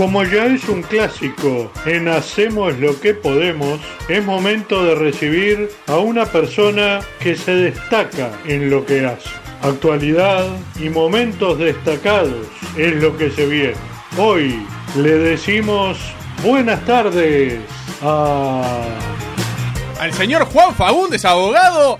Como 0.00 0.24
ya 0.24 0.46
es 0.46 0.66
un 0.66 0.80
clásico 0.80 1.70
en 1.84 2.08
Hacemos 2.08 2.74
lo 2.78 2.98
que 2.98 3.12
podemos, 3.12 3.78
es 4.08 4.24
momento 4.24 4.82
de 4.82 4.94
recibir 4.94 5.70
a 5.88 5.98
una 5.98 6.24
persona 6.24 7.00
que 7.18 7.36
se 7.36 7.54
destaca 7.54 8.30
en 8.46 8.70
lo 8.70 8.86
que 8.86 9.04
hace. 9.04 9.28
Actualidad 9.60 10.46
y 10.80 10.88
momentos 10.88 11.58
destacados 11.58 12.46
es 12.78 12.94
lo 12.94 13.14
que 13.18 13.30
se 13.30 13.44
viene. 13.44 13.74
Hoy 14.16 14.66
le 14.96 15.18
decimos 15.18 15.98
buenas 16.42 16.82
tardes 16.86 17.60
a... 18.00 18.82
Al 20.00 20.14
señor 20.14 20.46
Juan 20.46 20.74
Fagundes, 20.74 21.26
abogado. 21.26 21.98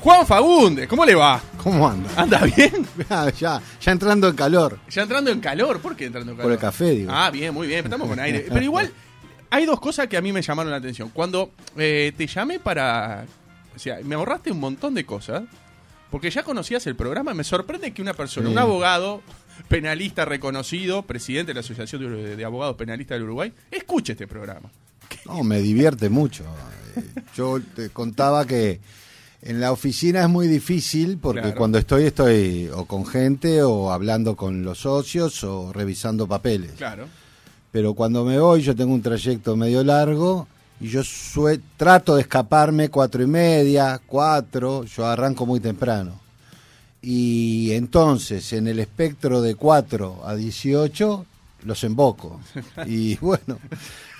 Juan 0.00 0.26
Fagundes, 0.26 0.86
¿cómo 0.86 1.04
le 1.04 1.14
va? 1.14 1.40
¿Cómo 1.62 1.88
anda? 1.88 2.08
¿Anda 2.16 2.44
bien? 2.44 2.86
Ya, 3.08 3.30
ya, 3.38 3.62
ya 3.80 3.92
entrando 3.92 4.28
en 4.28 4.36
calor. 4.36 4.78
Ya 4.88 5.02
entrando 5.02 5.30
en 5.32 5.40
calor. 5.40 5.80
¿Por 5.80 5.96
qué 5.96 6.06
entrando 6.06 6.30
en 6.32 6.36
calor? 6.36 6.46
Por 6.46 6.52
el 6.52 6.58
café, 6.58 6.90
digo. 6.92 7.10
Ah, 7.12 7.30
bien, 7.30 7.52
muy 7.52 7.66
bien. 7.66 7.84
Estamos 7.84 8.08
con 8.08 8.18
aire. 8.20 8.46
Pero 8.48 8.62
igual, 8.62 8.92
hay 9.50 9.66
dos 9.66 9.80
cosas 9.80 10.06
que 10.06 10.16
a 10.16 10.20
mí 10.22 10.32
me 10.32 10.42
llamaron 10.42 10.70
la 10.70 10.76
atención. 10.78 11.10
Cuando 11.12 11.50
eh, 11.76 12.12
te 12.16 12.26
llamé 12.26 12.60
para... 12.60 13.24
O 13.74 13.78
sea, 13.78 13.98
me 14.04 14.14
ahorraste 14.14 14.52
un 14.52 14.60
montón 14.60 14.94
de 14.94 15.04
cosas. 15.04 15.42
Porque 16.10 16.30
ya 16.30 16.44
conocías 16.44 16.86
el 16.86 16.94
programa. 16.94 17.34
Me 17.34 17.42
sorprende 17.42 17.92
que 17.92 18.00
una 18.00 18.14
persona, 18.14 18.46
Sí. 18.46 18.52
un 18.52 18.58
abogado 18.58 19.22
penalista 19.68 20.24
reconocido, 20.24 21.02
presidente 21.02 21.50
de 21.50 21.54
la 21.54 21.60
Asociación 21.60 22.02
de, 22.02 22.36
de 22.36 22.44
Abogados 22.44 22.76
Penalistas 22.76 23.16
del 23.16 23.24
Uruguay, 23.24 23.52
escuche 23.72 24.12
este 24.12 24.28
programa. 24.28 24.70
No, 25.24 25.42
me 25.42 25.58
divierte 25.60 26.08
mucho. 26.10 26.44
Eh, 26.96 27.02
Yo 27.36 27.60
te 27.74 27.90
contaba 27.90 28.46
que 28.46 28.80
en 29.48 29.60
la 29.60 29.72
oficina 29.72 30.22
es 30.22 30.28
muy 30.28 30.48
difícil 30.48 31.18
porque 31.18 31.40
Claro. 31.42 31.56
cuando 31.56 31.78
estoy 31.78 32.04
estoy 32.04 32.68
o 32.74 32.84
con 32.84 33.06
gente 33.06 33.62
o 33.62 33.90
hablando 33.92 34.36
con 34.36 34.62
los 34.64 34.78
socios 34.78 35.42
o 35.44 35.72
revisando 35.72 36.26
papeles. 36.26 36.72
Claro. 36.76 37.06
Pero 37.72 37.94
cuando 37.94 38.24
me 38.24 38.38
voy 38.38 38.62
yo 38.62 38.74
tengo 38.74 38.92
un 38.94 39.02
trayecto 39.02 39.56
medio 39.56 39.84
largo 39.84 40.48
y 40.80 40.88
yo 40.88 41.02
trato 41.76 42.14
de 42.16 42.22
escaparme 42.22 42.88
cuatro 42.90 43.22
y 43.22 43.26
media, 43.26 44.00
cuatro, 44.06 44.84
yo 44.84 45.06
arranco 45.06 45.46
muy 45.46 45.60
temprano. 45.60 46.20
Y 47.02 47.72
entonces 47.72 48.52
en 48.52 48.66
el 48.66 48.80
espectro 48.80 49.40
de 49.40 49.54
4 49.54 50.22
a 50.24 50.34
18 50.34 51.24
los 51.64 51.84
emboco. 51.84 52.40
Y 52.86 53.16
bueno, 53.16 53.58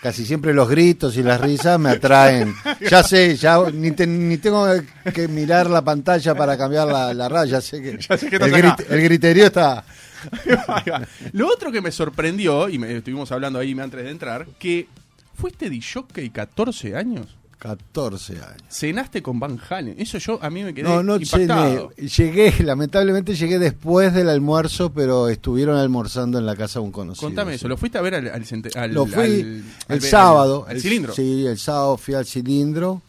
casi 0.07 0.25
siempre 0.25 0.55
los 0.55 0.69
gritos 0.69 1.17
y 1.17 1.23
las 1.25 1.41
risas 1.41 1.81
me 1.81 1.91
atraen. 1.91 2.55
Ya 2.89 3.03
sé, 3.03 3.35
ya 3.35 3.59
ni, 3.73 3.91
te- 3.91 4.07
ni 4.07 4.37
tengo 4.39 4.65
que 5.13 5.27
mirar 5.27 5.69
la 5.69 5.83
pantalla 5.83 6.33
para 6.33 6.57
cambiar 6.57 6.87
la, 6.87 7.13
la 7.13 7.29
raya, 7.29 7.61
sé 7.61 7.83
que, 7.83 7.98
Ya 7.98 8.17
sé 8.17 8.31
que 8.31 8.37
el, 8.37 8.53
grit- 8.53 8.87
el 8.89 9.03
griterío 9.03 9.47
está... 9.47 9.85
Ahí 10.69 10.91
va. 10.91 11.03
Lo 11.33 11.48
otro 11.48 11.73
que 11.73 11.81
me 11.81 11.91
sorprendió, 11.91 12.69
y 12.69 12.79
me, 12.79 12.97
estuvimos 12.98 13.33
hablando 13.33 13.59
ahí 13.59 13.73
antes 13.81 14.05
de 14.05 14.11
entrar, 14.11 14.47
que 14.61 14.87
fuiste 15.35 15.69
de 15.69 15.81
jockey 15.83 16.31
14 16.31 16.95
años. 16.97 17.27
14 17.59 18.35
años. 18.35 18.62
Cenaste 18.69 19.23
con 19.23 19.41
Van 19.41 19.59
Halen. 19.69 19.95
Eso 19.99 20.19
yo 20.19 20.39
a 20.43 20.51
mí 20.51 20.62
me 20.62 20.75
quedé 20.75 20.85
No, 20.85 21.03
no 21.03 21.17
impactado. 21.17 21.91
cené. 21.97 22.09
Llegué, 22.09 22.63
lamentablemente 22.65 23.35
llegué 23.35 23.59
después 23.59 24.13
del 24.15 24.29
almuerzo, 24.29 24.93
pero 24.93 25.29
estuvieron 25.29 25.77
almorzando 25.79 26.39
en 26.39 26.45
la 26.47 26.55
casa 26.55 26.81
de 26.81 26.85
un 26.87 26.93
conocido. 26.93 27.27
Contame 27.29 27.53
sí. 27.53 27.57
eso, 27.57 27.69
¿lo 27.69 27.77
fuiste 27.77 27.98
a 27.98 28.03
ver 28.03 28.15
al, 28.17 28.29
al, 28.29 28.93
Lo 28.93 29.07
fui 29.07 29.23
al- 29.23 29.65
el 29.89 30.03
sábado. 30.03 30.67
Al, 30.69 30.77
el- 30.77 30.83
cilindro. 30.83 31.15
Sí, 31.15 31.47
el 31.47 31.59
sábado 31.59 31.97
fui 31.97 32.15
al 32.15 32.27
cilindro. 32.27 33.01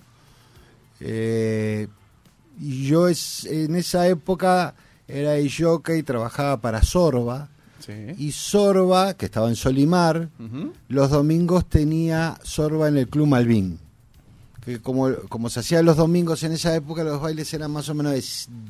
Eh, 1.00 1.88
y 2.60 2.88
yo 2.88 3.08
es, 3.08 3.46
en 3.46 3.76
esa 3.76 4.08
época 4.08 4.74
era 5.08 5.34
jockey, 5.48 6.04
trabajaba 6.04 6.60
para 6.62 6.82
Sorba. 6.82 7.50
Sí. 7.86 7.94
Y 8.18 8.32
Sorba, 8.32 9.14
que 9.14 9.26
estaba 9.28 9.48
en 9.48 9.56
Solimar, 9.56 10.30
los 10.90 11.10
domingos 11.10 11.70
tenía 11.70 12.38
Sorba 12.44 12.88
en 12.88 12.98
el 12.98 13.08
Club 13.08 13.28
Malvin. 13.28 13.80
Que 14.68 14.82
como, 14.82 15.16
como 15.30 15.50
se 15.50 15.62
hacía 15.62 15.82
los 15.82 15.96
domingos 15.96 16.44
en 16.44 16.52
esa 16.52 16.76
época, 16.76 17.02
los 17.06 17.22
bailes 17.22 17.54
eran 17.54 17.72
más 17.72 17.88
o 17.88 17.94
menos 17.94 18.12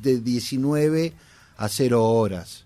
de, 0.02 0.12
de 0.14 0.20
19 0.20 1.12
a 1.56 1.68
0 1.68 2.04
horas. 2.04 2.64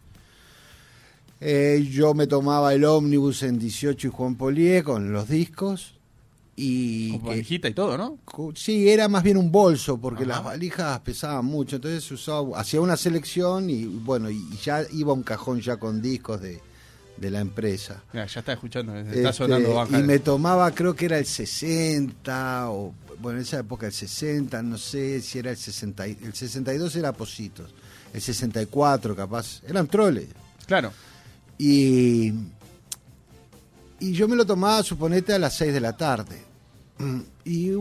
Eh, 1.41 1.89
yo 1.91 2.13
me 2.15 2.27
tomaba 2.27 2.75
el 2.75 2.85
ómnibus 2.85 3.43
en 3.43 3.59
18 3.59 4.07
y 4.07 4.11
Juan 4.11 4.37
Polié 4.37 4.85
con 4.85 5.13
los 5.13 5.29
discos. 5.29 5.95
Y 6.55 7.13
Con 7.13 7.29
valijita 7.31 7.69
y 7.69 7.73
todo, 7.75 7.97
¿no? 7.97 8.19
sí, 8.55 8.91
era 8.91 9.09
más 9.09 9.23
bien 9.23 9.39
un 9.39 9.51
bolso, 9.51 9.97
porque 9.97 10.25
Ajá. 10.25 10.33
las 10.35 10.45
valijas 10.45 11.01
pesaban 11.01 11.47
mucho. 11.47 11.77
Entonces 11.77 12.09
usaba, 12.13 12.61
hacía 12.61 12.83
una 12.83 12.99
selección 12.99 13.71
y 13.71 13.87
bueno, 13.87 14.31
y 14.31 14.45
ya 14.63 14.83
iba 14.93 15.15
un 15.15 15.23
cajón 15.23 15.63
ya 15.63 15.79
con 15.79 16.03
discos 16.03 16.43
de, 16.43 16.61
de 17.17 17.31
la 17.31 17.41
empresa. 17.41 18.03
Mira, 18.13 18.27
ya 18.27 18.41
está 18.41 18.53
escuchando, 18.53 18.95
está 18.95 19.13
Este, 19.15 19.33
sonando 19.33 19.73
Van 19.75 19.89
y 19.99 20.03
me 20.03 20.19
tomaba, 20.19 20.71
creo 20.73 20.95
que 20.95 21.07
era 21.07 21.19
el 21.19 21.25
60, 21.27 22.69
o 22.71 22.93
bueno, 23.23 23.39
en 23.39 23.45
esa 23.45 23.61
época 23.61 23.87
el 23.87 23.93
60, 23.93 24.63
no 24.63 24.77
sé 24.77 25.21
si 25.23 25.39
era 25.39 25.51
el 25.53 25.57
60, 25.57 26.09
y- 26.09 26.19
el 26.23 26.35
62 26.35 26.97
era 26.97 27.13
Positos, 27.13 27.73
el 28.13 28.21
64 28.21 29.15
capaz, 29.17 29.63
eran 29.67 29.87
troles. 29.87 30.27
Claro. 30.67 30.93
Y, 31.59 32.33
y 34.01 34.13
yo 34.13 34.27
me 34.29 34.37
lo 34.37 34.45
tomaba, 34.45 34.83
suponete, 34.83 35.33
a 35.33 35.39
las 35.39 35.55
6 35.57 35.73
de 35.73 35.81
la 35.81 35.97
tarde. 35.97 36.43
Y 37.45 37.73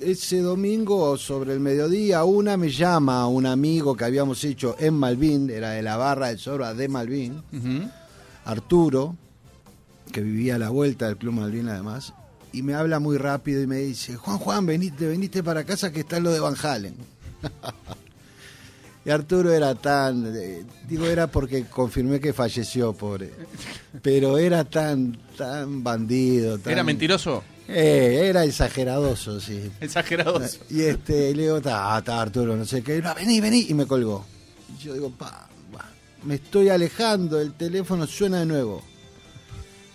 ese 0.00 0.40
domingo, 0.40 1.16
sobre 1.16 1.52
el 1.52 1.60
mediodía, 1.60 2.24
una 2.24 2.56
me 2.56 2.68
llama 2.70 3.28
un 3.28 3.46
amigo 3.46 3.96
que 3.96 4.04
habíamos 4.04 4.42
hecho 4.42 4.74
en 4.80 4.94
Malvin, 4.94 5.48
era 5.48 5.70
de 5.70 5.82
la 5.82 5.96
barra 5.96 6.26
del 6.26 6.40
Sorba 6.40 6.74
de 6.74 6.88
Malvin. 6.88 7.40
Arturo, 8.44 9.14
que 10.12 10.20
vivía 10.22 10.56
a 10.56 10.58
la 10.58 10.70
vuelta 10.70 11.06
del 11.06 11.18
Club 11.18 11.34
Malvin 11.34 11.68
además, 11.68 12.14
y 12.52 12.62
me 12.62 12.74
habla 12.74 12.98
muy 12.98 13.16
rápido 13.16 13.62
y 13.62 13.66
me 13.66 13.76
dice, 13.76 14.16
Juan 14.16 14.38
Juan, 14.38 14.66
veniste, 14.66 15.06
veniste 15.06 15.42
para 15.42 15.64
casa 15.64 15.92
que 15.92 16.00
está 16.00 16.20
lo 16.20 16.32
de 16.32 16.40
Van 16.40 16.56
Halen. 16.60 16.94
y 19.04 19.10
Arturo 19.10 19.52
era 19.52 19.74
tan, 19.74 20.34
eh, 20.36 20.64
digo 20.88 21.06
era 21.06 21.28
porque 21.28 21.66
confirmé 21.66 22.20
que 22.20 22.32
falleció, 22.32 22.92
pobre, 22.92 23.32
pero 24.02 24.38
era 24.38 24.64
tan, 24.64 25.16
tan 25.36 25.82
bandido. 25.82 26.58
Tan, 26.58 26.72
¿Era 26.72 26.84
mentiroso? 26.84 27.42
Eh, 27.68 28.26
era 28.28 28.44
exageradoso, 28.44 29.40
sí. 29.40 29.70
Exagerado. 29.80 30.40
Y 30.70 30.82
este, 30.82 31.30
y 31.30 31.34
le 31.34 31.42
digo, 31.42 31.58
está, 31.58 31.96
está 31.96 32.20
Arturo, 32.20 32.56
no 32.56 32.64
sé 32.64 32.82
qué, 32.82 33.00
no, 33.00 33.14
vení, 33.14 33.40
vení, 33.40 33.66
y 33.68 33.74
me 33.74 33.86
colgó. 33.86 34.26
Y 34.76 34.82
yo 34.82 34.94
digo, 34.94 35.10
pa, 35.10 35.48
pa, 35.72 35.88
me 36.24 36.34
estoy 36.34 36.68
alejando, 36.68 37.40
el 37.40 37.54
teléfono 37.54 38.08
suena 38.08 38.40
de 38.40 38.46
nuevo. 38.46 38.89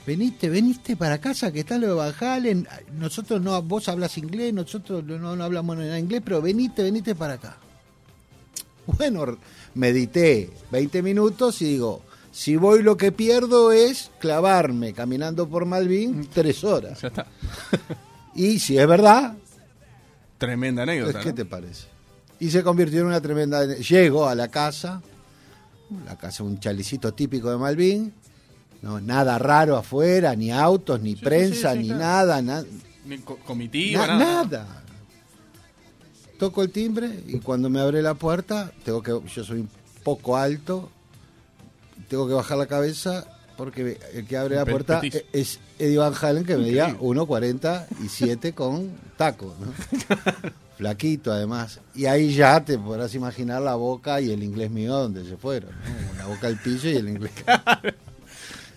Veniste, 0.06 0.50
veniste 0.50 0.96
para 0.96 1.20
casa, 1.20 1.52
que 1.52 1.62
está 1.62 1.78
lo 1.78 1.88
de 1.88 1.94
Van 1.94 2.14
Halen. 2.20 2.68
Nosotros 3.00 3.42
no, 3.42 3.60
vos 3.64 3.90
hablas 3.90 4.18
inglés, 4.18 4.54
nosotros 4.54 5.04
no, 5.04 5.36
no 5.36 5.44
hablamos 5.44 5.78
nada 5.78 5.98
inglés, 5.98 6.22
pero 6.24 6.42
veniste, 6.42 6.84
veniste 6.84 7.16
para 7.16 7.34
acá. 7.36 7.58
Bueno, 8.86 9.38
medité 9.74 10.52
20 10.72 11.02
minutos 11.02 11.60
y 11.64 11.66
digo, 11.66 12.04
si 12.32 12.56
voy 12.56 12.84
lo 12.84 12.98
que 12.98 13.12
pierdo 13.12 13.72
es 13.72 14.12
clavarme 14.20 14.94
caminando 14.94 15.48
por 15.50 15.66
Malvin 15.66 16.30
tres 16.32 16.64
horas. 16.64 17.02
Ya 17.02 17.08
está. 17.08 17.26
Y 18.38 18.60
si 18.60 18.78
es 18.78 18.86
verdad, 18.86 19.34
Tremenda 20.38 20.84
anécdota. 20.84 21.14
pues, 21.14 21.24
¿Qué 21.24 21.30
¿no? 21.30 21.36
te 21.36 21.46
parece? 21.46 21.88
Y 22.38 22.50
se 22.52 22.64
convirtió 22.64 23.00
en 23.00 23.06
una 23.06 23.22
tremenda... 23.22 23.66
Llego 23.78 24.28
a 24.28 24.36
la 24.36 24.50
casa, 24.50 25.02
la 26.06 26.18
casa 26.18 26.44
un 26.44 26.60
chalicito 26.60 27.14
típico 27.14 27.50
de 27.50 27.58
Malvin, 27.58 28.14
no 28.86 29.02
nada 29.02 29.38
raro 29.40 29.76
afuera, 29.76 30.36
ni 30.36 30.52
autos, 30.52 31.02
ni 31.02 31.16
sí, 31.16 31.22
prensa, 31.24 31.72
sí, 31.74 31.78
sí, 31.78 31.84
ni 31.84 31.88
claro. 31.90 32.02
nada, 32.04 32.42
na- 32.42 32.64
Ni 33.06 33.18
co- 33.18 33.38
comitiva, 33.46 34.06
na- 34.08 34.18
nada. 34.20 34.44
nada. 34.64 34.82
Toco 36.38 36.62
el 36.64 36.70
timbre 36.70 37.10
y 37.28 37.40
cuando 37.40 37.70
me 37.70 37.80
abre 37.80 38.02
la 38.02 38.14
puerta, 38.14 38.72
tengo 38.84 39.02
que 39.02 39.12
yo 39.34 39.44
soy 39.44 39.62
un 39.62 39.70
poco 40.04 40.38
alto, 40.38 40.90
tengo 42.10 42.28
que 42.28 42.34
bajar 42.34 42.58
la 42.58 42.68
cabeza 42.68 43.26
porque 43.58 43.98
el 44.14 44.28
que 44.28 44.38
abre 44.38 44.58
la 44.58 44.66
puerta 44.66 45.00
petizo. 45.00 45.24
es 45.34 45.60
Eddie 45.80 45.98
Van 45.98 46.14
Halen 46.22 46.44
que 46.46 46.58
medía 46.58 46.90
Increíble. 46.90 47.22
1.47 47.22 48.54
con 48.54 48.92
taco, 49.18 49.56
¿no? 49.60 49.72
flaquito 50.78 51.32
además. 51.32 51.80
Y 51.96 52.06
ahí 52.06 52.34
ya 52.36 52.64
te 52.66 52.78
podrás 52.78 53.16
imaginar 53.16 53.62
la 53.62 53.76
boca 53.76 54.20
y 54.20 54.30
el 54.32 54.44
inglés 54.44 54.70
mío 54.72 54.94
donde 54.94 55.24
se 55.24 55.38
fueron, 55.38 55.72
¿no? 55.72 56.18
La 56.18 56.26
boca 56.28 56.48
al 56.48 56.58
piso 56.60 56.90
y 56.90 56.98
el 56.98 57.08
inglés 57.08 57.32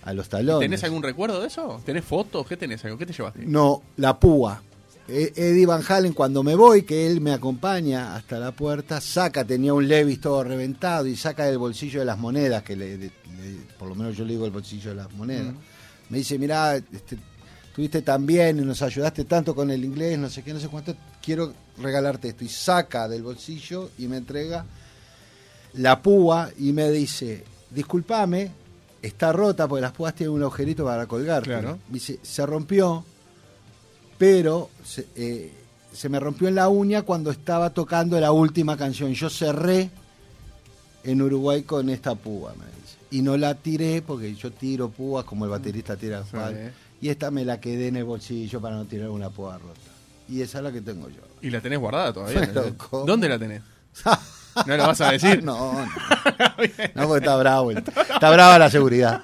a 0.08 0.12
los 0.14 0.28
talones. 0.28 0.60
¿Tenés 0.68 0.84
algún 0.84 1.02
recuerdo 1.02 1.40
de 1.40 1.48
eso? 1.48 1.80
¿Tenés 1.84 2.04
fotos? 2.04 2.46
¿Qué 2.46 2.56
tenés? 2.56 2.80
¿Qué 2.82 3.06
te 3.06 3.12
llevaste? 3.12 3.44
No, 3.46 3.82
la 3.96 4.18
púa. 4.18 4.62
Eh, 5.10 5.32
Eddie 5.36 5.64
Van 5.66 5.82
Halen, 5.88 6.12
cuando 6.12 6.42
me 6.42 6.54
voy, 6.54 6.82
que 6.82 7.06
él 7.06 7.20
me 7.22 7.32
acompaña 7.32 8.14
hasta 8.14 8.38
la 8.38 8.52
puerta, 8.52 9.00
saca, 9.00 9.42
tenía 9.44 9.72
un 9.72 9.88
Levis 9.88 10.20
todo 10.20 10.44
reventado 10.44 11.06
y 11.06 11.16
saca 11.16 11.44
del 11.46 11.56
bolsillo 11.58 12.00
de 12.00 12.04
las 12.06 12.18
monedas, 12.18 12.62
que 12.62 12.76
le, 12.76 12.98
le- 12.98 13.10
por 13.78 13.88
lo 13.88 13.94
menos 13.94 14.16
yo 14.16 14.24
le 14.24 14.32
digo 14.34 14.44
el 14.44 14.50
bolsillo 14.50 14.90
de 14.90 14.96
las 14.96 15.10
monedas. 15.12 15.54
Me 16.10 16.18
dice, 16.18 16.38
mirá, 16.38 16.76
este, 16.76 17.16
estuviste 17.68 18.02
tan 18.02 18.26
bien 18.26 18.58
y 18.58 18.62
nos 18.62 18.82
ayudaste 18.82 19.24
tanto 19.24 19.54
con 19.54 19.70
el 19.70 19.82
inglés, 19.84 20.18
no 20.18 20.28
sé 20.28 20.42
qué, 20.42 20.52
no 20.52 20.60
sé 20.60 20.68
cuánto, 20.68 20.94
quiero 21.22 21.54
regalarte 21.80 22.28
esto. 22.28 22.44
Y 22.44 22.48
saca 22.48 23.08
del 23.08 23.22
bolsillo 23.22 23.90
y 23.98 24.08
me 24.08 24.18
entrega 24.18 24.66
la 25.74 26.02
púa 26.02 26.50
y 26.58 26.72
me 26.72 26.90
dice, 26.90 27.44
discúlpame, 27.70 28.50
está 29.02 29.32
rota 29.32 29.66
porque 29.68 29.82
las 29.82 29.92
púas 29.92 30.14
tienen 30.14 30.34
un 30.34 30.42
agujerito 30.42 30.84
para 30.84 31.06
colgar. 31.06 31.42
Claro. 31.42 31.78
Dice, 31.88 32.18
se 32.22 32.44
rompió, 32.46 33.04
pero 34.18 34.70
se, 34.84 35.06
eh, 35.16 35.52
se 35.92 36.08
me 36.08 36.18
rompió 36.20 36.48
en 36.48 36.54
la 36.56 36.68
uña 36.68 37.02
cuando 37.02 37.30
estaba 37.30 37.70
tocando 37.70 38.18
la 38.20 38.32
última 38.32 38.76
canción. 38.76 39.12
Yo 39.14 39.30
cerré 39.30 39.90
en 41.04 41.22
Uruguay 41.22 41.62
con 41.62 41.88
esta 41.90 42.14
púa, 42.14 42.52
me 42.58 42.64
dice. 42.66 42.96
Y 43.10 43.22
no 43.22 43.36
la 43.36 43.54
tiré 43.54 44.02
porque 44.02 44.34
yo 44.34 44.50
tiro 44.52 44.90
púas 44.90 45.24
como 45.24 45.44
el 45.44 45.50
baterista 45.50 45.96
tira 45.96 46.22
Sí. 46.24 46.30
pal. 46.32 46.72
Y 47.00 47.08
esta 47.10 47.30
me 47.30 47.44
la 47.44 47.60
quedé 47.60 47.88
en 47.88 47.96
el 47.96 48.04
bolsillo 48.04 48.60
para 48.60 48.74
no 48.76 48.84
tirar 48.84 49.08
una 49.10 49.30
púa 49.30 49.56
rota. 49.56 49.80
Y 50.28 50.42
esa 50.42 50.58
es 50.58 50.64
la 50.64 50.72
que 50.72 50.80
tengo 50.82 51.08
yo. 51.08 51.20
Y 51.40 51.48
la 51.50 51.60
tenés 51.60 51.78
guardada 51.78 52.12
todavía. 52.12 52.52
¿Dónde 53.06 53.28
la 53.28 53.38
tenés? 53.38 53.62
¿No 54.66 54.76
la 54.76 54.86
vas 54.86 55.00
a 55.00 55.12
decir? 55.12 55.42
no, 55.44 55.72
no. 55.72 55.86
No, 56.94 57.06
porque 57.08 57.24
está 57.24 57.36
bravo. 57.36 57.70
el- 57.70 57.78
Está 57.78 58.30
brava 58.30 58.58
la 58.58 58.70
seguridad. 58.70 59.22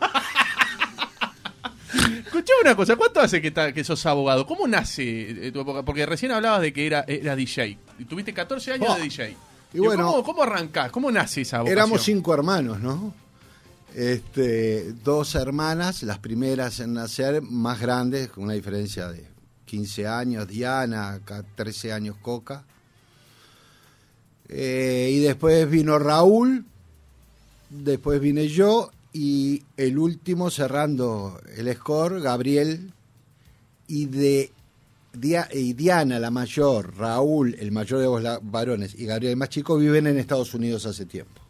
Escuchame 1.94 2.60
una 2.62 2.74
cosa, 2.76 2.96
¿cuánto 2.96 3.20
hace 3.20 3.40
que, 3.40 3.50
ta- 3.50 3.72
que 3.72 3.84
sos 3.84 4.04
abogado? 4.06 4.46
¿Cómo 4.46 4.66
nace 4.66 5.46
eh, 5.48 5.52
tu 5.52 5.60
época? 5.60 5.82
Porque 5.84 6.04
recién 6.06 6.32
hablabas 6.32 6.60
de 6.60 6.72
que 6.72 6.86
era, 6.86 7.04
era 7.06 7.36
DJ. 7.36 7.78
Tuviste 8.08 8.34
14 8.34 8.72
años 8.72 8.88
Oh. 8.90 8.94
de 8.96 9.02
DJ. 9.02 9.36
Y 9.74 9.78
bueno- 9.78 10.06
¿cómo, 10.10 10.24
¿Cómo 10.24 10.42
arrancás? 10.42 10.90
¿Cómo 10.90 11.10
nace 11.10 11.42
esa 11.42 11.58
vocación? 11.58 11.78
Éramos 11.78 12.02
cinco 12.02 12.34
hermanos, 12.34 12.80
¿no? 12.80 13.14
Este, 13.94 14.92
dos 15.04 15.34
hermanas, 15.36 16.02
las 16.02 16.18
primeras 16.18 16.80
en 16.80 16.94
nacer, 16.94 17.40
más 17.42 17.80
grandes, 17.80 18.28
con 18.28 18.44
una 18.44 18.54
diferencia 18.54 19.08
de 19.08 19.24
15 19.66 20.08
años, 20.08 20.48
Diana, 20.48 21.12
acá 21.12 21.44
13 21.54 21.92
años 21.92 22.16
Coca. 22.20 22.64
Eh, 24.56 25.10
y 25.12 25.18
después 25.18 25.68
vino 25.68 25.98
Raúl, 25.98 26.64
después 27.70 28.20
vine 28.20 28.46
yo, 28.46 28.92
y 29.12 29.64
el 29.76 29.98
último 29.98 30.48
cerrando 30.48 31.40
el 31.56 31.74
score, 31.74 32.20
Gabriel, 32.20 32.92
y 33.88 34.06
de 34.06 34.52
y 35.52 35.72
Diana, 35.72 36.20
la 36.20 36.30
mayor, 36.30 36.96
Raúl, 36.96 37.56
el 37.58 37.72
mayor 37.72 37.98
de 37.98 38.04
los 38.06 38.38
varones, 38.42 38.94
y 38.96 39.06
Gabriel, 39.06 39.32
el 39.32 39.36
más 39.36 39.48
chico, 39.48 39.76
viven 39.76 40.06
en 40.06 40.18
Estados 40.18 40.54
Unidos 40.54 40.86
hace 40.86 41.04
tiempo. 41.04 41.40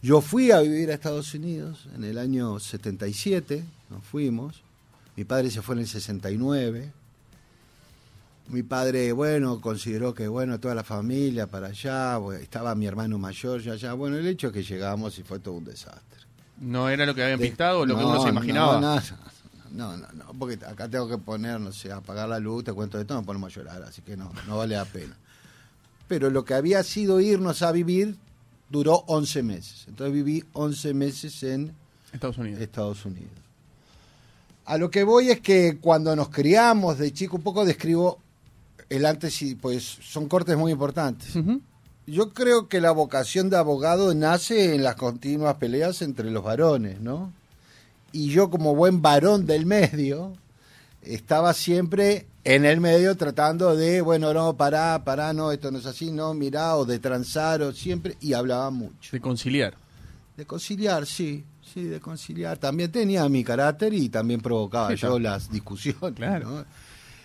Yo 0.00 0.22
fui 0.22 0.52
a 0.52 0.60
vivir 0.60 0.90
a 0.90 0.94
Estados 0.94 1.34
Unidos 1.34 1.86
en 1.94 2.04
el 2.04 2.16
año 2.16 2.58
77, 2.58 3.62
nos 3.90 4.02
fuimos. 4.04 4.62
Mi 5.16 5.24
padre 5.24 5.50
se 5.50 5.60
fue 5.60 5.74
en 5.74 5.82
el 5.82 5.86
69. 5.88 6.92
Mi 8.50 8.64
padre, 8.64 9.12
bueno, 9.12 9.60
consideró 9.60 10.12
que, 10.12 10.26
bueno, 10.26 10.58
toda 10.58 10.74
la 10.74 10.82
familia 10.82 11.46
para 11.46 11.68
allá, 11.68 12.18
estaba 12.40 12.74
mi 12.74 12.86
hermano 12.86 13.16
mayor 13.16 13.60
ya 13.60 13.74
allá. 13.74 13.92
Bueno, 13.92 14.16
el 14.16 14.26
hecho 14.26 14.48
es 14.48 14.52
que 14.52 14.62
llegamos 14.64 15.16
y 15.20 15.22
fue 15.22 15.38
todo 15.38 15.54
un 15.54 15.64
desastre. 15.64 16.20
¿No 16.58 16.88
era 16.88 17.06
lo 17.06 17.14
que 17.14 17.22
habían 17.22 17.38
pintado 17.38 17.80
o 17.80 17.86
lo 17.86 17.96
que 17.96 18.02
No, 18.02 18.10
uno 18.10 18.22
se 18.22 18.28
imaginaba? 18.28 18.80
No, 18.80 18.96
no, 18.96 19.02
no, 19.70 19.96
no, 19.96 20.12
no, 20.12 20.34
porque 20.36 20.58
acá 20.64 20.88
tengo 20.88 21.08
que 21.08 21.16
poner, 21.16 21.60
no 21.60 21.72
sé, 21.72 21.92
apagar 21.92 22.28
la 22.28 22.40
luz, 22.40 22.64
te 22.64 22.72
cuento 22.72 22.98
de 22.98 23.04
todo, 23.04 23.18
nos 23.18 23.26
ponemos 23.26 23.52
a 23.52 23.54
llorar, 23.56 23.82
así 23.84 24.02
que 24.02 24.16
no, 24.16 24.32
no 24.48 24.58
vale 24.58 24.74
la 24.74 24.84
pena. 24.84 25.16
Pero 26.08 26.28
lo 26.28 26.44
que 26.44 26.54
había 26.54 26.82
sido 26.82 27.20
irnos 27.20 27.62
a 27.62 27.70
vivir 27.70 28.16
duró 28.68 29.04
11 29.06 29.44
meses. 29.44 29.84
Entonces 29.86 30.12
viví 30.12 30.44
11 30.54 30.92
meses 30.92 31.42
en 31.44 31.72
Estados 32.12 32.38
Unidos. 32.38 32.60
Estados 32.60 33.04
Unidos. 33.04 33.30
A 34.64 34.76
lo 34.76 34.90
que 34.90 35.04
voy 35.04 35.30
es 35.30 35.40
que 35.40 35.78
cuando 35.80 36.14
nos 36.16 36.30
criamos 36.30 36.98
de 36.98 37.12
chico, 37.12 37.36
un 37.36 37.42
poco 37.42 37.64
describo 37.64 38.18
el 38.90 39.06
antes 39.06 39.40
y 39.40 39.54
pues 39.54 39.84
son 40.02 40.28
cortes 40.28 40.56
muy 40.58 40.72
importantes. 40.72 41.32
Yo 42.06 42.30
creo 42.30 42.68
que 42.68 42.80
la 42.80 42.90
vocación 42.90 43.48
de 43.48 43.56
abogado 43.56 44.14
nace 44.14 44.74
en 44.74 44.82
las 44.82 44.96
continuas 44.96 45.54
peleas 45.54 46.02
entre 46.02 46.30
los 46.30 46.42
varones, 46.42 47.00
¿no? 47.00 47.32
Y 48.12 48.30
yo 48.30 48.50
como 48.50 48.74
buen 48.74 49.00
varón 49.00 49.46
del 49.46 49.64
medio, 49.64 50.32
estaba 51.02 51.54
siempre 51.54 52.26
en 52.42 52.64
el 52.64 52.80
medio 52.80 53.16
tratando 53.16 53.76
de, 53.76 54.00
bueno, 54.00 54.34
no, 54.34 54.56
pará, 54.56 55.04
pará, 55.04 55.32
no, 55.32 55.52
esto 55.52 55.70
no 55.70 55.78
es 55.78 55.86
así, 55.86 56.10
no, 56.10 56.34
mirá, 56.34 56.76
o 56.76 56.84
de 56.84 56.98
transar, 56.98 57.62
o 57.62 57.72
siempre, 57.72 58.16
y 58.20 58.32
hablaba 58.32 58.70
mucho. 58.70 59.12
De 59.12 59.20
conciliar. 59.20 59.74
De 60.36 60.46
conciliar, 60.46 61.06
sí, 61.06 61.44
sí, 61.62 61.84
de 61.84 62.00
conciliar. 62.00 62.58
También 62.58 62.90
tenía 62.90 63.28
mi 63.28 63.44
carácter 63.44 63.94
y 63.94 64.08
también 64.08 64.40
provocaba 64.40 64.90
Sí, 64.90 64.96
yo 64.96 65.18
las 65.20 65.48
discusiones. 65.50 66.14
Claro. 66.16 66.50
¿no? 66.50 66.64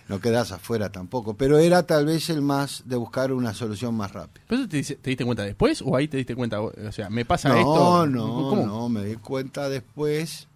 No 0.08 0.20
quedas 0.20 0.52
afuera 0.52 0.90
tampoco, 0.90 1.34
pero 1.34 1.58
era 1.58 1.84
tal 1.84 2.06
vez 2.06 2.30
el 2.30 2.40
más 2.42 2.82
de 2.86 2.94
buscar 2.96 3.32
una 3.32 3.52
solución 3.54 3.94
más 3.96 4.12
rápida. 4.12 4.44
¿Pero 4.46 4.62
eso 4.62 4.68
te, 4.68 4.82
te 4.82 5.10
diste 5.10 5.24
cuenta 5.24 5.42
después 5.42 5.82
o 5.84 5.96
ahí 5.96 6.06
te 6.08 6.16
diste 6.16 6.36
cuenta? 6.36 6.60
O 6.60 6.72
sea, 6.92 7.10
¿me 7.10 7.24
pasa 7.24 7.48
No, 7.48 7.58
esto? 7.58 8.06
no, 8.06 8.26
¿Cómo? 8.50 8.66
no, 8.66 8.88
me 8.88 9.04
di 9.04 9.16
cuenta 9.16 9.68
después 9.68 10.46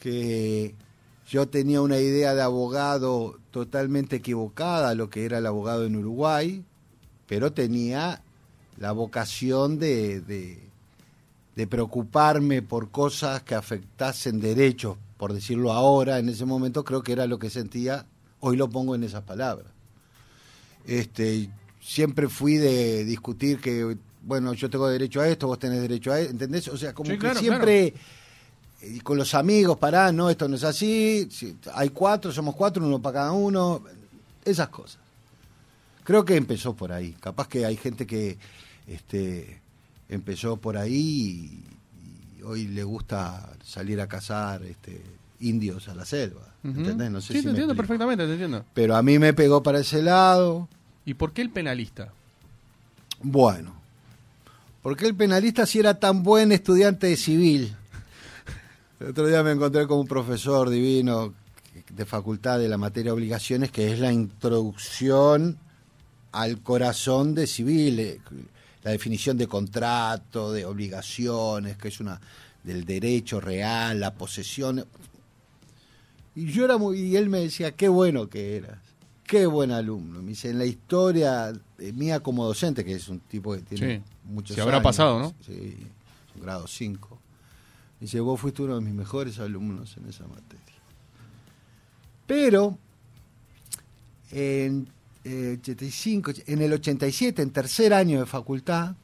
que 0.00 0.74
yo 1.28 1.48
tenía 1.48 1.80
una 1.80 1.98
idea 1.98 2.34
de 2.34 2.42
abogado 2.42 3.38
totalmente 3.50 4.16
equivocada 4.16 4.90
a 4.90 4.94
lo 4.94 5.10
que 5.10 5.24
era 5.24 5.38
el 5.38 5.46
abogado 5.46 5.84
en 5.84 5.96
Uruguay, 5.96 6.64
pero 7.26 7.52
tenía 7.52 8.22
la 8.78 8.92
vocación 8.92 9.78
de, 9.78 10.20
de, 10.22 10.58
de 11.54 11.66
preocuparme 11.66 12.62
por 12.62 12.90
cosas 12.90 13.42
que 13.42 13.54
afectasen 13.54 14.40
derechos, 14.40 14.96
por 15.16 15.32
decirlo 15.32 15.72
ahora, 15.72 16.18
en 16.18 16.28
ese 16.28 16.44
momento 16.44 16.82
creo 16.84 17.02
que 17.02 17.12
era 17.12 17.26
lo 17.26 17.38
que 17.38 17.50
sentía, 17.50 18.06
hoy 18.42 18.56
lo 18.56 18.68
pongo 18.68 18.94
en 18.94 19.04
esas 19.04 19.22
palabras. 19.22 19.68
Este, 20.84 21.48
siempre 21.80 22.28
fui 22.28 22.56
de 22.56 23.04
discutir 23.04 23.60
que, 23.60 23.96
bueno, 24.22 24.52
yo 24.52 24.68
tengo 24.68 24.88
derecho 24.88 25.20
a 25.20 25.28
esto, 25.28 25.46
vos 25.46 25.58
tenés 25.58 25.80
derecho 25.80 26.12
a 26.12 26.20
esto, 26.20 26.32
¿entendés? 26.32 26.68
O 26.68 26.76
sea, 26.76 26.92
como 26.92 27.06
Sí, 27.06 27.12
que 27.14 27.18
claro, 27.18 27.38
siempre 27.38 27.94
eh, 28.82 29.00
con 29.02 29.16
los 29.16 29.34
amigos, 29.34 29.78
pará, 29.78 30.10
no, 30.10 30.28
esto 30.28 30.48
no 30.48 30.56
es 30.56 30.64
así, 30.64 31.28
si 31.30 31.56
hay 31.72 31.90
cuatro, 31.90 32.32
somos 32.32 32.56
cuatro, 32.56 32.84
uno 32.84 33.00
para 33.00 33.14
cada 33.14 33.32
uno, 33.32 33.84
esas 34.44 34.68
cosas. 34.68 34.98
Creo 36.02 36.24
que 36.24 36.34
empezó 36.34 36.74
por 36.74 36.90
ahí. 36.90 37.12
Capaz 37.20 37.46
que 37.46 37.64
hay 37.64 37.76
gente 37.76 38.08
que 38.08 38.38
este, 38.88 39.60
empezó 40.08 40.56
por 40.56 40.76
ahí 40.76 41.62
y, 42.36 42.40
y 42.40 42.42
hoy 42.42 42.66
le 42.66 42.82
gusta 42.82 43.52
salir 43.64 44.00
a 44.00 44.08
cazar 44.08 44.64
este, 44.64 45.00
indios 45.38 45.88
a 45.88 45.94
la 45.94 46.04
selva. 46.04 46.51
¿Entendés? 46.64 47.10
No 47.10 47.20
sé 47.20 47.32
sí, 47.32 47.38
si 47.38 47.44
te 47.44 47.50
entiendo 47.50 47.72
explico. 47.72 47.76
perfectamente, 47.76 48.26
te 48.26 48.32
entiendo. 48.32 48.64
Pero 48.74 48.96
a 48.96 49.02
mí 49.02 49.18
me 49.18 49.32
pegó 49.34 49.62
para 49.62 49.80
ese 49.80 50.02
lado. 50.02 50.68
¿Y 51.04 51.14
por 51.14 51.32
qué 51.32 51.42
el 51.42 51.50
penalista? 51.50 52.12
Bueno, 53.22 53.74
¿por 54.82 54.96
qué 54.96 55.06
el 55.06 55.14
penalista 55.14 55.66
si 55.66 55.80
era 55.80 55.98
tan 55.98 56.22
buen 56.22 56.52
estudiante 56.52 57.08
de 57.08 57.16
civil? 57.16 57.74
El 59.00 59.08
otro 59.08 59.26
día 59.26 59.42
me 59.42 59.50
encontré 59.50 59.86
con 59.86 59.98
un 59.98 60.06
profesor 60.06 60.70
divino 60.70 61.34
de 61.90 62.04
facultad 62.06 62.58
de 62.58 62.68
la 62.68 62.78
materia 62.78 63.12
obligaciones, 63.12 63.70
que 63.70 63.92
es 63.92 63.98
la 63.98 64.12
introducción 64.12 65.58
al 66.30 66.60
corazón 66.60 67.34
de 67.34 67.46
civil, 67.46 68.20
la 68.84 68.90
definición 68.92 69.36
de 69.36 69.46
contrato, 69.48 70.52
de 70.52 70.64
obligaciones, 70.64 71.76
que 71.76 71.88
es 71.88 72.00
una 72.00 72.20
del 72.62 72.84
derecho 72.84 73.40
real, 73.40 73.98
la 74.00 74.14
posesión. 74.14 74.86
Y 76.34 76.46
yo 76.46 76.64
era 76.64 76.78
muy, 76.78 76.98
y 77.00 77.16
él 77.16 77.28
me 77.28 77.40
decía, 77.40 77.72
qué 77.72 77.88
bueno 77.88 78.28
que 78.28 78.56
eras, 78.56 78.78
qué 79.24 79.46
buen 79.46 79.70
alumno. 79.70 80.22
Me 80.22 80.30
dice, 80.30 80.50
en 80.50 80.58
la 80.58 80.64
historia 80.64 81.52
mía 81.94 82.20
como 82.20 82.46
docente, 82.46 82.84
que 82.84 82.94
es 82.94 83.08
un 83.08 83.20
tipo 83.20 83.52
que 83.54 83.60
tiene 83.60 83.96
Sí. 83.98 84.02
muchos 84.24 84.54
Se 84.54 84.62
habrá 84.62 84.76
años, 84.76 84.84
pasado, 84.84 85.18
¿no? 85.18 85.34
Sí, 85.46 85.76
un 86.36 86.42
grado 86.42 86.66
5. 86.66 87.18
Dice, 88.00 88.18
vos 88.20 88.40
fuiste 88.40 88.62
uno 88.62 88.76
de 88.76 88.80
mis 88.80 88.94
mejores 88.94 89.38
alumnos 89.38 89.96
en 89.96 90.08
esa 90.08 90.26
materia. 90.26 90.60
Pero 92.26 92.78
en 94.30 94.88
eh, 95.24 95.58
85, 95.60 96.32
en 96.46 96.62
el 96.62 96.72
87, 96.72 97.42
en 97.42 97.50
tercer 97.50 97.92
año 97.94 98.20
de 98.20 98.26
facultad, 98.26 98.96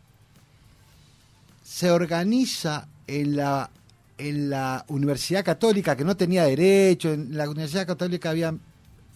se 1.64 1.90
organiza 1.90 2.88
en 3.06 3.37
la, 3.37 3.70
en 4.18 4.50
la 4.50 4.84
Universidad 4.88 5.44
Católica, 5.44 5.96
que 5.96 6.04
no 6.04 6.16
tenía 6.16 6.44
derecho, 6.44 7.12
en 7.12 7.37
la 7.37 7.48
Universidad 7.48 7.87
Católica 7.87 8.30
había 8.30 8.54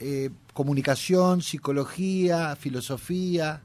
eh, 0.00 0.30
comunicación, 0.54 1.42
psicología, 1.42 2.56
filosofía, 2.56 3.60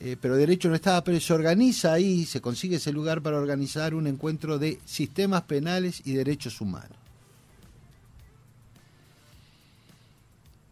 eh, 0.00 0.16
pero 0.20 0.36
derecho 0.36 0.68
no 0.68 0.74
estaba, 0.74 1.02
pero 1.04 1.18
se 1.20 1.32
organiza 1.32 1.92
ahí, 1.92 2.26
se 2.26 2.40
consigue 2.40 2.76
ese 2.76 2.92
lugar 2.92 3.22
para 3.22 3.38
organizar 3.38 3.94
un 3.94 4.06
encuentro 4.06 4.58
de 4.58 4.78
sistemas 4.84 5.42
penales 5.42 6.02
y 6.04 6.14
derechos 6.14 6.60
humanos. 6.60 6.98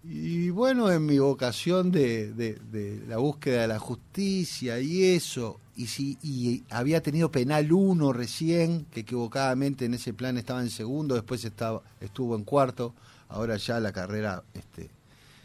Y 0.04 0.50
bueno, 0.50 0.90
en 0.90 1.06
mi 1.06 1.18
vocación 1.18 1.92
de, 1.92 2.32
de- 2.32 2.58
de 2.72 3.06
la 3.06 3.18
búsqueda 3.18 3.62
de 3.62 3.68
la 3.68 3.78
justicia 3.78 4.80
y 4.80 5.04
eso, 5.04 5.60
y, 5.76 5.86
si, 5.86 6.18
y 6.22 6.64
había 6.70 7.02
tenido 7.02 7.30
penal 7.30 7.72
uno 7.72 8.12
recién, 8.12 8.86
que 8.86 9.00
equivocadamente 9.00 9.84
en 9.84 9.94
ese 9.94 10.12
plan 10.12 10.36
estaba 10.36 10.60
en 10.60 10.70
segundo, 10.70 11.14
después 11.14 11.44
estaba, 11.44 11.82
estuvo 12.00 12.36
en 12.36 12.44
cuarto, 12.44 12.94
ahora 13.28 13.56
ya 13.56 13.80
la 13.80 13.92
carrera 13.92 14.42
este, 14.54 14.90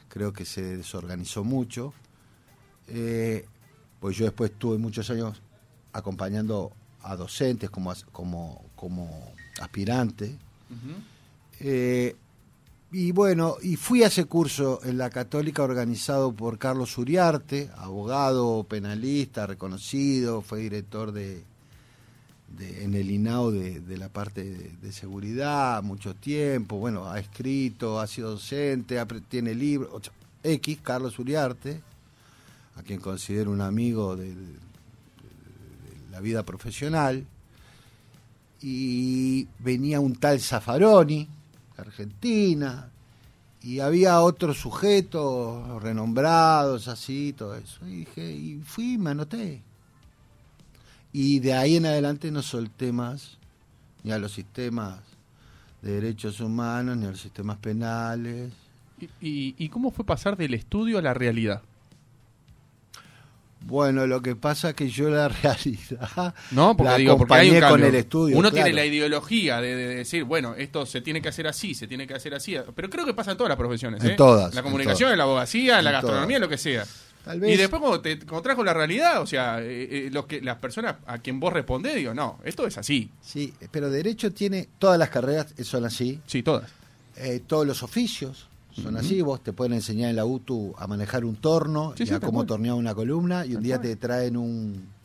creo 0.09 0.33
que 0.33 0.45
se 0.45 0.77
desorganizó 0.77 1.43
mucho. 1.43 1.93
Eh, 2.87 3.45
pues 3.99 4.17
yo 4.17 4.25
después 4.25 4.51
tuve 4.57 4.77
muchos 4.77 5.09
años 5.09 5.41
acompañando 5.93 6.71
a 7.01 7.15
docentes 7.15 7.69
como, 7.69 7.93
como, 8.11 8.65
como 8.75 9.31
aspirante. 9.61 10.35
Eh, 11.59 12.15
y 12.91 13.11
bueno, 13.11 13.57
y 13.61 13.75
fui 13.75 14.03
a 14.03 14.07
ese 14.07 14.25
curso 14.25 14.79
en 14.83 14.97
la 14.97 15.09
Católica 15.09 15.61
organizado 15.61 16.31
por 16.31 16.57
Carlos 16.57 16.97
Uriarte, 16.97 17.69
abogado, 17.75 18.63
penalista, 18.63 19.45
reconocido, 19.45 20.41
fue 20.41 20.59
director 20.59 21.11
de, 21.11 21.43
en 22.59 22.93
el 22.93 23.11
INAO 23.11 23.51
de, 23.51 23.97
la 23.97 24.07
parte 24.07 24.43
de, 24.81 24.91
seguridad 24.93 25.83
mucho 25.83 26.15
tiempo, 26.15 26.77
bueno, 26.77 27.09
ha 27.09 27.19
escrito, 27.19 27.99
ha 27.99 28.07
sido 28.07 28.31
docente, 28.31 29.03
tiene 29.27 29.53
libros, 29.53 30.09
X, 30.43 30.79
Carlos 30.81 31.19
Uriarte, 31.19 31.81
a 32.77 32.83
quien 32.83 33.01
considero 33.01 33.51
un 33.51 33.61
amigo 33.61 34.15
de, 34.15 34.33
la 36.09 36.21
vida 36.21 36.43
profesional, 36.43 37.25
y 38.61 39.45
venía 39.59 39.99
un 39.99 40.15
tal 40.15 40.39
Zaffaroni, 40.39 41.27
Argentina, 41.77 42.89
y 43.61 43.79
había 43.79 44.21
otros 44.21 44.57
sujetos 44.57 45.81
renombrados, 45.81 46.87
así, 46.87 47.33
todo 47.33 47.55
eso. 47.55 47.85
Y 47.87 48.05
dije, 48.05 48.31
y 48.31 48.61
fui, 48.63 48.97
me 48.97 49.11
anoté. 49.11 49.61
Y 51.11 51.39
de 51.39 51.53
ahí 51.53 51.75
en 51.75 51.85
adelante 51.85 52.31
no 52.31 52.41
solté 52.41 52.91
más 52.91 53.37
ni 54.03 54.11
a 54.11 54.19
los 54.19 54.33
sistemas 54.33 54.99
de 55.81 55.93
derechos 55.93 56.39
humanos, 56.39 56.97
ni 56.97 57.05
a 57.05 57.11
los 57.11 57.21
sistemas 57.21 57.57
penales. 57.57 58.51
¿Y, 58.99 59.05
y, 59.21 59.55
y 59.57 59.69
cómo 59.69 59.91
fue 59.91 60.05
pasar 60.05 60.37
del 60.37 60.53
estudio 60.53 60.97
a 60.97 61.01
la 61.01 61.13
realidad? 61.13 61.61
Bueno, 63.61 64.07
lo 64.07 64.21
que 64.21 64.35
pasa 64.35 64.69
es 64.69 64.75
que 64.75 64.89
yo 64.89 65.09
la 65.09 65.27
realidad 65.43 66.33
No, 66.51 66.77
porque 66.77 66.91
la 66.91 66.97
digo, 66.97 67.17
porque 67.17 67.33
hay 67.33 67.49
un 67.49 67.57
acompañé 67.57 67.71
con 67.81 67.83
el 67.89 67.95
estudio. 67.95 68.37
Uno 68.37 68.49
claro. 68.49 68.65
tiene 68.65 68.73
la 68.79 68.85
ideología 68.85 69.59
de, 69.61 69.75
de 69.75 69.95
decir, 69.95 70.23
bueno, 70.23 70.55
esto 70.55 70.85
se 70.85 71.01
tiene 71.01 71.21
que 71.21 71.29
hacer 71.29 71.47
así, 71.47 71.73
se 71.75 71.87
tiene 71.87 72.07
que 72.07 72.13
hacer 72.13 72.33
así. 72.33 72.55
Pero 72.75 72.89
creo 72.89 73.05
que 73.05 73.13
pasa 73.13 73.31
en 73.31 73.37
todas 73.37 73.49
las 73.49 73.57
profesiones. 73.57 74.03
En 74.03 74.11
¿eh? 74.11 74.15
todas, 74.15 74.53
La 74.55 74.63
comunicación, 74.63 75.07
todas. 75.07 75.17
la 75.17 75.23
abogacía, 75.23 75.79
en 75.79 75.85
la 75.85 75.91
gastronomía, 75.91 76.37
todas. 76.37 76.41
lo 76.41 76.49
que 76.49 76.57
sea. 76.57 76.85
Tal 77.25 77.41
vez- 77.41 77.55
Y 77.55 77.57
después 77.57 77.81
cuando 77.81 77.99
te 77.99 78.17
cuando 78.19 78.41
trajo 78.41 78.63
la 78.63 78.73
realidad, 78.73 79.21
o 79.21 79.27
sea, 79.27 79.59
eh, 79.61 80.05
eh, 80.07 80.09
los 80.13 80.27
que, 80.27 80.39
las 80.41 80.57
personas 80.59 80.95
a 81.05 81.17
quien 81.17 81.39
vos 81.41 81.51
respondés, 81.51 81.95
digo, 81.95 82.13
no, 82.13 82.39
esto 82.45 82.65
es 82.65 82.77
así. 82.77 83.09
Sí, 83.21 83.53
pero 83.69 83.89
derecho 83.89 84.31
tiene, 84.31 84.69
todas 84.79 84.97
las 84.97 85.09
carreras 85.09 85.53
son 85.63 85.83
así, 85.83 86.21
Sí, 86.25 86.41
todas. 86.41 86.71
eh, 87.17 87.41
todos 87.45 87.67
los 87.67 87.83
oficios 87.83 88.47
son 88.81 88.97
así, 88.97 89.21
vos 89.21 89.41
te 89.43 89.53
pueden 89.53 89.73
enseñar 89.73 90.09
en 90.09 90.15
la 90.15 90.25
UTU 90.25 90.73
a 90.77 90.87
manejar 90.87 91.25
un 91.25 91.35
torno 91.37 91.93
Sí, 91.97 92.03
y 92.03 92.07
sí, 92.07 92.13
a 92.13 92.19
cómo 92.19 92.45
tornear 92.45 92.75
una 92.75 92.93
columna 92.95 93.45
y 93.45 93.55
un 93.55 93.63
día 93.63 93.79
te 93.81 93.95
traen 93.95 94.37
un 94.37 94.95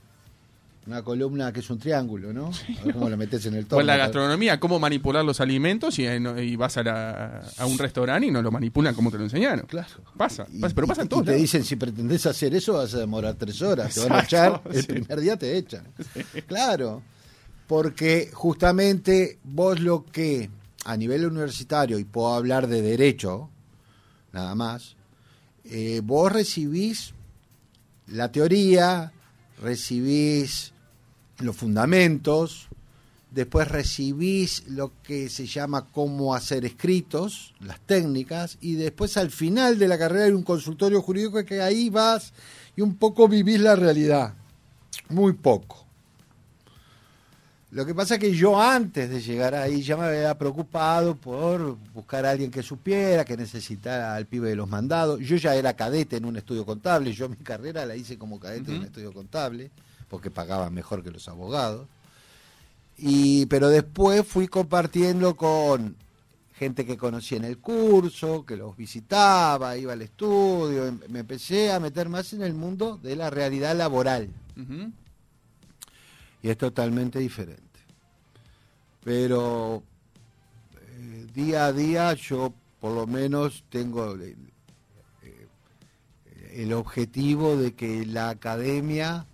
una 0.84 1.00
columna 1.02 1.52
que 1.52 1.60
es 1.60 1.70
un 1.70 1.78
triángulo, 1.78 2.32
¿no? 2.32 2.46
A 2.80 2.84
ver 2.84 2.94
cómo 2.94 3.08
la 3.08 3.16
metes 3.16 3.46
en 3.46 3.54
el 3.54 3.64
O 3.64 3.66
torno. 3.68 3.80
en 3.82 3.86
la 3.86 3.96
gastronomía, 3.96 4.58
cómo 4.58 4.80
manipular 4.80 5.24
los 5.24 5.40
alimentos 5.40 5.96
y, 6.00 6.06
no- 6.18 6.36
y 6.40 6.56
vas 6.56 6.76
a, 6.76 6.82
la- 6.82 7.40
a 7.56 7.66
un 7.66 7.78
restaurante 7.78 8.26
y 8.26 8.30
no 8.32 8.42
lo 8.42 8.50
manipulan 8.50 8.92
como 8.92 9.08
te 9.12 9.16
lo 9.16 9.22
enseñaron. 9.22 9.64
Claro. 9.66 9.88
Pasa, 10.16 10.44
Y- 10.52 10.58
pasa, 10.58 10.74
pero 10.74 10.88
pasa 10.88 11.02
en 11.02 11.06
y- 11.06 11.08
todos 11.10 11.22
y 11.22 11.26
te 11.26 11.30
lados. 11.30 11.42
dicen, 11.42 11.62
si 11.64 11.76
pretendés 11.76 12.26
hacer 12.26 12.52
eso, 12.56 12.72
vas 12.72 12.92
a 12.94 12.98
demorar 12.98 13.36
tres 13.36 13.62
horas. 13.62 13.94
Te 13.94 14.00
van 14.00 14.12
a 14.12 14.22
echar, 14.24 14.60
el 14.72 14.80
sí. 14.80 14.86
primer 14.88 15.20
día 15.20 15.36
te 15.36 15.56
echan. 15.56 15.84
Claro, 16.48 17.00
porque 17.68 18.30
justamente 18.32 19.38
vos 19.44 19.78
lo 19.78 20.04
que 20.04 20.50
a 20.84 20.96
nivel 20.96 21.24
universitario, 21.26 21.96
y 22.00 22.04
puedo 22.04 22.34
hablar 22.34 22.66
de 22.66 22.82
derecho, 22.82 23.50
nada 24.32 24.54
más, 24.54 24.96
eh, 25.64 26.00
vos 26.02 26.32
recibís 26.32 27.14
la 28.06 28.32
teoría, 28.32 29.12
recibís 29.60 30.72
los 31.38 31.56
fundamentos, 31.56 32.68
después 33.30 33.68
recibís 33.68 34.64
lo 34.68 34.92
que 35.02 35.30
se 35.30 35.46
llama 35.46 35.88
cómo 35.90 36.34
hacer 36.34 36.64
escritos, 36.64 37.54
las 37.60 37.80
técnicas, 37.80 38.58
y 38.60 38.74
después 38.74 39.16
al 39.16 39.30
final 39.30 39.78
de 39.78 39.88
la 39.88 39.98
carrera 39.98 40.26
hay 40.26 40.32
un 40.32 40.42
consultorio 40.42 41.00
jurídico 41.00 41.44
que 41.44 41.62
ahí 41.62 41.88
vas 41.88 42.32
y 42.76 42.82
un 42.82 42.96
poco 42.96 43.28
vivís 43.28 43.60
la 43.60 43.76
realidad, 43.76 44.34
muy 45.08 45.32
poco. 45.32 45.86
Lo 47.72 47.86
que 47.86 47.94
pasa 47.94 48.14
es 48.14 48.20
que 48.20 48.34
yo 48.34 48.60
antes 48.60 49.08
de 49.08 49.20
llegar 49.22 49.54
ahí 49.54 49.80
ya 49.82 49.96
me 49.96 50.04
había 50.04 50.36
preocupado 50.36 51.16
por 51.16 51.78
buscar 51.94 52.26
a 52.26 52.30
alguien 52.30 52.50
que 52.50 52.62
supiera, 52.62 53.24
que 53.24 53.34
necesitara 53.34 54.14
al 54.14 54.26
pibe 54.26 54.50
de 54.50 54.56
los 54.56 54.68
mandados. 54.68 55.20
Yo 55.20 55.36
ya 55.36 55.54
era 55.54 55.72
cadete 55.74 56.16
en 56.18 56.26
un 56.26 56.36
estudio 56.36 56.66
contable, 56.66 57.12
yo 57.14 57.30
mi 57.30 57.36
carrera 57.36 57.86
la 57.86 57.96
hice 57.96 58.18
como 58.18 58.38
cadete 58.38 58.72
en 58.72 58.78
un 58.80 58.84
estudio 58.84 59.10
contable, 59.14 59.70
porque 60.10 60.30
pagaban 60.30 60.74
mejor 60.74 61.02
que 61.02 61.10
los 61.10 61.26
abogados. 61.28 61.86
Y, 62.98 63.46
pero 63.46 63.68
después 63.70 64.26
fui 64.26 64.48
compartiendo 64.48 65.34
con 65.34 65.96
gente 66.58 66.84
que 66.84 66.98
conocí 66.98 67.36
en 67.36 67.44
el 67.44 67.56
curso, 67.56 68.44
que 68.44 68.54
los 68.56 68.76
visitaba, 68.76 69.78
iba 69.78 69.94
al 69.94 70.02
estudio, 70.02 70.86
em- 70.86 71.00
me 71.08 71.20
empecé 71.20 71.72
a 71.72 71.80
meter 71.80 72.08
más 72.10 72.34
en 72.34 72.42
el 72.42 72.52
mundo 72.52 72.98
de 73.02 73.16
la 73.16 73.30
realidad 73.30 73.74
laboral 73.74 74.28
Ujú. 74.60 74.92
Y 76.42 76.50
es 76.50 76.58
totalmente 76.58 77.18
diferente. 77.18 77.62
Pero 79.04 79.82
eh, 80.80 81.26
día 81.32 81.66
a 81.66 81.72
día 81.72 82.12
yo 82.14 82.52
por 82.82 82.94
lo 82.94 83.06
menos 83.06 83.62
tengo 83.68 84.14
el, 84.14 84.37
eh, 85.22 85.46
el 86.54 86.72
objetivo 86.72 87.56
de 87.56 87.75
que 87.75 88.04
la 88.04 88.30
academia 88.30 89.25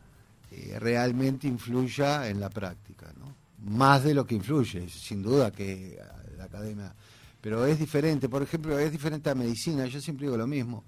eh, 0.50 0.78
realmente 0.78 1.46
influya 1.46 2.28
en 2.28 2.40
la 2.40 2.50
práctica, 2.50 3.12
¿no? 3.18 3.34
Más 3.70 4.04
de 4.04 4.12
lo 4.12 4.26
que 4.26 4.34
influye, 4.34 4.88
sin 4.88 5.22
duda 5.22 5.50
que 5.50 5.94
eh, 5.94 5.98
la 6.36 6.44
academia. 6.44 6.94
Pero 7.40 7.64
es 7.64 7.78
diferente, 7.78 8.28
por 8.28 8.42
ejemplo, 8.42 8.78
es 8.78 8.90
diferente 8.92 9.30
a 9.30 9.34
medicina, 9.34 9.86
yo 9.86 10.00
siempre 10.00 10.26
digo 10.26 10.36
lo 10.36 10.46
mismo, 10.46 10.84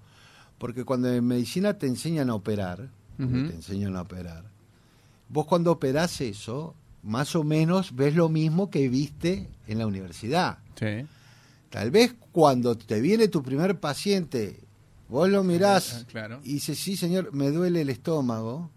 porque 0.57 0.83
cuando 0.83 1.11
en 1.11 1.25
medicina 1.25 1.73
te 1.73 1.87
enseñan 1.87 2.29
a 2.29 2.35
operar, 2.35 2.89
te 3.17 3.23
enseñan 3.23 3.95
a 3.95 4.01
operar, 4.01 4.43
vos 5.31 5.45
cuando 5.45 5.71
operás 5.71 6.19
eso, 6.21 6.75
más 7.03 7.35
o 7.35 7.43
menos 7.43 7.95
ves 7.95 8.15
lo 8.15 8.29
mismo 8.29 8.69
que 8.69 8.89
viste 8.89 9.47
en 9.67 9.79
la 9.79 9.87
universidad. 9.87 10.57
Sí. 10.77 11.05
Tal 11.69 11.89
vez 11.91 12.13
cuando 12.31 12.75
te 12.77 12.99
viene 13.01 13.27
tu 13.29 13.41
primer 13.41 13.79
paciente, 13.79 14.59
vos 15.07 15.29
lo 15.29 15.43
mirás 15.43 16.01
Ah, 16.01 16.05
claro. 16.07 16.39
y 16.43 16.53
dices, 16.55 16.77
sí 16.79 16.97
señor, 16.97 17.33
me 17.33 17.49
duele 17.51 17.81
el 17.81 17.89
estómago, 17.89 18.69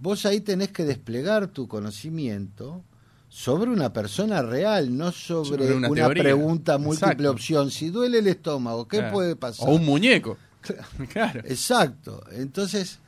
vos 0.00 0.24
ahí 0.26 0.40
tenés 0.40 0.70
que 0.70 0.84
desplegar 0.84 1.48
tu 1.48 1.68
conocimiento 1.68 2.82
sobre 3.28 3.70
una 3.70 3.92
persona 3.92 4.42
real, 4.42 4.96
no 4.96 5.10
sobre, 5.12 5.66
Sobre 5.68 5.74
una 5.88 6.08
pregunta 6.08 6.76
múltiple 6.78 7.08
Exacto. 7.12 7.30
opción. 7.30 7.70
Si 7.70 7.88
duele 7.90 8.18
el 8.18 8.26
estómago, 8.26 8.86
¿qué 8.88 8.98
Claro. 8.98 9.12
puede 9.12 9.36
pasar? 9.36 9.68
O 9.68 9.72
un 9.76 9.84
muñeco. 9.86 10.36
claro. 11.12 11.40
Exacto. 11.44 12.22
Entonces, 12.32 12.98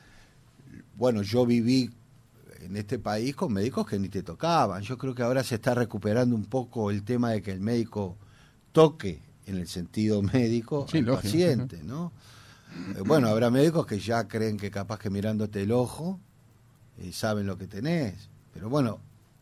bueno, 0.95 1.21
yo 1.21 1.45
viví 1.45 1.89
en 2.61 2.75
este 2.77 2.97
país 2.99 3.35
con 3.35 3.53
médicos 3.53 3.85
que 3.85 3.99
ni 3.99 4.09
te 4.09 4.23
tocaban. 4.23 4.81
Yo 4.81 4.97
creo 4.97 5.13
que 5.13 5.23
ahora 5.23 5.43
se 5.43 5.55
está 5.55 5.75
recuperando 5.75 6.35
un 6.35 6.45
poco 6.45 6.89
el 6.91 7.03
tema 7.03 7.31
de 7.31 7.41
que 7.41 7.51
el 7.51 7.59
médico 7.59 8.17
toque 8.71 9.21
en 9.45 9.57
el 9.57 9.67
sentido 9.67 10.21
médico 10.21 10.87
Sí, 10.89 10.99
al 10.99 11.05
lógico. 11.05 11.23
paciente, 11.23 11.83
¿no? 11.83 12.11
Eh, 12.95 13.01
Bueno, 13.05 13.27
habrá 13.27 13.49
médicos 13.49 13.85
que 13.85 13.99
ya 13.99 14.27
creen 14.27 14.57
que 14.57 14.71
capaz 14.71 14.99
que 14.99 15.09
mirándote 15.09 15.61
el 15.63 15.71
ojo 15.71 16.19
eh, 16.97 17.11
saben 17.11 17.45
lo 17.45 17.57
que 17.57 17.67
tenés. 17.67 18.29
Pero 18.53 18.69
bueno, 18.69 18.99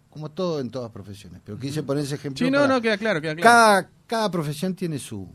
como 0.10 0.30
todo 0.32 0.60
en 0.60 0.70
todas 0.70 0.92
profesiones. 0.92 1.42
Pero 1.46 1.58
quise 1.58 1.82
poner 1.84 2.04
ese 2.04 2.16
ejemplo. 2.16 2.46
Sí, 2.46 2.52
no, 2.52 2.68
no, 2.68 2.82
queda 2.82 2.98
claro, 2.98 3.22
queda 3.22 3.36
claro. 3.36 3.50
cada, 3.50 3.90
cada 4.08 4.32
profesión 4.32 4.76
tiene 4.76 5.00
su. 5.00 5.28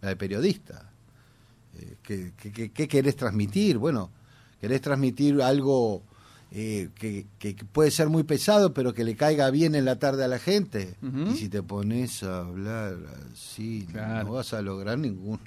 La 0.00 0.08
de 0.08 0.16
periodista. 0.16 0.90
Eh, 1.76 1.96
¿qué, 2.02 2.32
qué- 2.36 2.50
qué- 2.52 2.72
qué 2.72 2.88
querés 2.88 3.16
transmitir? 3.16 3.78
Bueno, 3.78 4.10
querés 4.60 4.80
transmitir 4.80 5.40
algo 5.42 6.02
eh, 6.52 6.88
que, 6.98 7.26
puede 7.72 7.90
ser 7.90 8.08
muy 8.08 8.24
pesado, 8.24 8.74
pero 8.74 8.92
que 8.92 9.04
le 9.04 9.14
caiga 9.16 9.50
bien 9.50 9.74
en 9.74 9.84
la 9.84 9.98
tarde 9.98 10.24
a 10.24 10.28
la 10.28 10.38
gente. 10.38 10.96
Y 11.32 11.36
si 11.36 11.48
te 11.48 11.62
pones 11.62 12.22
a 12.22 12.40
hablar 12.40 12.96
así, 13.32 13.84
no- 13.88 13.92
Claro. 13.92 14.24
no, 14.28 14.32
vas 14.34 14.52
a 14.52 14.60
lograr 14.62 14.98
ningún. 14.98 15.38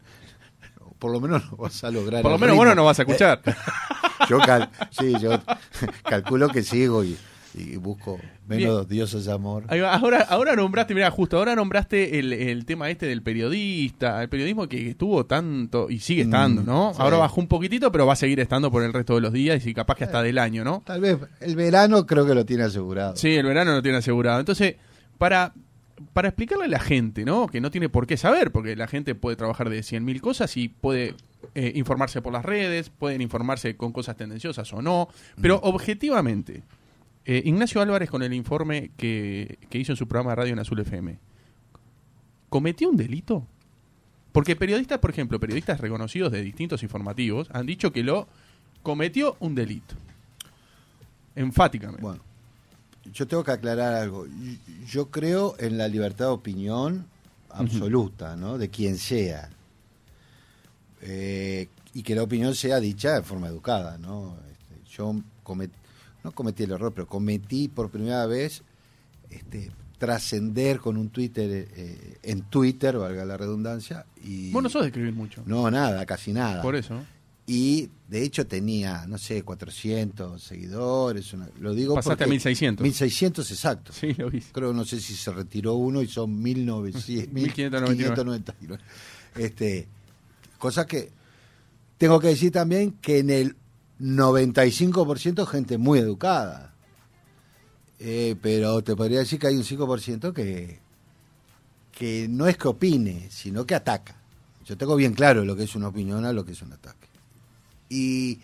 Por 1.00 1.12
lo 1.12 1.20
menos 1.20 1.44
no 1.52 1.58
vas 1.58 1.84
a 1.84 1.92
lograr. 1.92 2.22
Por 2.22 2.32
lo 2.32 2.38
menos 2.38 2.52
ritmo. 2.54 2.58
bueno 2.58 2.76
no 2.76 2.86
vas 2.86 3.00
a 3.00 3.02
escuchar. 3.04 3.42
Yo, 4.30 4.40
cal- 4.40 4.70
sí, 4.92 5.14
yo 5.22 5.32
calculo 6.04 6.48
que 6.48 6.64
sigo 6.64 7.04
y, 7.04 7.18
y 7.56 7.76
busco 7.78 8.20
menos 8.48 8.88
dioses 8.88 9.26
de 9.26 9.32
amor. 9.32 9.66
Ahora, 9.70 10.22
ahora 10.30 10.56
nombraste, 10.56 10.94
mira, 10.94 11.10
justo 11.12 11.38
ahora 11.38 11.56
nombraste 11.56 12.20
el, 12.20 12.34
el 12.34 12.66
tema 12.66 12.90
este 12.90 13.06
del 13.06 13.22
periodista, 13.22 14.22
el 14.22 14.30
periodismo 14.30 14.68
que 14.68 14.90
estuvo 14.90 15.26
tanto 15.26 15.90
y 15.90 16.00
sigue 16.00 16.24
estando, 16.24 16.62
Mm, 16.62 16.66
¿no? 16.66 16.94
sí. 16.94 17.02
Ahora 17.02 17.18
bajó 17.18 17.40
un 17.42 17.48
poquitito, 17.48 17.92
pero 17.92 18.06
va 18.06 18.14
a 18.14 18.18
seguir 18.18 18.40
estando 18.40 18.72
por 18.72 18.84
el 18.84 18.92
resto 18.94 19.16
de 19.16 19.22
los 19.22 19.32
días 19.34 19.66
y 19.66 19.74
capaz 19.74 19.96
que 19.96 20.04
hasta 20.06 20.22
del 20.22 20.38
año, 20.38 20.64
¿no? 20.64 20.82
Tal 20.86 21.02
vez 21.02 21.18
el 21.42 21.56
verano 21.56 22.06
creo 22.06 22.26
que 22.26 22.34
lo 22.36 22.46
tiene 22.46 22.64
asegurado. 22.64 23.16
Sí, 23.16 23.36
el 23.36 23.46
verano 23.46 23.72
lo 23.74 23.82
tiene 23.82 23.98
asegurado. 24.00 24.40
Entonces, 24.40 24.76
para, 25.18 25.54
para 26.14 26.30
explicarle 26.30 26.66
a 26.66 26.70
la 26.70 26.80
gente, 26.80 27.24
¿no? 27.26 27.48
Que 27.48 27.62
no 27.62 27.72
tiene 27.72 27.88
por 27.90 28.08
qué 28.08 28.18
saber, 28.18 28.52
porque 28.52 28.76
la 28.76 28.88
gente 28.88 29.16
puede 29.16 29.36
trabajar 29.38 29.70
de 29.70 29.80
100.000 29.80 30.20
cosas 30.22 30.58
y 30.58 30.70
puede 30.70 31.16
eh, 31.56 31.72
informarse 31.76 32.22
por 32.22 32.34
las 32.34 32.44
redes, 32.46 32.90
pueden 32.90 33.22
informarse 33.22 33.76
con 33.76 33.92
cosas 33.92 34.16
tendenciosas 34.18 34.72
o 34.74 34.82
no, 34.82 35.08
pero 35.42 35.60
objetivamente, 35.64 36.64
Eh, 37.26 37.42
Ignacio 37.46 37.82
Álvarez 37.82 38.10
con 38.10 38.22
el 38.24 38.34
informe 38.34 38.92
que, 38.98 39.58
que 39.70 39.78
hizo 39.78 39.94
en 39.94 39.98
su 39.98 40.08
programa 40.08 40.32
de 40.32 40.36
radio 40.36 40.54
en 40.54 40.60
Azul 40.60 40.80
FM. 40.80 41.18
¿Cometió 42.50 42.90
un 42.90 42.98
delito? 42.98 43.48
Porque 44.32 44.56
periodistas, 44.56 45.00
por 45.00 45.12
ejemplo, 45.12 45.40
periodistas 45.40 45.80
reconocidos 45.80 46.32
de 46.32 46.42
distintos 46.42 46.84
informativos 46.84 47.48
han 47.52 47.66
dicho 47.66 47.94
que 47.94 48.04
lo 48.04 48.28
cometió 48.82 49.38
un 49.40 49.56
delito. 49.56 49.96
Enfáticamente. 51.36 52.02
Bueno, 52.02 52.22
yo 53.14 53.28
tengo 53.28 53.44
que 53.44 53.52
aclarar 53.52 53.94
algo. 53.94 54.26
Yo 54.88 55.10
creo 55.10 55.56
en 55.60 55.78
la 55.78 55.88
libertad 55.88 56.26
de 56.26 56.32
opinión 56.32 57.06
absoluta, 57.50 58.36
¿no? 58.36 58.58
De 58.58 58.70
quien 58.70 58.98
sea. 58.98 59.50
Eh, 61.02 61.70
y 61.94 62.04
que 62.04 62.16
la 62.16 62.24
opinión 62.24 62.56
sea 62.56 62.80
dicha 62.80 63.14
de 63.14 63.24
forma 63.24 63.48
educada, 63.48 63.98
¿no? 63.98 64.38
Este, 64.52 64.90
yo 64.90 65.16
cometí, 65.44 65.76
no 66.24 66.32
cometí 66.32 66.64
el 66.64 66.72
error, 66.72 66.94
pero 66.94 67.08
cometí 67.08 67.68
por 67.68 67.90
primera 67.90 68.26
vez 68.26 68.64
este, 69.30 69.72
trascender 69.98 70.80
con 70.80 70.98
un 70.98 71.10
Twitter 71.10 71.68
eh, 71.76 72.18
en 72.24 72.42
Twitter, 72.44 72.98
valga 72.98 73.26
la 73.26 73.38
redundancia. 73.38 74.06
Y, 74.24 74.52
Vos 74.52 74.64
no 74.64 74.70
sos 74.70 74.82
de 74.84 74.88
escribir 74.90 75.14
mucho. 75.14 75.44
No, 75.46 75.70
nada, 75.72 76.06
casi 76.06 76.34
nada. 76.34 76.62
Por 76.62 76.76
eso. 76.76 77.00
Y 77.46 77.90
de 78.08 78.24
hecho 78.24 78.48
tenía, 78.48 79.06
no 79.08 79.18
sé, 79.18 79.44
400 79.44 80.42
seguidores. 80.42 81.34
una- 81.34 81.50
lo 81.60 81.74
digo 81.74 81.96
Pasaste 81.96 82.24
a 82.24 82.28
1600. 82.28 82.84
1600 82.84 83.52
exacto. 83.52 83.92
Sí, 83.92 84.14
lo 84.14 84.30
vi. 84.30 84.40
Creo, 84.40 84.72
no 84.72 84.86
sé 84.86 85.02
si 85.02 85.14
se 85.16 85.32
retiró 85.32 85.74
uno 85.74 86.02
y 86.02 86.08
son 86.08 86.42
1900, 86.42 87.34
1599. 87.34 87.96
1599. 87.98 88.84
Este, 89.36 89.88
cosa 90.58 90.86
que 90.86 91.12
tengo 91.98 92.20
que 92.20 92.28
decir 92.28 92.52
también 92.52 92.92
que 93.02 93.20
en 93.20 93.30
el 93.30 93.56
95% 94.00 95.46
gente 95.46 95.78
muy 95.78 96.00
educada. 96.00 96.74
Eh, 98.00 98.36
pero 98.42 98.82
te 98.84 98.96
podría 98.96 99.20
decir 99.20 99.40
que 99.40 99.48
hay 99.48 99.56
un 99.56 99.64
5% 99.64 100.34
que, 100.34 100.80
que 101.92 102.28
no 102.30 102.48
es 102.48 102.58
que 102.58 102.68
opine, 102.68 103.28
sino 103.32 103.66
que 103.66 103.76
ataca. 103.76 104.16
Yo 104.66 104.78
tengo 104.78 104.96
bien 104.96 105.14
claro 105.14 105.46
lo 105.46 105.56
que 105.56 105.64
es 105.64 105.76
una 105.76 105.88
opinión 105.90 106.26
a 106.26 106.34
lo 106.34 106.44
que 106.46 106.52
es 106.54 106.62
un 106.62 106.74
ataque. 106.74 107.08
Y 107.90 108.40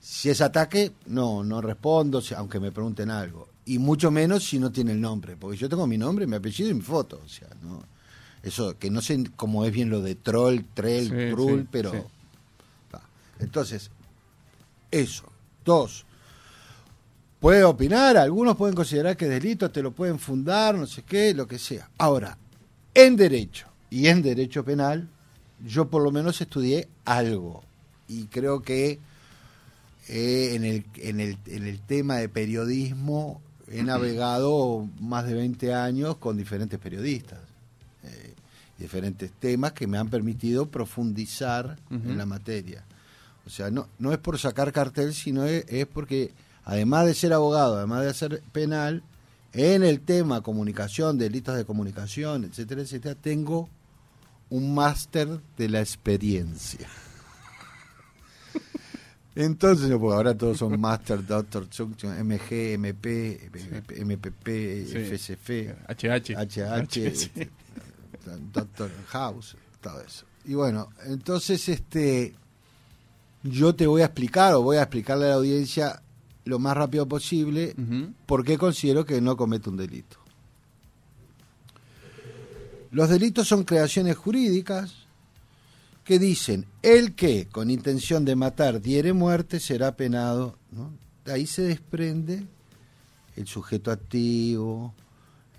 si 0.00 0.30
es 0.30 0.40
ataque, 0.40 0.92
no, 1.06 1.44
no 1.44 1.60
respondo, 1.60 2.20
si- 2.20 2.34
aunque 2.34 2.58
me 2.58 2.72
pregunten 2.72 3.10
algo. 3.10 3.48
Y 3.66 3.78
mucho 3.78 4.10
menos 4.10 4.44
si 4.44 4.58
no 4.58 4.72
tiene 4.72 4.92
el 4.92 5.00
nombre, 5.00 5.36
porque 5.36 5.56
yo 5.56 5.68
tengo 5.68 5.86
mi 5.86 5.98
nombre, 5.98 6.26
mi 6.26 6.36
apellido 6.36 6.70
y 6.70 6.74
mi 6.74 6.80
foto. 6.80 7.20
O 7.24 7.28
sea, 7.28 7.48
no, 7.62 7.82
eso, 8.42 8.76
que 8.78 8.90
no 8.90 9.00
sé 9.02 9.22
cómo 9.36 9.64
es 9.64 9.72
bien 9.72 9.90
lo 9.90 10.00
de 10.00 10.14
troll, 10.16 10.60
trell, 10.74 11.08
Sí, 11.08 11.30
trull, 11.30 11.60
sí, 11.62 11.68
pero... 11.70 11.92
sí. 11.92 11.98
Entonces, 13.38 13.90
eso. 14.90 15.24
Dos, 15.64 16.04
puede 17.38 17.64
opinar, 17.64 18.16
algunos 18.16 18.56
pueden 18.56 18.74
considerar 18.74 19.16
que 19.16 19.26
es 19.26 19.30
delito, 19.30 19.70
te 19.70 19.82
lo 19.82 19.92
pueden 19.92 20.18
fundar, 20.18 20.74
no 20.74 20.86
sé 20.86 21.02
qué, 21.02 21.34
lo 21.34 21.46
que 21.46 21.58
sea. 21.58 21.90
Ahora, 21.98 22.38
en 22.94 23.16
derecho 23.16 23.66
y 23.90 24.06
en 24.08 24.22
derecho 24.22 24.64
penal, 24.64 25.08
yo 25.64 25.88
por 25.88 26.02
lo 26.02 26.10
menos 26.10 26.40
estudié 26.40 26.88
algo. 27.04 27.62
Y 28.08 28.24
creo 28.26 28.62
que 28.62 28.98
eh, 30.08 30.54
en, 30.54 30.64
el, 30.64 30.84
en, 30.96 31.20
el, 31.20 31.38
en 31.46 31.66
el 31.66 31.80
tema 31.80 32.16
de 32.16 32.28
periodismo 32.28 33.40
he 33.70 33.82
navegado 33.84 34.88
más 34.98 35.26
de 35.26 35.34
20 35.34 35.74
años 35.74 36.16
con 36.16 36.36
diferentes 36.36 36.78
periodistas. 36.80 37.38
eh, 38.02 38.34
diferentes 38.78 39.30
temas 39.30 39.72
que 39.72 39.86
me 39.86 39.98
han 39.98 40.08
permitido 40.08 40.66
profundizar 40.66 41.78
en 41.90 42.16
la 42.16 42.24
materia. 42.24 42.82
O 43.46 43.50
sea, 43.50 43.70
no, 43.70 43.88
no 43.98 44.12
es 44.12 44.18
por 44.18 44.38
sacar 44.38 44.72
cartel, 44.72 45.14
sino 45.14 45.44
es, 45.44 45.64
es 45.68 45.86
porque, 45.86 46.32
además 46.64 47.06
de 47.06 47.14
ser 47.14 47.32
abogado, 47.32 47.76
además 47.76 48.04
de 48.04 48.14
ser 48.14 48.42
penal, 48.52 49.02
en 49.52 49.82
el 49.82 50.00
tema 50.00 50.42
comunicación, 50.42 51.18
delitos 51.18 51.56
de 51.56 51.64
comunicación, 51.64 52.44
etcétera, 52.44 52.82
etcétera, 52.82 53.14
tengo 53.14 53.68
un 54.50 54.74
máster 54.74 55.40
de 55.56 55.68
la 55.68 55.80
experiencia. 55.80 56.88
Entonces, 59.34 59.90
porque 59.90 60.14
ahora 60.14 60.36
todos 60.36 60.58
son 60.58 60.78
Master, 60.80 61.24
Doctor, 61.24 61.66
MG, 61.66 62.74
MP, 62.74 63.50
MPP. 64.04 64.48
FSF, 64.86 65.50
HH. 65.88 66.36
HH. 66.36 67.30
Doctor 68.52 68.90
House, 69.08 69.56
todo 69.80 70.00
eso. 70.02 70.26
Y 70.44 70.54
bueno, 70.54 70.90
entonces 71.06 71.68
este 71.68 72.34
yo 73.42 73.74
te 73.74 73.86
voy 73.86 74.02
a 74.02 74.06
explicar 74.06 74.54
o 74.54 74.62
voy 74.62 74.76
a 74.76 74.82
explicarle 74.82 75.26
a 75.26 75.28
la 75.30 75.34
audiencia 75.34 76.02
lo 76.44 76.58
más 76.58 76.76
rápido 76.76 77.06
posible 77.06 77.74
por 78.26 78.44
qué 78.44 78.58
considero 78.58 79.04
que 79.04 79.20
no 79.20 79.36
comete 79.36 79.70
un 79.70 79.76
delito. 79.76 80.18
Los 82.90 83.08
delitos 83.08 83.46
son 83.46 83.64
creaciones 83.64 84.16
jurídicas 84.16 85.06
que 86.04 86.18
dicen 86.18 86.66
el 86.82 87.14
que 87.14 87.46
con 87.46 87.70
intención 87.70 88.24
de 88.24 88.34
matar 88.34 88.80
diere 88.80 89.12
muerte 89.12 89.60
será 89.60 89.96
penado. 89.96 90.58
¿no? 90.72 90.92
De 91.24 91.32
ahí 91.32 91.46
se 91.46 91.62
desprende 91.62 92.46
el 93.36 93.46
sujeto 93.46 93.92
activo, 93.92 94.92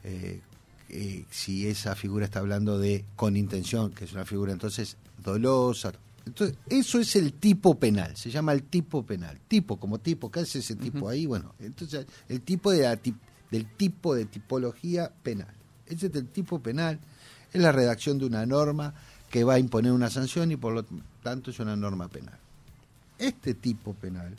eh, 0.04 0.42
eh, 0.90 1.24
si 1.30 1.68
esa 1.68 1.96
figura 1.96 2.26
está 2.26 2.40
hablando 2.40 2.78
de 2.78 3.06
con 3.16 3.38
intención, 3.38 3.92
que 3.92 4.04
es 4.04 4.12
una 4.12 4.26
figura 4.26 4.52
entonces 4.52 4.98
dolosa. 5.24 5.94
Entonces, 6.32 6.58
eso 6.70 6.98
es 7.00 7.14
el 7.18 7.34
tipo 7.34 7.76
penal, 7.78 8.16
se 8.16 8.32
llama 8.32 8.54
el 8.54 8.64
tipo 8.64 9.06
penal. 9.06 9.38
Tipo 9.50 9.78
como 9.78 10.00
tipo, 10.00 10.32
¿qué 10.32 10.40
hace 10.40 10.60
ese 10.60 10.78
tipo 10.78 11.10
ahí? 11.10 11.26
Bueno, 11.26 11.54
entonces 11.60 12.06
el 12.30 12.40
tipo 12.42 12.72
de 12.72 12.84
la 12.84 12.96
tip- 12.96 13.20
del 13.52 13.66
tipo 13.76 14.16
de 14.16 14.24
tipología 14.26 15.12
penal. 15.24 15.54
Ese 15.88 16.08
es 16.08 16.16
el 16.16 16.28
tipo 16.30 16.60
penal, 16.60 17.00
es 17.52 17.62
la 17.62 17.74
redacción 17.74 18.18
de 18.18 18.26
una 18.28 18.46
norma 18.46 18.94
que 19.30 19.44
va 19.44 19.56
a 19.56 19.60
imponer 19.60 19.92
una 19.92 20.10
sanción 20.10 20.54
y 20.54 20.56
por 20.56 20.72
lo 20.74 20.86
tanto 21.22 21.52
es 21.52 21.60
una 21.60 21.76
norma 21.76 22.08
penal. 22.08 22.38
Este 23.20 23.54
tipo 23.54 23.94
penal, 23.94 24.34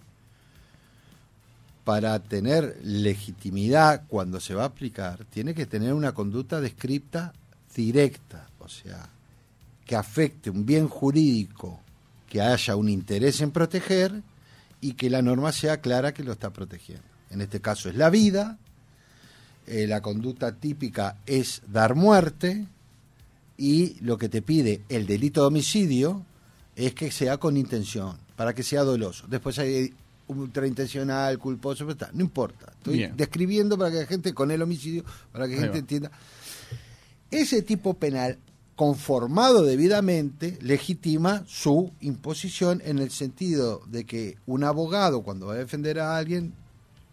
para 1.85 2.19
tener 2.21 2.79
legitimidad 2.85 4.05
cuando 4.09 4.41
se 4.41 4.55
va 4.55 4.63
a 4.63 4.67
aplicar, 4.69 5.27
tiene 5.27 5.55
que 5.55 5.67
tener 5.67 5.93
una 5.93 6.13
conducta 6.13 6.59
descripta 6.61 7.35
directa, 7.75 8.49
o 8.61 8.69
sea, 8.69 9.09
que 9.93 9.97
afecte 9.97 10.49
un 10.49 10.65
bien 10.65 10.89
jurídico, 10.89 11.79
que 12.27 12.41
haya 12.41 12.77
un 12.77 12.89
interés 12.89 13.43
en 13.43 13.51
proteger 13.51 14.23
y 14.81 14.95
que 14.95 15.11
la 15.11 15.21
norma 15.21 15.53
sea 15.53 15.83
clara 15.83 16.15
que 16.15 16.25
lo 16.25 16.33
está 16.33 16.49
protegiendo. 16.49 17.05
En 17.29 17.43
este 17.43 17.61
caso 17.61 17.91
es 17.91 17.95
la 17.97 18.09
vida, 18.09 18.57
eh, 19.67 19.87
la 19.87 20.01
conducta 20.01 20.55
típica 20.55 21.19
es 21.27 21.61
dar 21.71 21.95
muerte 21.95 22.67
y 23.59 24.01
lo 24.01 24.17
que 24.17 24.31
te 24.31 24.41
pide 24.41 24.81
el 24.89 25.05
delito 25.07 25.43
de 25.43 25.49
homicidio 25.49 26.25
es 26.75 26.95
que 26.95 27.11
sea 27.11 27.37
con 27.37 27.59
intención, 27.59 28.17
para 28.35 28.55
que 28.55 28.63
sea 28.63 28.85
doloso. 28.85 29.27
Después 29.29 29.59
hay 29.59 29.93
ultraintencional, 30.27 31.39
culposo, 31.39 31.85
pero 31.85 31.93
está, 31.93 32.11
no 32.15 32.23
importa. 32.23 32.73
Estoy 32.79 32.97
Bien. 32.97 33.15
describiendo 33.15 33.77
para 33.77 33.91
que 33.91 33.99
la 33.99 34.07
gente, 34.07 34.33
con 34.33 34.51
el 34.51 34.63
homicidio, 34.63 35.05
para 35.31 35.47
que 35.47 35.57
la 35.57 35.61
gente 35.65 35.81
entienda. 35.81 36.11
Ese 37.31 37.61
tipo 37.61 37.93
penal, 37.93 38.39
conformado 38.77 39.63
debidamente, 39.63 40.59
legitima 40.61 41.45
su 41.47 41.93
imposición 42.01 42.83
en 42.85 42.99
el 42.99 43.11
sentido 43.11 43.83
de 43.87 44.05
que 44.05 44.37
un 44.47 44.65
abogado, 44.65 45.23
cuando 45.23 45.47
va 45.47 45.55
a 45.55 45.59
defender 45.59 46.01
a 46.01 46.17
alguien 46.17 46.55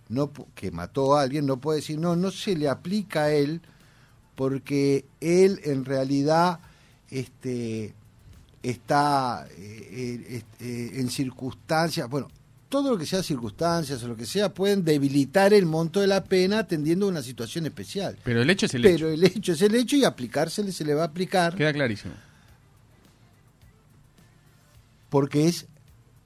no, 0.10 0.32
que 0.56 0.72
mató 0.72 1.15
a 1.15 1.22
alguien, 1.22 1.45
no 1.45 1.62
puede 1.62 1.80
decir, 1.80 2.00
no, 2.00 2.15
no 2.15 2.32
se 2.32 2.56
le 2.56 2.67
aplica 2.67 3.26
a 3.26 3.32
él, 3.32 3.62
porque 4.36 5.06
él 5.22 5.62
en 5.63 5.86
realidad 5.86 6.60
este, 7.10 7.93
está 8.63 9.48
eh, 9.52 9.88
eh, 9.91 10.26
este, 10.30 11.00
en 11.00 11.10
circunstancias, 11.10 12.10
bueno, 12.10 12.30
todo 12.69 12.91
lo 12.91 12.97
que 12.97 13.05
sea 13.08 13.23
circunstancias 13.23 14.01
o 14.03 14.08
lo 14.08 14.15
que 14.15 14.25
sea 14.27 14.53
pueden 14.53 14.86
debilitar 14.86 15.53
el 15.53 15.65
monto 15.65 15.99
de 16.01 16.08
la 16.08 16.23
pena 16.23 16.60
atendiendo 16.60 17.08
a 17.08 17.10
una 17.10 17.23
situación 17.23 17.65
especial. 17.65 18.17
Pero 18.23 18.41
el 18.43 18.49
hecho 18.49 18.67
es 18.67 18.73
el 18.75 18.84
Pero 18.84 19.10
hecho. 19.10 19.10
el 19.10 19.23
hecho 19.25 19.51
es 19.53 19.62
el 19.63 19.75
hecho 19.75 19.95
y 19.95 20.03
aplicársele 20.05 20.71
se 20.71 20.86
le 20.86 20.93
va 20.93 21.01
a 21.01 21.05
aplicar 21.08 21.55
Queda 21.55 21.73
clarísimo. 21.73 22.13
porque 25.10 25.47
es 25.47 25.65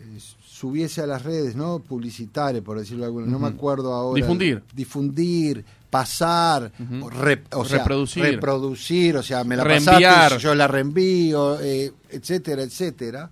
eh, 0.00 0.18
subiese 0.62 1.00
a 1.02 1.06
las 1.08 1.24
redes, 1.24 1.56
¿no? 1.56 1.80
Publicitarias, 1.80 2.62
por 2.62 2.78
decirlo 2.78 3.00
de 3.02 3.06
alguna, 3.06 3.26
no 3.26 3.40
me 3.40 3.48
acuerdo 3.48 3.92
ahora. 3.92 4.20
Difundir. 4.22 4.62
Difundir, 4.72 5.64
pasar, 5.90 6.70
Ujú. 6.78 7.06
o 7.06 7.10
rep- 7.10 7.46
o 7.56 7.64
sea, 7.64 7.78
Reproducir. 7.78 8.22
reproducir, 8.22 9.16
o 9.16 9.22
sea, 9.24 9.42
me 9.42 9.56
la 9.56 9.64
Reenviar. 9.64 10.00
pasaste, 10.30 10.38
yo 10.38 10.54
la 10.54 10.68
reenvío, 10.68 11.58
eh, 11.60 11.92
etcétera, 12.10 12.62
etcétera 12.62 13.30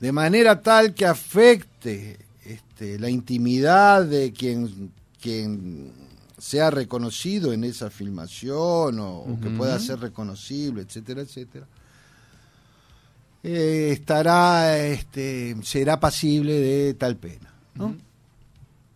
de 0.00 0.12
manera 0.12 0.60
tal 0.60 0.92
que 0.92 1.06
afecte 1.06 2.18
este, 2.44 2.98
la 2.98 3.08
intimidad 3.08 4.04
de 4.04 4.32
quien, 4.32 4.92
quien 5.22 5.92
sea 6.36 6.70
reconocido 6.70 7.52
en 7.52 7.64
esa 7.64 7.88
filmación 7.90 8.98
o, 9.00 9.20
o 9.20 9.38
que 9.40 9.48
pueda 9.50 9.78
ser 9.78 10.00
reconocible, 10.00 10.82
etcétera, 10.82 11.22
etcétera, 11.22 11.66
eh, 13.48 13.90
estará, 13.92 14.76
este, 14.78 15.56
será 15.62 16.00
pasible 16.00 16.52
de 16.52 16.94
tal 16.94 17.16
pena. 17.16 17.52
¿no? 17.74 17.94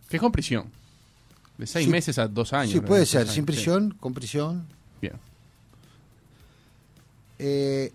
Que 0.09 0.17
es 0.17 0.21
con 0.21 0.31
prisión. 0.31 0.69
De 1.57 1.65
seis 1.67 1.85
Sí. 1.85 1.91
meses 1.91 2.17
a 2.17 2.27
dos 2.27 2.51
años. 2.51 2.73
Sí, 2.73 2.79
¿no? 2.81 2.85
puede 2.85 3.05
ser, 3.05 3.21
años, 3.21 3.33
sin 3.33 3.43
sí. 3.43 3.45
prisión, 3.45 3.95
con 3.99 4.13
prisión. 4.13 4.65
Bien. 5.01 5.13
Eh, 7.39 7.91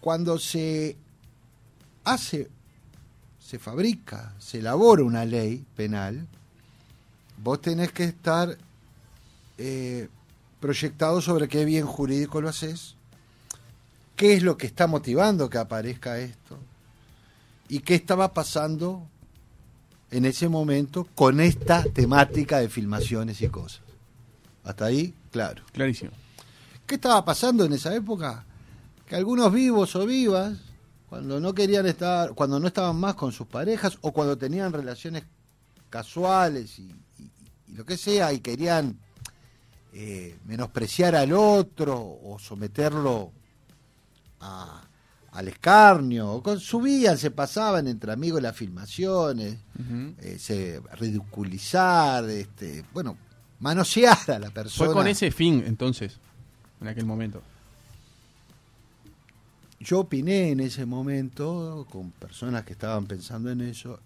cuando 0.00 0.38
se 0.38 0.96
hace, 2.04 2.48
se 3.38 3.58
fabrica, 3.58 4.34
se 4.38 4.58
elabora 4.58 5.04
una 5.04 5.24
ley 5.24 5.64
penal, 5.76 6.26
vos 7.42 7.60
tenés 7.60 7.92
que 7.92 8.04
estar 8.04 8.56
eh, 9.58 10.08
proyectado 10.58 11.20
sobre 11.20 11.46
qué 11.48 11.64
bien 11.64 11.86
jurídico 11.86 12.40
lo 12.40 12.48
haces, 12.48 12.96
qué 14.22 14.34
es 14.34 14.44
lo 14.44 14.56
que 14.56 14.68
está 14.68 14.86
motivando 14.86 15.50
que 15.50 15.58
aparezca 15.58 16.16
esto 16.20 16.56
y 17.68 17.80
qué 17.80 17.96
estaba 17.96 18.32
pasando 18.32 19.08
en 20.12 20.24
ese 20.26 20.48
momento 20.48 21.08
con 21.16 21.40
esta 21.40 21.82
temática 21.82 22.60
de 22.60 22.68
filmaciones 22.68 23.42
y 23.42 23.48
cosas. 23.48 23.80
Hasta 24.62 24.84
ahí, 24.84 25.12
claro. 25.32 25.64
Clarísimo. 25.72 26.12
¿Qué 26.86 26.94
estaba 26.94 27.24
pasando 27.24 27.64
en 27.64 27.72
esa 27.72 27.92
época? 27.96 28.44
Que 29.08 29.16
algunos 29.16 29.52
vivos 29.52 29.96
o 29.96 30.06
vivas, 30.06 30.56
cuando 31.08 31.40
no 31.40 31.52
querían 31.52 31.86
estar, 31.86 32.32
cuando 32.34 32.60
no 32.60 32.68
estaban 32.68 32.94
más 32.94 33.16
con 33.16 33.32
sus 33.32 33.48
parejas 33.48 33.98
o 34.02 34.12
cuando 34.12 34.38
tenían 34.38 34.72
relaciones 34.72 35.24
casuales 35.90 36.78
y, 36.78 36.82
y- 37.18 37.30
y 37.66 37.72
lo 37.72 37.84
que 37.84 37.96
sea 37.96 38.32
y 38.32 38.38
querían 38.38 39.00
eh, 39.92 40.38
menospreciar 40.46 41.16
al 41.16 41.32
otro 41.32 41.98
o 42.22 42.38
someterlo 42.38 43.32
a- 44.42 44.82
al 45.32 45.48
escarnio, 45.48 46.42
con- 46.42 46.60
subían, 46.60 47.16
se 47.16 47.30
pasaban 47.30 47.88
entre 47.88 48.12
amigos 48.12 48.42
las 48.42 48.54
filmaciones, 48.54 49.56
eh, 50.20 50.36
se 50.38 50.80
ridiculizar, 50.98 52.28
este, 52.28 52.84
bueno, 52.92 53.16
manosear 53.60 54.30
a 54.30 54.38
la 54.38 54.50
persona. 54.50 54.86
Fue 54.86 54.94
con 54.94 55.06
ese 55.08 55.30
fin, 55.30 55.64
entonces, 55.66 56.18
en 56.80 56.88
aquel 56.88 57.06
momento. 57.06 57.42
yo 59.80 59.98
opiné 60.00 60.50
en 60.50 60.60
ese 60.60 60.86
momento 60.86 61.86
con 61.90 62.12
personas 62.12 62.64
que 62.64 62.72
estaban 62.74 63.06
pensando 63.06 63.50
en 63.50 63.62
eso, 63.62 63.98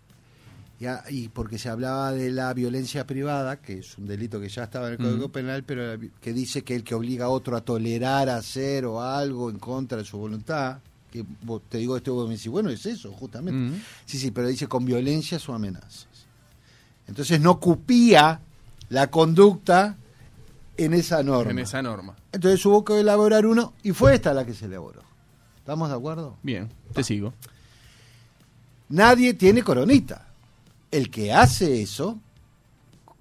y, 0.78 0.86
a- 0.86 1.04
y 1.08 1.28
porque 1.28 1.58
se 1.58 1.68
hablaba 1.68 2.12
de 2.12 2.30
la 2.30 2.52
violencia 2.54 3.06
privada, 3.06 3.56
que 3.60 3.78
es 3.78 3.96
un 3.98 4.06
delito 4.06 4.40
que 4.40 4.48
ya 4.48 4.64
estaba 4.64 4.88
en 4.88 4.92
el 4.94 4.98
Código. 4.98 5.28
Penal, 5.30 5.62
pero 5.64 5.98
que 6.20 6.32
dice 6.32 6.62
que 6.62 6.74
el 6.76 6.84
que 6.84 6.94
obliga 6.94 7.26
a 7.26 7.28
otro 7.28 7.56
a 7.56 7.62
tolerar, 7.62 8.28
a 8.28 8.36
hacer 8.36 8.84
o 8.84 9.00
algo 9.02 9.48
en 9.50 9.58
contra 9.58 9.98
de 9.98 10.04
su 10.04 10.18
voluntad, 10.18 10.78
que 11.10 11.24
vos- 11.42 11.62
te 11.68 11.78
digo 11.78 11.96
esto 11.96 12.12
vos 12.14 12.28
me 12.28 12.34
decís, 12.36 12.48
bueno, 12.50 12.68
es 12.70 12.84
eso, 12.84 13.10
justamente. 13.12 13.78
Sí, 14.04 14.18
sí, 14.18 14.30
pero 14.30 14.48
dice 14.48 14.66
con 14.66 14.84
violencias 14.84 15.48
o 15.48 15.54
amenazas. 15.54 16.08
Entonces 17.08 17.40
no 17.40 17.58
cupía 17.60 18.40
la 18.90 19.06
conducta 19.10 19.96
en 20.76 20.92
esa 20.92 21.22
norma. 21.22 21.50
En 21.52 21.58
esa 21.60 21.80
norma. 21.80 22.16
Entonces 22.32 22.64
hubo 22.66 22.84
que 22.84 23.00
elaborar 23.00 23.46
uno 23.46 23.72
y 23.82 23.92
fue 23.92 24.14
esta 24.14 24.34
la 24.34 24.44
que 24.44 24.52
se 24.52 24.66
elaboró. 24.66 25.00
¿Estamos 25.58 25.88
de 25.88 25.94
acuerdo? 25.94 26.36
Bien, 26.42 26.68
te 26.92 27.02
sigo. 27.02 27.32
Nadie 28.88 29.34
tiene 29.34 29.62
coronita. 29.62 30.25
El 30.96 31.10
que 31.10 31.30
hace 31.32 31.82
eso, 31.82 32.18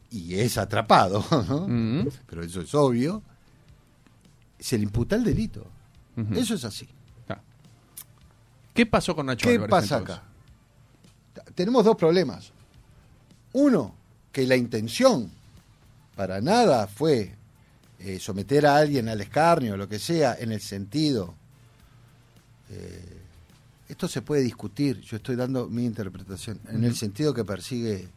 y 0.10 0.36
es 0.36 0.58
atrapado, 0.58 1.26
pero 2.26 2.44
eso 2.44 2.62
es 2.62 2.74
obvio, 2.74 3.22
se 4.58 4.78
le 4.78 4.84
imputa 4.86 5.16
el 5.18 5.24
delito. 5.26 5.68
Eso 6.34 6.54
es 6.54 6.64
así. 6.64 6.88
Ah. 7.28 7.42
¿Qué 8.74 8.86
pasó 8.86 9.14
con 9.14 9.26
Nacho 9.26 9.50
¿Qué 9.50 9.56
Álvarez, 9.56 9.70
pasa 9.70 9.98
entonces? 9.98 10.24
acá? 11.34 11.52
Tenemos 11.54 11.84
dos 11.84 11.98
problemas. 11.98 12.54
Uno, 13.52 13.94
que 14.32 14.48
la 14.48 14.56
intención 14.56 15.30
para 16.16 16.40
nada 16.40 16.88
fue 16.88 17.36
eh, 18.00 18.20
someter 18.20 18.66
a 18.68 18.78
alguien 18.78 19.10
al 19.10 19.20
escarnio 19.20 19.74
o 19.74 19.78
lo 19.78 19.90
que 19.90 20.00
sea 20.00 20.36
en 20.40 20.54
el 20.54 20.62
sentido... 20.62 21.36
eh, 22.70 23.15
esto 23.88 24.08
se 24.08 24.22
puede 24.22 24.42
discutir, 24.42 25.00
yo 25.02 25.18
estoy 25.18 25.36
dando 25.36 25.68
mi 25.68 25.86
interpretación, 25.86 26.60
en 26.70 26.84
el 26.84 26.96
sentido 26.96 27.34
que 27.34 27.46
persigue 27.46 28.08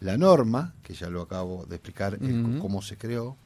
la 0.00 0.16
norma, 0.16 0.74
que 0.82 0.94
ya 0.94 1.08
lo 1.10 1.22
acabo 1.22 1.66
de 1.66 1.76
explicar 1.76 2.18
Ujú. 2.22 2.58
cómo 2.60 2.82
se 2.82 2.96
creó. 2.96 3.36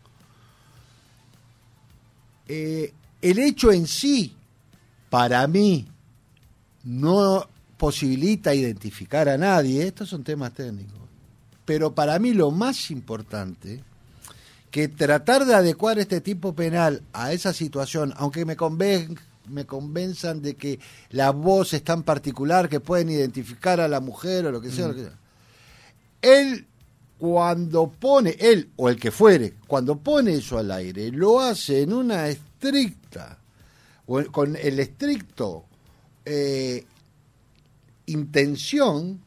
Eh, 2.49 2.93
el 3.23 3.39
hecho 3.39 3.71
en 3.73 3.87
sí, 3.87 4.35
para 5.09 5.47
mí, 5.47 5.87
no 6.85 7.47
posibilita 7.77 8.55
identificar 8.55 9.29
a 9.29 9.39
nadie, 9.39 9.87
estos 9.87 10.09
son 10.09 10.25
temas 10.25 10.53
técnicos, 10.55 10.99
pero 11.65 11.95
para 11.95 12.19
mí 12.19 12.33
lo 12.33 12.51
más 12.51 12.91
importante, 12.91 13.83
que 14.71 14.87
tratar 14.89 15.45
de 15.47 15.55
adecuar 15.55 15.99
este 15.99 16.21
tipo 16.21 16.55
penal 16.55 17.03
a 17.13 17.33
esa 17.33 17.53
situación, 17.53 18.13
aunque 18.17 18.45
me, 18.45 18.57
conven- 18.57 19.19
me 19.49 19.67
convenzan 19.67 20.43
de 20.43 20.55
que 20.55 20.79
la 21.11 21.31
voz 21.31 21.75
es 21.75 21.83
tan 21.83 22.03
particular 22.03 22.69
que 22.69 22.81
pueden 22.81 23.11
identificar 23.11 23.81
a 23.81 23.89
la 23.89 24.01
mujer 24.01 24.47
o 24.47 24.53
lo 24.53 24.61
que 24.61 24.71
sea, 24.71 24.89
lo 24.89 24.95
que 24.95 25.05
sea. 25.05 25.19
él 26.23 26.67
cuando 27.19 27.91
pone, 27.91 28.35
él 28.41 28.71
o 28.77 28.89
el 28.89 28.99
que 28.99 29.11
fuere, 29.11 29.55
cuando 29.67 29.99
pone 29.99 30.35
eso 30.35 30.57
al 30.57 30.71
aire, 30.71 31.11
lo 31.11 31.39
hace 31.39 31.83
en 31.83 31.93
una 31.93 32.29
estricta, 32.29 33.39
con 34.33 34.57
el 34.57 34.81
estricto 34.81 35.67
eh, 36.25 36.85
intención 38.07 39.21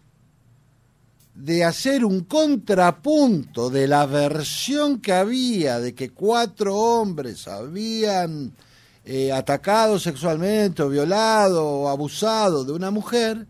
de 1.36 1.64
hacer 1.64 2.04
un 2.04 2.22
contrapunto 2.22 3.70
de 3.70 3.88
la 3.88 4.06
versión 4.08 5.00
que 5.00 5.14
había 5.14 5.80
de 5.80 5.94
que 5.94 6.10
cuatro 6.10 6.76
hombres 6.76 7.48
habían 7.48 8.54
eh, 9.06 9.32
atacado 9.32 10.00
sexualmente 10.00 10.82
o 10.82 10.90
violado 10.90 11.66
o 11.66 11.90
abusado 11.90 12.64
de 12.64 12.72
una 12.72 12.90
mujer 12.90 13.46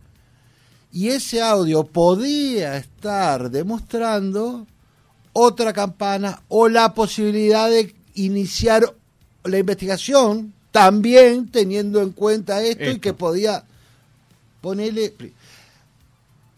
y 0.91 1.09
ese 1.09 1.41
audio 1.41 1.83
podía 1.83 2.77
estar 2.77 3.49
demostrando 3.49 4.65
otra 5.33 5.73
campana 5.73 6.41
o 6.47 6.69
la 6.69 6.93
posibilidad 6.93 7.69
de 7.69 7.95
iniciar 8.15 8.83
la 9.43 9.57
investigación 9.57 10.53
también 10.71 11.49
teniendo 11.49 12.01
en 12.01 12.11
cuenta 12.11 12.63
esto, 12.63 12.89
y 12.89 12.99
que 12.99 13.13
podía 13.13 13.63
ponerle 14.61 15.13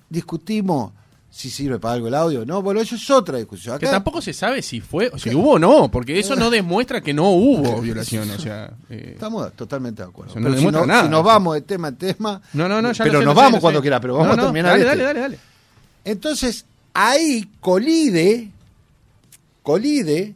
discutimos 0.09 0.93
si 1.35 1.49
sirve 1.49 1.79
para 1.79 1.95
algo 1.95 2.07
el 2.07 2.15
audio 2.15 2.45
no 2.45 2.61
bueno 2.61 2.79
eso 2.79 2.95
es 2.95 3.09
otra 3.09 3.37
discusión 3.37 3.77
Que 3.77 3.87
tampoco 3.87 4.21
se 4.21 4.31
sabe 4.31 4.61
si 4.61 4.79
fue, 4.79 5.09
o 5.13 5.17
si 5.17 5.35
hubo 5.35 5.51
o 5.55 5.59
no, 5.59 5.91
porque 5.91 6.17
eso 6.17 6.33
no 6.37 6.49
demuestra 6.49 7.01
que 7.01 7.13
no 7.13 7.29
hubo 7.31 7.81
violación, 7.81 8.29
o 8.29 8.39
sea... 8.39 8.71
eh, 8.89 9.11
Estamos 9.15 9.51
totalmente 9.51 10.01
de 10.01 10.07
acuerdo. 10.07 10.39
No 10.39 10.57
si, 10.57 10.65
no- 10.65 10.85
nada. 10.85 11.03
si 11.03 11.09
nos 11.09 11.25
vamos 11.25 11.55
de 11.55 11.61
tema 11.61 11.89
en 11.89 11.97
tema. 11.97 12.41
no, 12.53 12.69
no, 12.69 12.81
no, 12.81 12.93
ya 12.93 13.03
Pero 13.03 13.15
lo 13.15 13.19
sé, 13.19 13.25
nos 13.25 13.35
lo 13.35 13.41
vamos 13.41 13.59
cuando 13.59 13.81
quiera, 13.81 13.99
pero 13.99 14.15
vamos 14.15 14.37
a 14.37 14.41
terminar 14.43 14.71
Dale, 14.71 14.83
este. 14.83 14.87
dale, 14.89 15.03
dale, 15.03 15.19
dale. 15.19 15.39
Entonces, 16.05 16.65
ahí 16.93 17.49
colide, 17.59 18.51
colide 19.61 20.35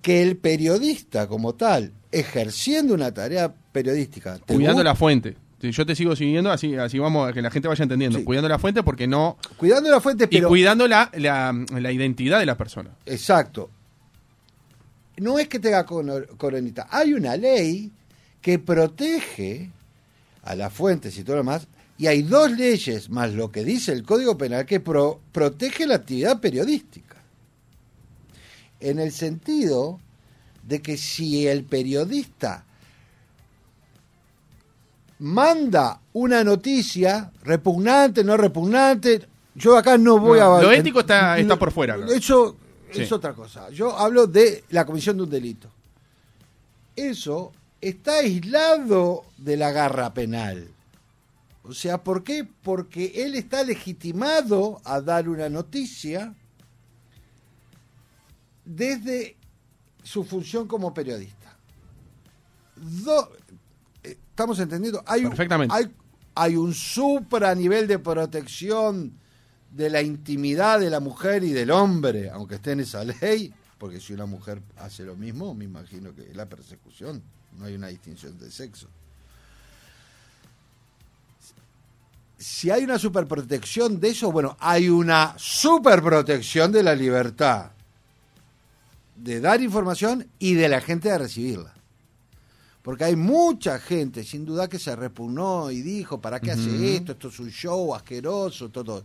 que 0.00 0.22
el 0.22 0.38
periodista 0.38 1.26
como 1.26 1.52
tal, 1.54 1.92
ejerciendo 2.10 2.94
una 2.94 3.12
tarea 3.12 3.52
periodística, 3.72 4.38
Cuidando 4.46 4.82
la 4.82 4.94
fuente. 4.94 5.36
Te- 5.64 5.72
Yo 5.72 5.86
te 5.86 5.94
sigo 5.94 6.14
siguiendo, 6.14 6.50
así, 6.50 6.74
así 6.76 6.98
vamos 6.98 7.26
a 7.26 7.32
que 7.32 7.40
la 7.40 7.50
gente 7.50 7.68
vaya 7.68 7.82
entendiendo. 7.82 8.18
Sí. 8.18 8.24
Cuidando 8.24 8.50
la 8.50 8.58
fuente 8.58 8.82
porque 8.82 9.06
no. 9.06 9.38
Cuidando 9.56 9.90
la 9.90 9.98
fuente, 10.00 10.24
Y 10.24 10.26
pero... 10.36 10.48
cuidando 10.48 10.86
la, 10.86 11.10
la, 11.14 11.54
la 11.80 11.90
identidad 11.90 12.38
de 12.38 12.44
la 12.46 12.56
persona. 12.58 12.90
Exacto. 13.06 13.70
No 15.16 15.38
es 15.38 15.48
que 15.48 15.58
tenga 15.60 15.86
coronita. 15.86 16.86
Hay 16.90 17.14
una 17.14 17.34
ley 17.36 17.90
que 18.42 18.58
protege 18.58 19.70
a 20.42 20.54
las 20.54 20.70
fuentes 20.70 21.16
y 21.16 21.24
todo 21.24 21.36
lo 21.36 21.42
demás. 21.42 21.66
Y 21.96 22.08
hay 22.08 22.22
dos 22.22 22.50
leyes, 22.50 23.08
más 23.08 23.32
lo 23.32 23.50
que 23.50 23.64
dice 23.64 23.92
el 23.92 24.02
Código 24.02 24.36
Penal, 24.36 24.66
que 24.66 24.80
pro- 24.80 25.20
protege 25.32 25.86
la 25.86 25.94
actividad 25.94 26.40
periodística. 26.40 27.16
En 28.80 28.98
el 28.98 29.12
sentido 29.12 29.98
de 30.64 30.82
que 30.82 30.96
si 30.98 31.46
el 31.46 31.64
periodista 31.64 32.64
manda 35.20 36.00
una 36.12 36.42
noticia, 36.44 37.30
repugnante, 37.42 38.22
no 38.24 38.36
repugnante, 38.36 39.26
yo 39.54 39.76
acá 39.76 39.96
no 39.98 40.18
voy 40.18 40.38
No, 40.40 40.56
a... 40.56 40.62
lo 40.62 40.72
ético 40.72 41.00
está- 41.00 41.38
está 41.38 41.56
por 41.58 41.70
fuera. 41.72 41.96
Eso 42.14 42.56
Sí. 42.92 43.02
es 43.02 43.12
otra 43.12 43.32
cosa. 43.34 43.70
Yo 43.70 43.96
hablo 43.98 44.26
de 44.26 44.64
la 44.70 44.84
comisión 44.86 45.16
de 45.16 45.22
un 45.24 45.30
delito. 45.30 45.68
Eso 46.94 47.52
está 47.80 48.18
aislado 48.18 49.24
de 49.36 49.56
la 49.56 49.72
garra 49.72 50.14
penal. 50.14 50.68
O 51.64 51.72
sea, 51.72 51.98
¿por 52.04 52.22
qué? 52.22 52.46
Porque 52.62 53.24
él 53.24 53.34
está 53.34 53.62
legitimado 53.64 54.80
a 54.84 55.00
dar 55.00 55.28
una 55.28 55.48
noticia 55.48 56.34
desde 58.64 59.36
su 60.02 60.24
función 60.24 60.66
como 60.68 60.92
periodista. 60.94 61.56
Do- 62.76 63.30
¿Estamos 64.34 64.58
entendiendo? 64.58 65.00
Hay 65.06 65.22
un, 65.22 65.30
Perfectamente. 65.30 65.72
hay, 65.72 65.94
hay 66.34 66.56
un 66.56 66.74
supra 66.74 67.54
nivel 67.54 67.86
de 67.86 68.00
protección 68.00 69.12
de 69.70 69.88
la 69.88 70.02
intimidad 70.02 70.80
de 70.80 70.90
la 70.90 70.98
mujer 70.98 71.44
y 71.44 71.52
del 71.52 71.70
hombre, 71.70 72.30
aunque 72.30 72.56
esté 72.56 72.72
en 72.72 72.80
esa 72.80 73.04
ley, 73.04 73.54
porque 73.78 74.00
si 74.00 74.12
una 74.12 74.26
mujer 74.26 74.60
hace 74.78 75.04
lo 75.04 75.14
mismo, 75.14 75.54
me 75.54 75.66
imagino 75.66 76.12
que 76.12 76.22
es 76.22 76.34
la 76.34 76.46
persecución, 76.46 77.22
no 77.56 77.66
hay 77.66 77.76
una 77.76 77.86
distinción 77.86 78.36
de 78.36 78.50
sexo. 78.50 78.88
Si 82.36 82.72
hay 82.72 82.82
una 82.82 82.98
superprotección 82.98 84.00
de 84.00 84.08
eso, 84.08 84.32
bueno, 84.32 84.56
hay 84.58 84.88
una 84.88 85.34
superprotección 85.38 86.72
de 86.72 86.82
la 86.82 86.96
libertad 86.96 87.70
de 89.14 89.40
dar 89.40 89.62
información 89.62 90.28
y 90.40 90.54
de 90.54 90.68
la 90.68 90.80
gente 90.80 91.08
de 91.08 91.18
recibirla. 91.18 91.72
Porque 92.84 93.04
hay 93.04 93.16
mucha 93.16 93.78
gente, 93.80 94.22
sin 94.24 94.44
duda, 94.44 94.68
que 94.68 94.78
se 94.78 94.94
repugnó 94.94 95.70
y 95.70 95.80
dijo, 95.80 96.20
¿para 96.20 96.38
qué 96.38 96.50
hace 96.52 96.96
esto? 96.96 97.12
Esto 97.12 97.28
es 97.28 97.40
un 97.40 97.50
show 97.50 97.94
asqueroso, 97.94 98.68
todo. 98.68 99.02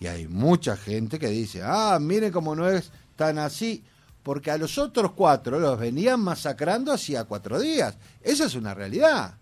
Y 0.00 0.06
hay 0.06 0.26
mucha 0.26 0.76
gente 0.78 1.18
que 1.18 1.28
dice, 1.28 1.60
ah, 1.62 1.98
miren 2.00 2.32
cómo 2.32 2.56
no 2.56 2.66
es 2.66 2.90
tan 3.16 3.36
así. 3.38 3.84
Porque 4.22 4.50
a 4.50 4.56
los 4.56 4.78
otros 4.78 5.12
cuatro 5.12 5.60
los 5.60 5.78
venían 5.78 6.20
masacrando 6.20 6.90
hacía 6.90 7.24
cuatro 7.24 7.60
días. 7.60 7.96
Esa 8.22 8.46
es 8.46 8.54
una 8.54 8.72
realidad. 8.72 9.34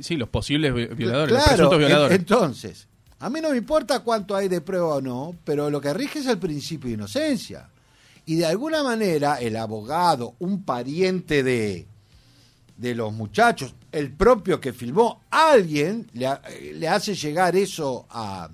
Sí, 0.00 0.16
los 0.16 0.30
posibles 0.30 0.72
vi- 0.74 0.86
violadores, 0.86 1.32
los 1.34 1.42
Claro, 1.44 1.56
presuntos 1.56 1.78
violadores. 1.78 2.14
en- 2.14 2.20
entonces, 2.22 2.88
a 3.18 3.28
mí 3.28 3.40
no 3.42 3.50
me 3.50 3.58
importa 3.58 4.00
cuánto 4.00 4.34
hay 4.34 4.48
de 4.48 4.62
prueba 4.62 4.94
o 4.96 5.00
no, 5.02 5.36
pero 5.44 5.68
lo 5.68 5.78
que 5.80 5.92
rige 5.92 6.20
es 6.20 6.26
el 6.26 6.38
principio 6.38 6.88
de 6.88 6.94
inocencia. 6.94 7.68
Y 8.24 8.36
de 8.36 8.46
alguna 8.46 8.82
manera 8.82 9.36
el 9.40 9.56
abogado, 9.56 10.34
un 10.38 10.64
pariente 10.64 11.42
de, 11.42 11.86
de 12.80 12.94
los 12.94 13.12
muchachos, 13.12 13.74
el 13.92 14.10
propio 14.10 14.58
que 14.58 14.72
filmó, 14.72 15.20
alguien 15.30 16.08
le, 16.14 16.26
ha- 16.26 16.40
le 16.74 16.88
hace 16.88 17.14
llegar 17.14 17.54
eso 17.54 18.06
a, 18.08 18.48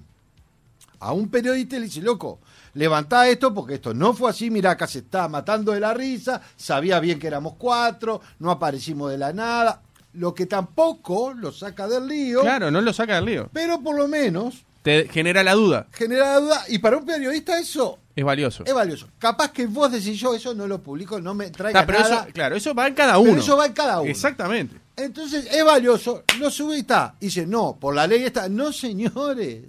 a 0.98 1.12
un 1.12 1.28
periodista 1.28 1.76
y 1.76 1.78
le 1.80 1.84
dice, 1.86 2.00
loco, 2.02 2.40
levantá 2.74 3.28
esto 3.28 3.54
porque 3.54 3.74
esto 3.74 3.94
no 3.94 4.14
fue 4.14 4.30
así, 4.30 4.50
mirá, 4.50 4.72
acá 4.72 4.88
se 4.88 4.98
está 4.98 5.28
matando 5.28 5.70
de 5.72 5.78
la 5.80 5.94
risa, 5.94 6.40
sabía 6.56 6.98
bien 6.98 7.20
que 7.20 7.28
éramos 7.28 7.54
cuatro, 7.56 8.20
no 8.40 8.50
aparecimos 8.50 9.12
de 9.12 9.18
la 9.18 9.32
nada, 9.32 9.80
lo 10.14 10.34
que 10.34 10.46
tampoco 10.46 11.32
lo 11.32 11.52
saca 11.52 11.86
del 11.86 12.08
lío, 12.08 12.40
Claro, 12.40 12.70
no 12.72 12.80
lo 12.80 12.92
saca 12.92 13.14
del 13.16 13.26
lío. 13.26 13.50
pero 13.52 13.80
por 13.80 13.96
lo 13.96 14.08
menos 14.08 14.64
Te 14.87 15.09
genera 15.09 15.42
la 15.42 15.55
duda. 15.55 15.88
genera 15.92 16.38
duda, 16.38 16.62
y 16.68 16.79
para 16.79 16.96
un 16.96 17.05
periodista 17.05 17.59
eso 17.59 17.99
Es 18.14 18.25
valioso. 18.25 18.62
es 18.64 18.72
valioso. 18.72 19.09
Capaz 19.18 19.51
que 19.51 19.66
vos 19.66 19.90
decís 19.90 20.16
yo 20.16 20.33
eso 20.33 20.55
no 20.55 20.68
lo 20.68 20.81
publico, 20.81 21.20
no 21.20 21.35
me 21.35 21.51
traiga 21.51 21.85
pero 21.85 21.99
nada, 21.99 22.22
eso, 22.22 22.33
claro, 22.33 22.55
eso 22.55 22.72
va 22.72 22.87
en 22.87 22.94
cada 22.94 23.14
pero 23.18 23.33
uno. 23.33 23.40
eso 23.40 23.57
va 23.57 23.66
en 23.66 23.72
cada 23.72 24.01
uno. 24.01 24.09
Exactamente. 24.09 24.77
Entonces 24.94 25.49
es 25.51 25.64
valioso, 25.64 26.22
lo 26.38 26.53
sube 26.53 26.77
y 26.77 26.81
está. 26.83 27.16
Dice, 27.20 27.49
no, 27.49 27.77
por 27.81 27.96
la 27.96 28.07
ley 28.07 28.22
está. 28.22 28.49
No, 28.49 28.72
señores. 28.72 29.64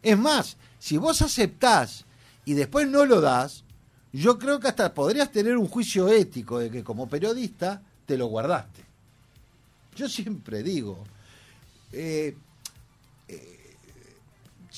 Es 0.00 0.16
más, 0.16 0.56
si 0.78 0.98
vos 0.98 1.20
aceptás 1.20 2.04
y 2.44 2.54
después 2.54 2.86
no 2.86 3.04
lo 3.04 3.20
das, 3.20 3.64
yo 4.12 4.38
creo 4.38 4.60
que 4.60 4.68
hasta 4.68 4.94
podrías 4.94 5.32
tener 5.32 5.56
un 5.56 5.66
juicio 5.66 6.06
ético 6.06 6.60
de 6.60 6.70
que 6.70 6.84
como 6.84 7.08
periodista 7.08 7.82
te 8.06 8.16
lo 8.16 8.26
guardaste. 8.26 8.84
Yo 9.96 10.08
siempre 10.08 10.62
digo, 10.62 11.02
eh, 11.92 12.36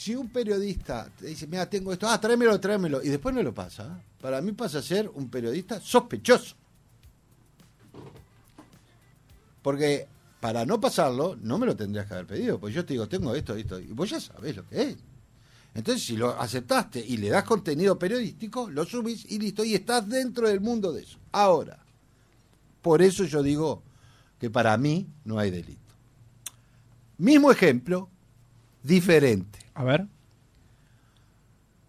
si 0.05 0.15
un 0.15 0.29
periodista 0.29 1.11
te 1.19 1.29
dice, 1.29 1.47
mira, 1.47 1.65
tengo 1.65 1.91
esto, 1.91 2.07
ah, 2.07 2.21
tráemelo, 2.21 2.61
tráemelo, 2.61 3.03
y 3.03 3.09
después 3.09 3.35
no 3.35 3.43
lo 3.43 3.55
pasa, 3.55 3.99
para 4.21 4.43
mí 4.43 4.53
pasa 4.53 4.81
a 4.81 4.83
ser 4.83 5.09
un 5.09 5.31
periodista 5.31 5.81
sospechoso. 5.81 6.55
Porque 9.63 10.07
para 10.41 10.67
no 10.67 10.79
pasarlo, 10.79 11.39
no 11.41 11.57
me 11.57 11.65
lo 11.65 11.75
tendrías 11.75 12.07
que 12.07 12.13
haber 12.13 12.27
pedido. 12.27 12.61
Pues 12.61 12.75
yo 12.75 12.85
te 12.85 12.93
digo, 12.93 13.09
tengo 13.09 13.35
esto, 13.35 13.57
esto. 13.57 13.81
Y 13.81 13.93
vos 13.93 14.11
ya 14.11 14.21
sabés 14.21 14.55
lo 14.55 14.69
que 14.69 14.83
es. 14.83 14.97
Entonces, 15.75 16.05
si 16.05 16.19
lo 16.19 16.39
aceptaste 16.39 17.01
y 17.01 17.17
le 17.17 17.31
das 17.31 17.45
contenido 17.45 17.99
periodístico, 17.99 18.69
lo 18.69 18.85
subís 18.85 19.25
y 19.33 19.39
listo. 19.39 19.65
Y 19.65 19.75
estás 19.75 20.07
dentro 20.07 20.49
del 20.49 20.61
mundo 20.61 20.93
de 20.93 21.01
eso. 21.01 21.19
Ahora, 21.33 21.79
por 22.83 23.01
eso 23.01 23.25
yo 23.25 23.43
digo 23.43 23.83
que 24.39 24.51
para 24.51 24.77
mí 24.77 25.07
no 25.25 25.39
hay 25.39 25.51
delito. 25.51 25.81
Mismo 27.17 27.51
ejemplo, 27.51 28.11
diferente. 28.83 29.64
A 29.75 29.85
ver. 29.85 30.07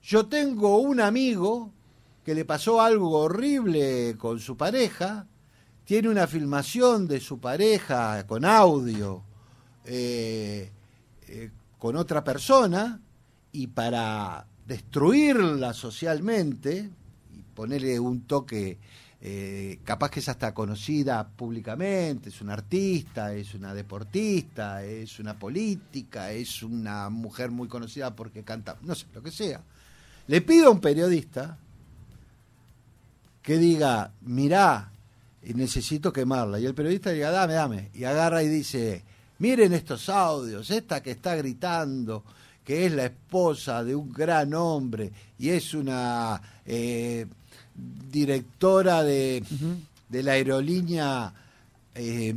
Yo 0.02 0.28
tengo 0.28 0.78
un 0.78 1.00
amigo 1.00 1.72
que 2.24 2.36
le 2.36 2.46
pasó 2.46 2.82
algo 2.82 3.12
horrible 3.20 4.16
con 4.18 4.40
su 4.40 4.58
pareja, 4.58 5.28
tiene 5.86 6.10
una 6.10 6.28
filmación 6.28 7.08
de 7.08 7.20
su 7.20 7.40
pareja 7.40 8.26
con 8.26 8.44
audio 8.44 9.24
eh, 9.86 10.72
eh, 11.28 11.52
con 11.78 11.96
otra 11.96 12.24
persona 12.24 13.00
y 13.52 13.68
para 13.68 14.48
destruirla 14.66 15.74
socialmente 15.74 16.90
y 17.32 17.42
ponerle 17.54 18.00
un 18.00 18.22
toque, 18.22 18.80
eh, 19.22 19.80
capaz 19.84 20.12
que 20.12 20.20
es 20.20 20.30
hasta 20.30 20.54
conocida 20.54 21.28
públicamente, 21.28 22.30
es 22.30 22.42
una 22.42 22.54
artista, 22.54 23.34
es 23.34 23.54
una 23.54 23.74
deportista, 23.74 24.84
es 24.84 25.20
una 25.20 25.38
política, 25.38 26.32
es 26.32 26.62
una 26.62 27.10
mujer 27.10 27.52
muy 27.52 27.68
conocida 27.68 28.16
porque 28.16 28.44
canta, 28.44 28.78
no 28.82 28.94
sé, 28.96 29.06
lo 29.14 29.24
que 29.24 29.32
sea. 29.32 29.62
Le 30.28 30.42
pido 30.42 30.68
a 30.68 30.72
un 30.72 30.82
periodista 30.82 31.58
que 33.42 33.58
diga, 33.58 34.12
mirá, 34.22 34.92
necesito 35.54 36.12
quemarla. 36.12 36.60
Y 36.60 36.66
el 36.66 36.74
periodista 36.74 37.12
diga, 37.12 37.30
dame, 37.30 37.54
dame. 37.54 37.90
Y 37.94 38.04
agarra 38.04 38.42
y 38.42 38.48
dice, 38.48 39.04
miren 39.40 39.74
estos 39.74 40.10
audios, 40.10 40.72
esta 40.72 41.04
que 41.04 41.12
está 41.12 41.36
gritando, 41.36 42.24
que 42.64 42.88
es 42.88 42.92
la 42.92 43.06
esposa 43.06 43.84
de 43.84 43.96
un 43.96 44.12
gran 44.12 44.54
hombre 44.56 45.12
y 45.38 45.50
es 45.50 45.76
una 45.76 46.42
eh, 46.66 47.28
directora 47.76 49.04
de, 49.04 49.44
de 50.10 50.24
la 50.24 50.34
aerolínea 50.34 51.34
eh, 51.94 52.34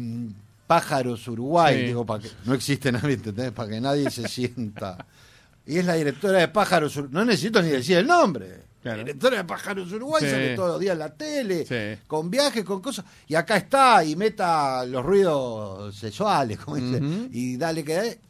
Pájaros 0.67 1.27
Uruguay. 1.29 1.81
Sí. 1.81 1.87
Digo, 1.87 2.05
para 2.05 2.23
que 2.23 2.31
no 2.45 2.55
existe 2.55 2.93
nadie, 2.93 3.15
¿entendés? 3.15 3.53
Para 3.53 3.71
que 3.71 3.81
nadie 3.81 4.11
se 4.11 4.29
sienta. 4.29 5.05
Y 5.67 5.79
es 5.79 5.85
la 5.85 5.95
directora 5.95 6.39
de 6.41 6.49
Pájaros 6.49 6.97
Uruguay. 6.97 7.15
No 7.15 7.25
necesito 7.25 7.63
ni 7.63 7.69
decir 7.69 7.99
el 7.99 8.07
nombre. 8.07 8.69
Claro. 8.83 8.99
La 8.99 9.05
directora 9.05 9.37
de 9.39 9.45
Pájaros 9.45 9.91
Uruguay 9.93 10.23
Sí. 10.25 10.31
sale 10.31 10.55
todos 10.55 10.71
los 10.71 10.81
días 10.81 10.93
en 10.93 10.99
la 11.01 11.13
tele, 11.15 11.67
Sí. 11.67 12.01
con 12.07 12.31
viajes, 12.31 12.65
con 12.65 12.81
cosas. 12.81 13.05
Y 13.27 13.35
acá 13.35 13.57
está, 13.57 14.05
y 14.05 14.15
meta 14.17 14.85
los 14.87 15.05
ruidos 15.05 15.95
sexuales, 15.97 16.59
como 16.59 16.77
dice, 16.77 17.01
y 17.33 17.57
dale 17.57 17.85
que... 17.85 18.21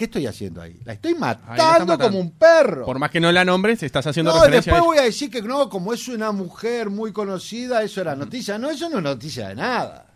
¿Qué 0.00 0.06
estoy 0.06 0.26
haciendo 0.26 0.62
ahí? 0.62 0.80
La 0.86 0.94
estoy 0.94 1.12
matando, 1.14 1.58
matando. 1.84 1.98
como 1.98 2.20
un 2.20 2.30
perro. 2.30 2.86
Por 2.86 2.98
más 2.98 3.10
que 3.10 3.20
no 3.20 3.30
la 3.30 3.44
nombres, 3.44 3.82
estás 3.82 4.06
haciendo 4.06 4.32
no, 4.32 4.38
referencia 4.38 4.72
después 4.72 4.82
a 4.82 4.86
voy 4.86 4.96
a 4.96 5.02
decir 5.02 5.30
que 5.30 5.42
no, 5.42 5.68
como 5.68 5.92
es 5.92 6.08
una 6.08 6.32
mujer 6.32 6.88
muy 6.88 7.12
conocida, 7.12 7.82
eso 7.82 8.00
era 8.00 8.16
noticia. 8.16 8.56
No, 8.56 8.70
eso 8.70 8.88
no 8.88 8.96
es 8.96 9.04
noticia 9.04 9.48
de 9.48 9.56
nada. 9.56 10.06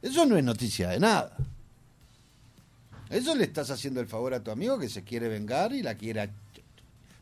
Eso 0.00 0.24
no 0.24 0.36
es 0.36 0.44
noticia 0.44 0.90
de 0.90 1.00
nada. 1.00 1.36
Eso 3.08 3.34
le 3.34 3.42
estás 3.42 3.72
haciendo 3.72 4.00
el 4.00 4.06
favor 4.06 4.34
a 4.34 4.40
tu 4.44 4.52
amigo 4.52 4.78
que 4.78 4.88
se 4.88 5.02
quiere 5.02 5.26
vengar 5.26 5.72
y 5.72 5.82
la 5.82 5.96
quiere 5.96 6.30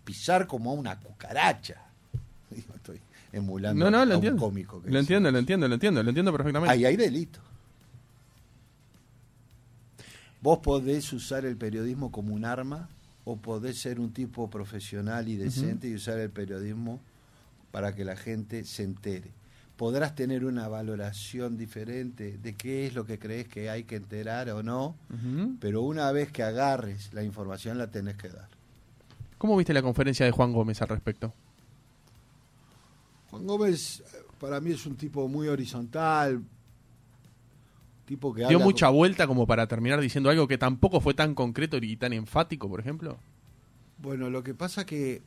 pisar 0.05 0.47
como 0.47 0.73
a 0.73 0.75
una 0.75 1.01
cucaracha. 1.01 1.77
Digo, 2.51 2.75
Estoy 2.75 3.01
emulando 3.33 3.87
No, 3.87 3.91
no, 3.91 4.01
a 4.01 4.03
un 4.05 4.13
entiendo. 4.13 4.43
cómico. 4.43 4.83
que 4.83 4.91
Lo 4.91 4.99
entiendo, 4.99 5.31
lo 5.31 5.39
entiendo, 5.39 5.67
lo 5.67 5.73
entiendo, 5.73 6.03
lo 6.03 6.11
entiendo 6.11 6.31
perfectamente. 6.31 6.75
Ahí 6.75 6.85
hay 6.85 6.97
delito. 6.97 7.41
Vos 10.49 10.61
podés 10.61 11.13
usar 11.13 11.45
el 11.45 11.59
periodismo 11.59 12.11
como 12.11 12.35
un 12.35 12.47
arma 12.47 12.89
o 13.27 13.37
podés 13.37 13.81
ser 13.81 14.01
un 14.01 14.15
tipo 14.15 14.49
profesional 14.49 15.29
y 15.29 15.37
decente 15.37 15.89
y 15.89 15.95
usar 15.95 16.19
el 16.21 16.31
periodismo 16.31 17.01
para 17.71 17.95
que 17.95 18.03
la 18.03 18.17
gente 18.17 18.65
se 18.65 18.83
entere. 18.83 19.31
Podrás 19.77 20.15
tener 20.15 20.47
una 20.47 20.67
valoración 20.67 21.59
diferente 21.59 22.39
de 22.39 22.55
qué 22.55 22.87
es 22.87 22.95
lo 22.95 23.05
que 23.05 23.19
crees 23.19 23.47
que 23.47 23.69
hay 23.69 23.85
que 23.85 23.97
enterar 23.97 24.49
o 24.49 24.63
no, 24.63 24.97
pero 25.61 25.83
una 25.83 26.11
vez 26.13 26.33
que 26.33 26.43
agarres 26.43 27.13
la 27.13 27.23
información 27.23 27.77
la 27.77 27.91
tenés 27.91 28.17
que 28.17 28.31
dar. 28.31 28.49
¿Cómo 29.37 29.55
viste 29.55 29.75
la 29.75 29.83
conferencia 29.83 30.25
de 30.25 30.33
Juan 30.33 30.55
Gómez 30.55 30.81
al 30.81 30.89
respecto? 30.89 31.35
Juan 33.31 33.47
Gómez 33.47 34.01
eh, 34.01 34.25
para 34.41 34.61
mí 34.61 34.71
es 34.71 34.87
un 34.87 34.97
tipo 34.97 35.29
muy 35.29 35.47
horizontal, 35.49 36.43
tipo 38.09 38.33
que 38.35 38.47
¿Dio 38.47 38.59
mucha 38.59 38.87
con- 38.87 38.97
vuelta 38.97 39.27
como 39.27 39.47
para 39.47 39.67
terminar 39.69 40.01
diciendo 40.01 40.31
algo 40.31 40.49
que 40.49 40.57
tampoco 40.57 41.01
fue 41.01 41.13
tan 41.13 41.35
concreto 41.35 41.77
y 41.77 41.97
tan 41.97 42.15
enfático, 42.15 42.69
por 42.69 42.81
ejemplo? 42.81 43.19
Bueno, 43.99 44.31
lo 44.31 44.43
que 44.43 44.55
pasa 44.55 44.87
que 44.87 45.21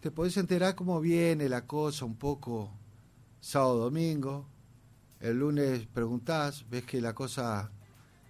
te 0.00 0.10
podés 0.10 0.36
enterar 0.38 0.74
cómo 0.74 1.00
viene 1.00 1.48
la 1.48 1.66
cosa 1.66 2.04
un 2.04 2.16
poco 2.16 2.70
sábado, 3.40 3.78
domingo. 3.78 4.46
El 5.20 5.38
lunes 5.38 5.86
preguntás, 5.92 6.64
ves 6.70 6.84
que 6.84 7.00
la 7.00 7.14
cosa 7.14 7.70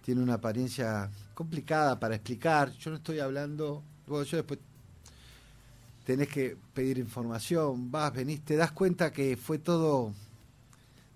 tiene 0.03 0.21
una 0.21 0.35
apariencia 0.35 1.09
complicada 1.33 1.99
para 1.99 2.15
explicar. 2.15 2.71
Yo 2.73 2.89
no 2.91 2.97
estoy 2.97 3.19
hablando, 3.19 3.83
bueno, 4.07 4.23
yo 4.25 4.37
después 4.37 4.59
tenés 6.05 6.27
que 6.29 6.57
pedir 6.73 6.97
información, 6.97 7.91
vas, 7.91 8.13
venís, 8.13 8.41
te 8.41 8.55
das 8.55 8.71
cuenta 8.71 9.11
que 9.13 9.37
fue 9.37 9.59
todo 9.59 10.13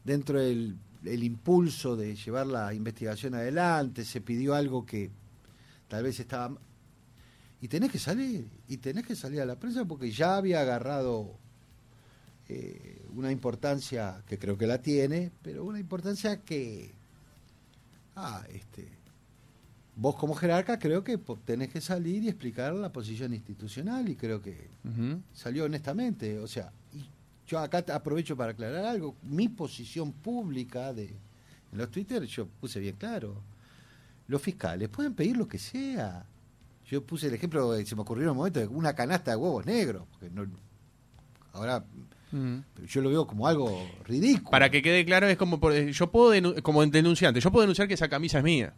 dentro 0.03 0.39
del 0.39 0.75
el 1.05 1.23
impulso 1.23 1.95
de 1.95 2.15
llevar 2.15 2.47
la 2.47 2.73
investigación 2.73 3.35
adelante, 3.35 4.05
se 4.05 4.21
pidió 4.21 4.55
algo 4.55 4.85
que 4.85 5.09
tal 5.87 6.03
vez 6.03 6.19
estaba 6.19 6.57
y 7.61 7.67
tenés 7.67 7.91
que 7.91 7.99
salir, 7.99 8.47
y 8.67 8.77
tenés 8.77 9.05
que 9.05 9.15
salir 9.15 9.39
a 9.39 9.45
la 9.45 9.55
prensa 9.55 9.85
porque 9.85 10.11
ya 10.11 10.35
había 10.35 10.61
agarrado 10.61 11.37
eh, 12.49 13.05
una 13.13 13.31
importancia 13.31 14.23
que 14.27 14.39
creo 14.39 14.57
que 14.57 14.65
la 14.65 14.81
tiene, 14.81 15.31
pero 15.43 15.63
una 15.63 15.79
importancia 15.79 16.41
que, 16.41 16.91
ah, 18.15 18.43
este, 18.49 18.87
vos 19.95 20.15
como 20.15 20.33
jerarca 20.33 20.79
creo 20.79 21.03
que 21.03 21.19
tenés 21.45 21.69
que 21.69 21.81
salir 21.81 22.23
y 22.23 22.29
explicar 22.29 22.73
la 22.73 22.91
posición 22.91 23.33
institucional 23.33 24.09
y 24.09 24.15
creo 24.15 24.41
que 24.41 24.69
salió 25.33 25.65
honestamente, 25.65 26.39
o 26.39 26.47
sea, 26.47 26.71
yo 27.51 27.59
acá 27.59 27.83
aprovecho 27.93 28.37
para 28.37 28.51
aclarar 28.53 28.85
algo, 28.85 29.15
mi 29.23 29.49
posición 29.49 30.13
pública 30.13 30.93
de 30.93 31.03
en 31.71 31.77
los 31.77 31.89
Twitter 31.91 32.23
yo 32.25 32.47
puse 32.47 32.79
bien 32.79 32.95
claro. 32.95 33.41
Los 34.27 34.41
fiscales 34.41 34.87
pueden 34.89 35.13
pedir 35.13 35.35
lo 35.35 35.47
que 35.47 35.57
sea. 35.57 36.25
Yo 36.89 37.03
puse 37.05 37.27
el 37.27 37.33
ejemplo, 37.33 37.73
se 37.85 37.95
me 37.95 38.01
ocurrió 38.01 38.23
en 38.25 38.29
un 38.31 38.37
momento, 38.37 38.59
de 38.61 38.67
una 38.67 38.93
canasta 38.93 39.31
de 39.31 39.37
huevos 39.37 39.65
negros, 39.65 40.03
porque 40.11 40.29
no 40.29 40.45
ahora 41.53 41.83
Ujú. 42.31 42.63
yo 42.87 43.01
lo 43.01 43.09
veo 43.09 43.27
como 43.27 43.47
algo 43.47 43.85
ridículo. 44.05 44.51
Para 44.51 44.69
que 44.69 44.81
quede 44.81 45.03
claro, 45.05 45.27
es 45.27 45.37
como 45.37 45.59
por- 45.59 45.73
yo 45.73 46.11
puedo 46.11 46.33
denu- 46.33 46.61
como 46.61 46.85
denunciante, 46.85 47.39
yo 47.41 47.51
puedo 47.51 47.61
denunciar 47.63 47.87
que 47.89 47.93
esa 47.95 48.07
camisa 48.09 48.37
es 48.37 48.43
mía, 48.45 48.73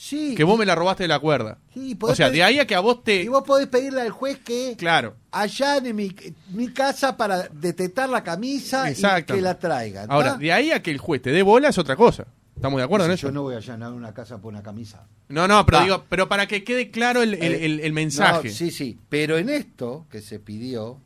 sí, 0.00 0.34
que 0.36 0.44
vos 0.44 0.56
me 0.58 0.64
la 0.64 0.74
robaste 0.76 1.02
de 1.04 1.08
la 1.08 1.18
cuerda. 1.18 1.58
sí, 1.74 1.96
O 2.00 2.14
sea, 2.14 2.26
pedir- 2.28 2.36
de 2.36 2.42
ahí 2.44 2.58
a 2.60 2.66
que 2.66 2.74
a 2.76 2.80
vos 2.80 3.02
te 3.02 3.22
y 3.22 3.28
vos 3.28 3.42
podés 3.42 3.66
pedirle 3.66 4.00
al 4.02 4.10
juez 4.10 4.38
que 4.38 4.76
Claro. 4.78 5.16
allane 5.32 5.92
mi, 5.92 6.14
mi 6.50 6.68
casa 6.72 7.16
para 7.16 7.48
detectar 7.48 8.08
la 8.08 8.22
camisa 8.22 8.90
y 8.90 8.94
que 9.24 9.40
la 9.40 9.58
traigan. 9.58 10.10
Ahora, 10.10 10.34
de 10.36 10.52
ahí 10.52 10.70
a 10.70 10.82
que 10.82 10.90
el 10.92 10.98
juez 10.98 11.20
te 11.22 11.30
dé 11.30 11.42
bola 11.42 11.68
es 11.70 11.78
otra 11.78 11.96
cosa. 11.96 12.26
¿Estamos 12.54 12.78
de 12.78 12.84
acuerdo 12.84 13.06
en 13.06 13.12
eso? 13.12 13.28
Yo 13.28 13.32
no 13.32 13.42
voy 13.42 13.54
a 13.54 13.58
allanar 13.58 13.92
una 13.92 14.12
casa 14.12 14.38
por 14.38 14.52
una 14.52 14.62
camisa. 14.64 15.06
No, 15.28 15.46
no, 15.46 15.64
pero 15.64 15.78
Va. 15.78 15.84
digo, 15.84 16.04
pero 16.08 16.28
para 16.28 16.46
que 16.48 16.64
quede 16.64 16.90
claro 16.90 17.22
el, 17.22 17.34
el- 17.34 17.54
el- 17.54 17.80
el 17.80 17.92
mensaje. 17.92 18.48
No, 18.48 18.54
sí, 18.54 18.70
sí. 18.72 18.98
Pero 19.08 19.38
en 19.38 19.48
esto 19.48 20.06
que 20.10 20.20
se 20.20 20.40
pidió, 20.40 21.00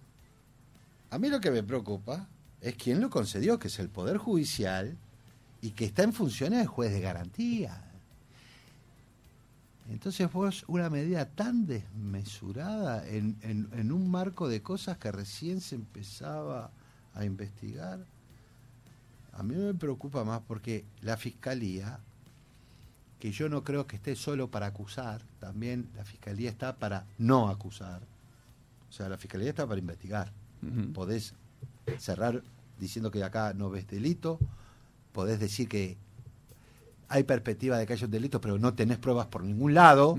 a 1.10 1.18
mí 1.18 1.28
lo 1.28 1.40
que 1.40 1.50
me 1.50 1.62
preocupa 1.62 2.28
es 2.62 2.74
quién 2.76 3.00
lo 3.00 3.10
concedió, 3.10 3.58
que 3.58 3.68
es 3.68 3.78
el 3.80 3.88
Poder 3.90 4.16
Judicial 4.16 4.96
y 5.60 5.70
que 5.72 5.84
está 5.84 6.04
en 6.04 6.12
funciones 6.14 6.60
de 6.60 6.66
juez 6.66 6.90
de 6.92 7.00
garantía. 7.00 7.82
Entonces 9.92 10.32
vos, 10.32 10.64
una 10.68 10.88
medida 10.88 11.26
tan 11.26 11.66
desmesurada 11.66 13.06
en, 13.08 13.36
en- 13.42 13.68
en 13.72 13.92
un 13.92 14.10
marco 14.10 14.48
de 14.48 14.62
cosas 14.62 14.96
que 14.98 15.12
recién 15.12 15.60
se 15.60 15.74
empezaba 15.74 16.70
a 17.14 17.24
investigar, 17.24 18.04
a 19.34 19.42
mí 19.42 19.54
me 19.54 19.74
preocupa 19.74 20.24
más 20.24 20.40
porque 20.46 20.84
la 21.02 21.16
Fiscalía, 21.16 21.98
que 23.18 23.32
yo 23.32 23.48
no 23.48 23.64
creo 23.64 23.86
que 23.86 23.96
esté 23.96 24.16
solo 24.16 24.50
para 24.50 24.66
acusar, 24.66 25.22
también 25.40 25.88
la 25.96 26.04
Fiscalía 26.04 26.50
está 26.50 26.76
para 26.76 27.06
no 27.18 27.48
acusar. 27.48 28.00
O 28.88 28.92
sea, 28.92 29.08
la 29.08 29.16
Fiscalía 29.18 29.50
está 29.50 29.66
para 29.66 29.78
investigar. 29.78 30.32
Ujú. 30.62 30.92
Podés 30.92 31.34
cerrar 31.98 32.42
diciendo 32.78 33.10
que 33.10 33.22
acá 33.24 33.52
no 33.54 33.70
ves 33.70 33.86
delito, 33.86 34.38
podés 35.12 35.38
decir 35.38 35.68
que 35.68 35.96
hay 37.12 37.24
perspectiva 37.24 37.76
de 37.78 37.86
que 37.86 37.92
haya 37.92 38.06
un 38.06 38.10
delito, 38.10 38.40
pero 38.40 38.58
no 38.58 38.72
tenés 38.74 38.98
pruebas 38.98 39.26
por 39.26 39.44
ningún 39.44 39.74
lado, 39.74 40.18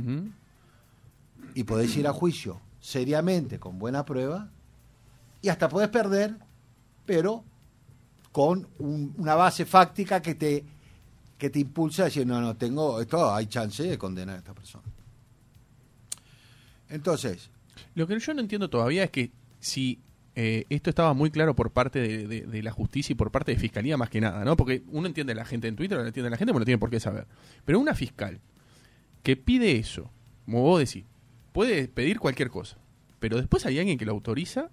y 1.56 1.64
podés 1.64 1.96
ir 1.98 2.08
a 2.08 2.14
juicio 2.14 2.60
seriamente, 2.80 3.60
con 3.60 3.80
buena 3.80 4.06
prueba, 4.06 4.50
y 5.42 5.50
hasta 5.50 5.68
podés 5.70 5.90
perder, 5.90 6.36
pero 7.06 7.44
con 8.32 8.68
un- 8.80 9.14
una 9.18 9.36
base 9.36 9.66
fáctica 9.66 10.22
que 10.22 10.36
te, 10.36 10.64
que 11.38 11.50
te 11.50 11.60
impulsa 11.60 12.04
a 12.04 12.06
decir, 12.06 12.26
no, 12.26 12.40
no, 12.42 12.56
tengo, 12.56 13.02
esto 13.02 13.34
hay 13.34 13.48
chance 13.48 13.84
de 13.84 13.98
condenar 13.98 14.36
a 14.36 14.40
esta 14.40 14.54
persona. 14.54 14.84
Entonces, 16.90 17.50
Lo 17.96 18.06
que 18.08 18.20
yo 18.20 18.34
no 18.34 18.42
entiendo 18.42 18.70
todavía 18.70 19.04
es 19.04 19.10
que 19.12 19.32
si 19.60 20.00
eh, 20.36 20.66
esto 20.70 20.90
estaba 20.90 21.14
muy 21.14 21.30
claro 21.30 21.56
por 21.56 21.72
parte 21.72 22.00
de, 22.00 22.28
de- 22.28 22.42
de 22.42 22.64
la 22.64 22.72
justicia 22.72 23.14
y 23.14 23.16
por 23.16 23.30
parte 23.32 23.52
de 23.54 23.60
fiscalía 23.60 23.98
más 23.98 24.10
que 24.10 24.20
nada, 24.22 24.44
¿no? 24.44 24.56
Porque 24.58 24.84
uno 24.92 25.08
entiende 25.08 25.34
a 25.34 25.36
la 25.36 25.46
gente 25.46 25.68
en 25.68 25.76
Twitter, 25.76 25.98
no 25.98 26.06
entiende 26.06 26.28
a 26.28 26.32
la 26.32 26.38
gente, 26.38 26.52
porque 26.54 26.62
no 26.62 26.66
tiene 26.66 26.80
por 26.80 26.90
qué 26.90 27.00
saber. 27.00 27.28
Pero 27.66 27.80
una 27.80 27.94
fiscal 27.94 28.40
que 29.22 29.36
pide 29.38 29.78
eso, 29.78 30.10
como 30.46 30.62
vos 30.64 30.80
decís, 30.80 31.06
puede 31.52 31.88
pedir 31.88 32.20
cualquier 32.20 32.50
cosa, 32.50 32.78
pero 33.20 33.38
después 33.38 33.66
hay 33.66 33.78
alguien 33.80 33.98
que 33.98 34.06
lo 34.06 34.12
autoriza 34.12 34.70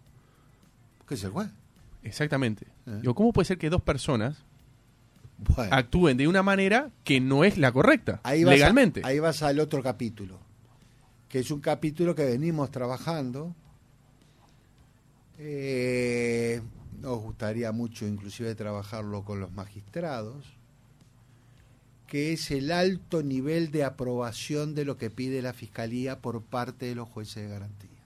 ¿qué 1.07 1.15
es 1.15 1.25
el 1.25 1.31
juez? 1.31 1.49
exactamente. 2.03 2.67
Eh. 2.87 2.99
Digo, 3.03 3.15
¿cómo 3.15 3.33
puede 3.33 3.45
ser 3.47 3.59
que 3.59 3.69
dos 3.69 3.83
personas 3.83 4.39
Bueno, 5.39 5.75
actúen 5.75 6.17
de 6.17 6.27
una 6.27 6.43
manera 6.43 6.91
que 7.05 7.21
no 7.21 7.45
es 7.45 7.59
la 7.59 7.71
correcta, 7.73 8.21
ahí 8.23 8.43
a- 8.43 8.47
legalmente? 8.47 9.03
ahí 9.05 9.19
vas 9.19 9.43
al 9.43 9.61
otro 9.61 9.83
capítulo, 9.83 10.39
que 11.29 11.41
es 11.41 11.51
un 11.51 11.61
capítulo 11.61 12.15
que 12.15 12.25
venimos 12.25 12.71
trabajando. 12.71 13.55
Eh, 15.43 16.61
nos 17.01 17.19
gustaría 17.23 17.73
mucho 17.73 18.07
inclusive 18.07 18.55
trabajarlo 18.55 19.25
con 19.25 19.41
los 19.41 19.51
magistrados, 19.53 20.45
que 22.07 22.35
es 22.35 22.51
el 22.51 22.71
alto 22.71 23.23
nivel 23.23 23.71
de 23.71 23.85
aprobación 23.85 24.75
de 24.75 24.85
lo 24.85 24.99
que 24.99 25.09
pide 25.09 25.41
la 25.41 25.55
Fiscalía 25.55 26.21
por 26.21 26.43
parte 26.43 26.85
de 26.85 26.95
los 26.95 27.09
jueces 27.09 27.45
de 27.45 27.49
garantía, 27.49 28.03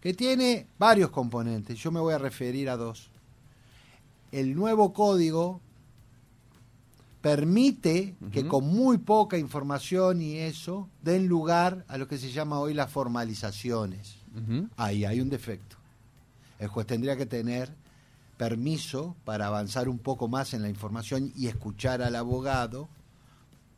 que 0.00 0.14
tiene 0.14 0.68
varios 0.78 1.10
componentes, 1.10 1.76
yo 1.78 1.90
me 1.90 1.98
voy 1.98 2.14
a 2.14 2.18
referir 2.18 2.70
a 2.70 2.76
dos. 2.76 3.10
El 4.30 4.54
nuevo 4.54 4.92
código 4.92 5.60
permite 7.20 8.14
que 8.30 8.46
con 8.46 8.64
muy 8.68 8.98
poca 8.98 9.38
información 9.38 10.22
y 10.22 10.36
eso 10.36 10.88
den 11.02 11.26
lugar 11.26 11.84
a 11.88 11.98
lo 11.98 12.06
que 12.06 12.16
se 12.16 12.30
llama 12.30 12.60
hoy 12.60 12.74
las 12.74 12.92
formalizaciones. 12.92 14.18
Ahí 14.76 15.04
hay 15.04 15.20
un 15.20 15.28
defecto. 15.28 15.81
El 16.62 16.68
juez 16.68 16.86
tendría 16.86 17.16
que 17.16 17.26
tener 17.26 17.74
permiso 18.36 19.16
para 19.24 19.48
avanzar 19.48 19.88
un 19.88 19.98
poco 19.98 20.28
más 20.28 20.54
en 20.54 20.62
la 20.62 20.68
información 20.68 21.32
y 21.34 21.48
escuchar 21.48 22.02
al 22.02 22.14
abogado, 22.14 22.88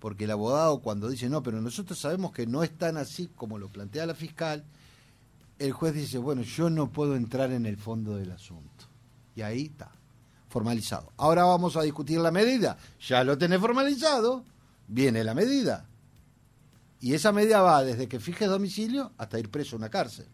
porque 0.01 0.25
el 0.25 0.31
abogado 0.31 0.81
cuando 0.81 1.09
dice, 1.09 1.31
no, 1.31 1.43
pero 1.43 1.63
nosotros 1.63 1.99
sabemos 1.99 2.33
que 2.33 2.47
no 2.47 2.63
es 2.63 2.77
tan 2.77 2.99
así 2.99 3.31
como 3.37 3.59
lo 3.59 3.71
plantea 3.71 4.05
la 4.05 4.15
fiscal, 4.15 4.65
el 5.59 5.73
juez 5.73 5.95
dice, 5.95 6.19
bueno, 6.19 6.43
yo 6.43 6.69
no 6.69 6.91
puedo 6.91 7.17
entrar 7.17 7.53
en 7.53 7.65
el 7.65 7.79
fondo 7.79 8.17
del 8.17 8.33
asunto. 8.33 8.85
Y 9.35 9.41
ahí 9.41 9.63
está, 9.73 9.91
formalizado. 10.51 11.11
Ahora 11.17 11.45
vamos 11.45 11.79
a 11.79 11.83
discutir 11.83 12.21
la 12.21 12.33
medida. 12.33 12.77
Ya 13.01 13.25
lo 13.25 13.39
tenés 13.39 13.61
formalizado, 13.61 14.45
viene 14.89 15.25
la 15.25 15.33
medida. 15.33 15.87
Y 17.01 17.15
esa 17.15 17.33
medida 17.33 17.63
va 17.63 17.83
desde 17.83 18.09
que 18.09 18.21
fijes 18.21 18.47
domicilio 18.47 19.13
hasta 19.17 19.39
ir 19.39 19.51
preso 19.51 19.77
a 19.77 19.79
una 19.79 19.89
cárcel. 19.89 20.27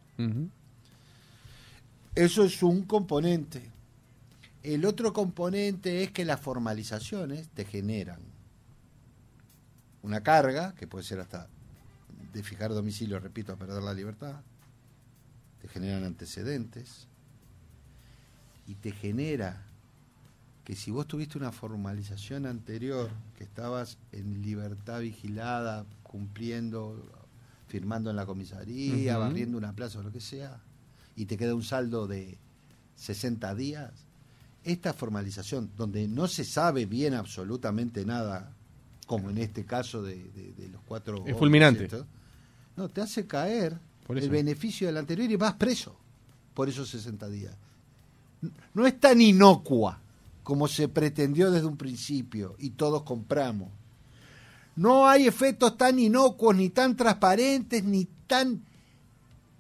Eso 2.15 2.45
es 2.45 2.63
un 2.63 2.83
componente. 2.83 3.71
El 4.63 4.85
otro 4.85 5.13
componente 5.13 6.03
es 6.03 6.11
que 6.11 6.25
las 6.25 6.41
formalizaciones 6.41 7.49
te 7.49 7.65
generan 7.65 8.21
una 10.03 10.23
carga, 10.23 10.75
que 10.75 10.87
puede 10.87 11.05
ser 11.05 11.21
hasta 11.21 11.49
de 12.33 12.43
fijar 12.43 12.73
domicilio, 12.73 13.19
repito, 13.19 13.53
a 13.53 13.57
perder 13.57 13.83
la 13.83 13.95
libertad, 13.95 14.41
te 15.61 15.69
generan 15.69 16.05
antecedentes 16.05 17.07
y 18.67 18.75
te 18.75 18.93
genera 18.93 19.67
que 20.65 20.77
si 20.77 20.91
vos 20.91 21.07
tuviste 21.07 21.39
una 21.39 21.53
formalización 21.53 22.47
anterior, 22.47 23.11
que 23.37 23.45
estabas 23.45 23.99
en 24.13 24.43
libertad 24.43 25.01
vigilada, 25.01 25.87
cumpliendo, 26.03 27.27
firmando 27.67 28.11
en 28.11 28.17
la 28.17 28.27
comisaría, 28.27 29.17
barriendo 29.19 29.59
una 29.59 29.73
plaza 29.73 29.99
o 29.99 30.03
lo 30.03 30.13
que 30.13 30.21
sea, 30.21 30.61
y 31.21 31.27
te 31.27 31.37
queda 31.37 31.55
un 31.55 31.63
saldo 31.63 32.07
de 32.07 32.39
60 32.97 33.55
días, 33.55 33.91
esta 34.65 34.93
formalización, 34.93 35.71
donde 35.77 36.07
no 36.09 36.29
se 36.29 36.45
sabe 36.45 36.87
bien 36.87 37.15
absolutamente 37.15 38.05
nada, 38.05 38.53
como 39.07 39.31
en 39.31 39.39
este 39.39 39.65
caso 39.65 40.03
de, 40.03 40.17
de- 40.17 40.53
de 40.57 40.69
los 40.69 40.81
cuatro... 40.83 41.25
Es 41.27 41.37
fulminante. 41.37 41.89
No, 42.77 42.89
te 42.89 43.01
hace 43.01 43.27
caer 43.27 43.79
el 44.25 44.31
beneficio 44.31 44.87
del 44.87 44.97
anterior 44.97 45.31
y 45.31 45.37
vas 45.37 45.55
preso 45.55 45.97
por 46.55 46.69
esos 46.69 46.89
60 46.91 47.29
días. 47.29 47.55
No 48.75 48.87
es 48.87 48.99
tan 48.99 49.21
inocua 49.21 50.01
como 50.43 50.69
se 50.69 50.89
pretendió 50.89 51.51
desde 51.51 51.67
un 51.67 51.77
principio 51.77 52.55
y 52.59 52.71
todos 52.71 53.03
compramos. 53.03 53.69
No 54.77 55.07
hay 55.07 55.27
efectos 55.27 55.77
tan 55.77 55.99
inocuos, 55.99 56.57
ni 56.57 56.71
tan 56.71 56.97
transparentes, 56.97 57.85
ni 57.85 58.07
tan 58.27 58.63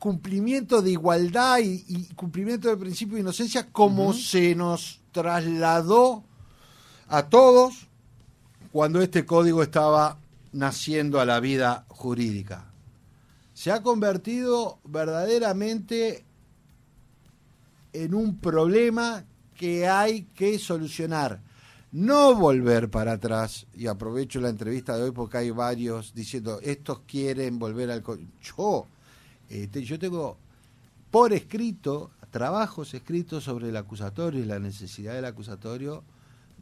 cumplimiento 0.01 0.83
de 0.83 0.91
igualdad 0.91 1.59
y, 1.59 1.85
y 1.87 2.15
cumplimiento 2.15 2.69
del 2.69 2.79
principio 2.79 3.15
de 3.15 3.21
inocencia 3.21 3.69
como 3.71 4.13
se 4.13 4.57
nos 4.57 5.01
trasladó 5.13 6.25
a 7.07 7.29
todos 7.29 7.87
cuando 8.73 9.03
este 9.03 9.27
código 9.27 9.63
estaba 9.63 10.19
naciendo 10.53 11.21
a 11.21 11.25
la 11.27 11.39
vida 11.39 11.85
jurídica. 11.89 12.65
Se 13.53 13.71
ha 13.71 13.83
convertido 13.83 14.79
verdaderamente 14.85 16.25
en 17.93 18.15
un 18.15 18.39
problema 18.39 19.25
que 19.55 19.87
hay 19.87 20.23
que 20.35 20.59
solucionar. 20.59 21.41
No 21.93 22.35
volver 22.35 22.89
para 22.89 23.13
atrás, 23.13 23.67
y 23.75 23.89
aprovecho 23.89 24.41
la 24.41 24.49
entrevista 24.49 24.97
de 24.97 25.03
hoy 25.03 25.11
porque 25.11 25.39
hay 25.39 25.51
varios 25.51 26.15
diciendo, 26.15 26.59
estos 26.63 27.01
quieren 27.01 27.59
volver 27.59 27.91
al... 27.91 28.03
co-". 28.03 28.19
Yo, 28.41 28.87
este, 29.51 29.83
yo 29.85 29.99
tengo 29.99 30.39
por 31.11 31.33
escrito, 31.33 32.11
trabajos 32.31 32.95
escritos 32.95 33.45
sobre 33.45 33.69
el 33.69 33.77
acusatorio 33.77 34.41
y 34.41 34.47
la 34.47 34.59
necesidad 34.59 35.15
del 35.15 35.25
acusatorio 35.27 36.03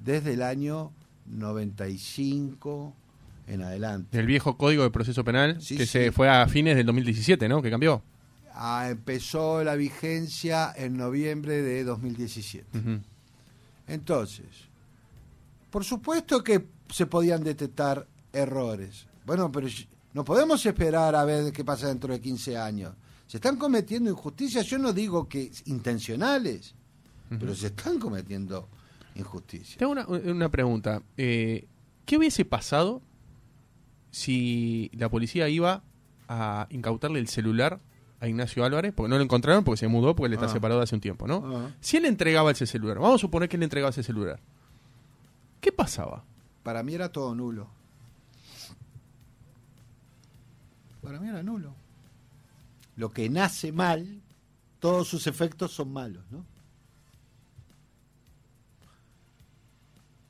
desde 0.02 0.32
el 0.34 0.42
año 0.42 0.90
95 1.26 2.94
en 3.46 3.62
adelante. 3.62 4.16
Del 4.16 4.26
viejo 4.26 4.56
código 4.56 4.82
de 4.82 4.90
proceso 4.90 5.24
penal 5.24 5.60
Sí, 5.60 5.76
que 5.76 5.86
sí. 5.86 5.92
se 5.92 6.12
fue 6.12 6.28
a 6.28 6.46
fines 6.48 6.76
del 6.76 6.86
2017, 6.86 7.48
¿no? 7.48 7.62
Que 7.62 7.70
cambió. 7.70 8.02
Ah, 8.54 8.88
empezó 8.90 9.62
la 9.62 9.74
vigencia 9.76 10.72
en 10.76 10.96
noviembre 10.96 11.62
de 11.62 11.84
2017. 11.84 12.78
Ujú. 12.78 13.00
Entonces, 13.86 14.46
por 15.70 15.84
supuesto 15.84 16.42
que 16.42 16.66
se 16.90 17.06
podían 17.06 17.44
detectar 17.44 18.06
errores. 18.32 19.06
Bueno, 19.24 19.52
pero 19.52 19.68
no 20.14 20.24
podemos 20.24 20.64
esperar 20.66 21.14
a 21.14 21.24
ver 21.24 21.52
qué 21.52 21.64
pasa 21.64 21.88
dentro 21.88 22.12
de 22.12 22.20
15 22.20 22.56
años. 22.56 22.94
Se 23.26 23.36
están 23.36 23.56
cometiendo 23.56 24.10
injusticias, 24.10 24.66
yo 24.66 24.78
no 24.78 24.92
digo 24.92 25.28
que 25.28 25.50
intencionales, 25.66 26.74
pero 27.28 27.54
se 27.54 27.66
están 27.68 27.98
cometiendo 27.98 28.68
injusticias. 29.14 29.76
Tengo 29.76 29.92
una, 29.92 30.06
una 30.06 30.48
pregunta. 30.48 31.02
Eh, 31.16 31.66
¿Qué 32.06 32.16
hubiese 32.16 32.44
pasado 32.46 33.02
si 34.10 34.90
la 34.94 35.08
policía 35.10 35.48
iba 35.48 35.82
a 36.28 36.66
incautarle 36.70 37.18
el 37.18 37.28
celular 37.28 37.80
a 38.20 38.28
Ignacio 38.28 38.64
Álvarez? 38.64 38.92
Porque 38.94 39.10
no 39.10 39.16
lo 39.18 39.22
encontraron 39.24 39.64
porque 39.64 39.78
se 39.80 39.88
mudó 39.88 40.14
porque 40.16 40.28
él 40.28 40.32
está 40.34 40.46
Ah. 40.46 40.52
separado 40.52 40.80
hace 40.80 40.94
un 40.94 41.00
tiempo, 41.00 41.26
¿no? 41.26 41.42
Ah. 41.44 41.70
Si 41.80 41.96
él 41.98 42.06
entregaba 42.06 42.50
ese 42.50 42.66
celular, 42.66 42.98
vamos 42.98 43.16
a 43.16 43.18
suponer 43.18 43.48
que 43.48 43.56
él 43.56 43.62
entregaba 43.62 43.90
ese 43.90 44.02
celular. 44.02 44.40
¿Qué 45.60 45.70
pasaba? 45.72 46.24
Para 46.62 46.82
mí 46.82 46.94
era 46.94 47.10
todo 47.12 47.34
nulo. 47.34 47.68
Para 51.08 51.20
mí 51.20 51.28
era 51.30 51.42
nulo. 51.42 51.74
Lo 52.96 53.08
que 53.08 53.30
nace 53.30 53.72
mal, 53.72 54.20
todos 54.78 55.08
sus 55.08 55.26
efectos 55.26 55.72
son 55.72 55.90
malos, 55.90 56.22
¿no? 56.30 56.44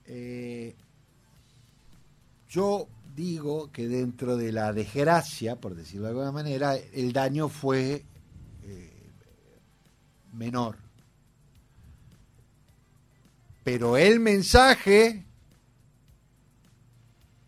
Eh, 0.06 0.76
yo 2.48 2.86
digo 3.16 3.72
que 3.72 3.88
dentro 3.88 4.36
de 4.36 4.52
la 4.52 4.72
desgracia, 4.72 5.56
por 5.56 5.74
decirlo 5.74 6.04
de 6.04 6.10
alguna 6.10 6.30
manera, 6.30 6.76
el 6.76 7.12
daño 7.12 7.48
fue 7.48 8.04
eh, 8.62 9.10
menor. 10.32 10.76
Pero 13.64 13.96
el 13.96 14.20
mensaje 14.20 15.26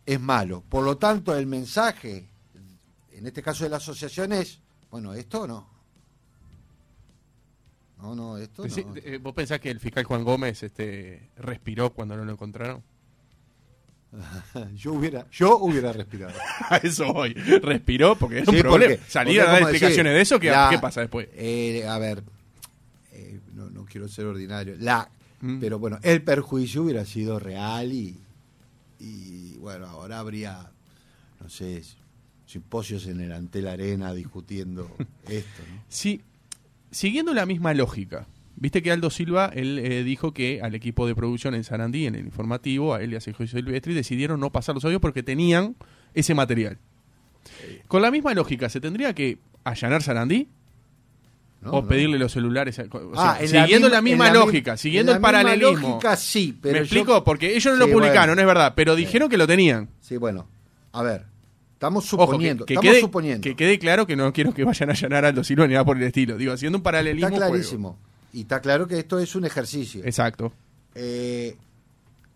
es 0.04 0.20
malo. 0.20 0.64
Por 0.68 0.82
lo 0.82 0.98
tanto, 0.98 1.36
el 1.36 1.46
mensaje, 1.46 2.29
en 3.20 3.26
este 3.26 3.42
caso 3.42 3.62
de 3.64 3.70
la 3.70 3.76
asociación, 3.76 4.32
es, 4.32 4.58
bueno, 4.90 5.14
esto 5.14 5.46
no. 5.46 5.68
No, 8.00 8.14
no, 8.14 8.38
esto 8.38 8.66
Sí, 8.68 8.82
no. 8.84 8.94
eh, 8.96 9.18
¿Vos 9.18 9.34
pensás 9.34 9.60
que 9.60 9.70
el 9.70 9.78
fiscal 9.78 10.04
Juan 10.04 10.24
Gómez 10.24 10.62
este, 10.62 11.28
respiró 11.36 11.90
cuando 11.92 12.16
no 12.16 12.24
lo 12.24 12.32
encontraron? 12.32 12.82
Yo 14.74 14.94
hubiera, 14.94 15.26
yo 15.30 15.58
hubiera 15.58 15.92
respirado. 15.92 16.32
A 16.68 16.78
eso 16.78 17.12
voy. 17.12 17.32
Respiró 17.34 18.16
porque 18.16 18.40
un 18.40 18.46
Sí, 18.46 18.60
problema. 18.60 18.94
porque- 18.96 19.10
Salir 19.10 19.36
porque 19.38 19.48
a 19.48 19.52
dar 19.52 19.62
explicaciones 19.62 19.96
decir, 20.12 20.16
de 20.16 20.20
eso, 20.22 20.40
¿qué, 20.40 20.50
la- 20.50 20.68
qué 20.70 20.78
pasa 20.80 21.00
después? 21.02 21.28
Eh, 21.34 21.86
a 21.86 21.96
ver, 21.98 22.24
eh, 23.12 23.38
no, 23.54 23.70
no 23.70 23.84
quiero 23.84 24.08
ser 24.08 24.26
ordinario. 24.26 24.74
La, 24.80 25.08
Mm. 25.42 25.58
Pero 25.58 25.78
bueno, 25.78 25.98
el 26.02 26.22
perjuicio 26.22 26.82
hubiera 26.82 27.06
sido 27.06 27.38
real 27.38 27.90
y, 27.92 28.14
y 28.98 29.56
bueno, 29.56 29.86
ahora 29.86 30.18
habría, 30.18 30.70
no 31.40 31.48
sé, 31.48 31.82
simposios 32.50 33.06
en 33.06 33.20
el 33.20 33.32
Antel 33.32 33.68
Arena 33.68 34.12
discutiendo 34.12 34.90
esto. 35.28 35.62
¿no? 35.68 35.82
Sí, 35.88 36.20
siguiendo 36.90 37.32
la 37.34 37.46
misma 37.46 37.72
lógica. 37.74 38.26
Viste 38.56 38.82
que 38.82 38.90
Aldo 38.92 39.08
Silva, 39.10 39.50
él 39.54 39.78
eh, 39.78 40.02
dijo 40.04 40.34
que 40.34 40.60
al 40.62 40.74
equipo 40.74 41.06
de 41.06 41.14
producción 41.14 41.54
en 41.54 41.64
Sarandí, 41.64 42.06
en 42.06 42.14
el 42.16 42.26
informativo, 42.26 42.92
a 42.94 43.00
él 43.02 43.12
y 43.12 43.16
a 43.16 43.20
Sergio 43.20 43.46
Silvestri, 43.46 43.94
decidieron 43.94 44.38
no 44.40 44.50
pasar 44.50 44.74
los 44.74 44.84
audios 44.84 45.00
porque 45.00 45.22
tenían 45.22 45.76
ese 46.12 46.34
material. 46.34 46.76
Con 47.88 48.02
la 48.02 48.10
misma 48.10 48.34
lógica, 48.34 48.68
¿se 48.68 48.80
tendría 48.80 49.14
que 49.14 49.38
allanar 49.64 50.02
Sarandí? 50.02 50.48
No, 51.62 51.70
o 51.72 51.82
no. 51.82 51.88
pedirle 51.88 52.18
los 52.18 52.32
celulares. 52.32 52.78
a- 52.78 52.82
o 52.84 53.12
Ah, 53.16 53.36
sea, 53.38 53.46
en 53.46 53.52
la 53.52 53.62
siguiendo 53.64 53.86
misma- 53.88 53.96
la 53.96 54.02
misma 54.02 54.30
lógica, 54.32 54.76
siguiendo 54.76 55.12
en 55.12 55.16
el 55.16 55.22
paralelismo. 55.22 55.88
lógica, 55.90 56.16
sí, 56.16 56.58
pero 56.60 56.72
¿Me 56.74 56.78
yo- 56.80 56.84
explico? 56.84 57.22
Porque 57.24 57.54
ellos 57.56 57.78
no 57.78 57.86
lo 57.86 57.92
publicaron, 57.92 58.30
bueno. 58.34 58.40
es 58.42 58.46
verdad, 58.46 58.72
pero 58.74 58.94
dijeron 58.96 59.28
que 59.28 59.36
lo 59.38 59.46
tenían. 59.46 59.88
Sí, 60.00 60.16
bueno, 60.16 60.48
a 60.92 61.02
ver, 61.02 61.26
estamos 61.80 62.04
Ojo, 62.12 62.24
que- 62.24 62.26
suponiendo, 62.26 62.66
que, 62.66 62.74
estamos 62.74 62.90
quede, 62.92 63.00
suponiendo. 63.00 63.42
que 63.42 63.56
quede 63.56 63.78
claro 63.78 64.06
que 64.06 64.14
no 64.14 64.30
quiero 64.34 64.52
que 64.52 64.64
vayan 64.64 64.90
a 64.90 64.92
allanar 64.92 65.24
a 65.24 65.28
Aldo 65.28 65.42
Silva 65.42 65.66
ni 65.66 65.72
nada 65.72 65.84
por 65.86 65.96
el 65.96 66.02
estilo. 66.02 66.36
Digo, 66.36 66.52
haciendo 66.52 66.76
un 66.76 66.82
paralelismo. 66.82 67.26
Está 67.28 67.38
juego. 67.38 67.52
clarísimo. 67.54 67.98
Y 68.34 68.42
está 68.42 68.60
claro 68.60 68.86
que 68.86 68.98
esto 68.98 69.18
es 69.18 69.34
un 69.34 69.46
ejercicio. 69.46 70.04
Exacto. 70.04 70.52
Eh, 70.94 71.56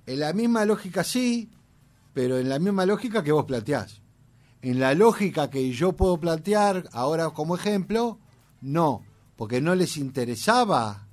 en 0.06 0.18
la 0.20 0.32
misma 0.32 0.64
lógica 0.64 1.04
sí, 1.04 1.50
pero 2.14 2.38
en 2.38 2.48
la 2.48 2.58
misma 2.58 2.86
lógica 2.86 3.22
que 3.22 3.32
vos 3.32 3.44
planteás. 3.44 4.00
En 4.62 4.80
la 4.80 4.94
lógica 4.94 5.50
que 5.50 5.70
yo 5.72 5.92
puedo 5.92 6.16
plantear 6.18 6.88
ahora 6.92 7.28
como 7.30 7.54
ejemplo, 7.54 8.18
no, 8.62 9.04
porque 9.36 9.60
no 9.60 9.74
les 9.74 9.98
interesaba 9.98 11.06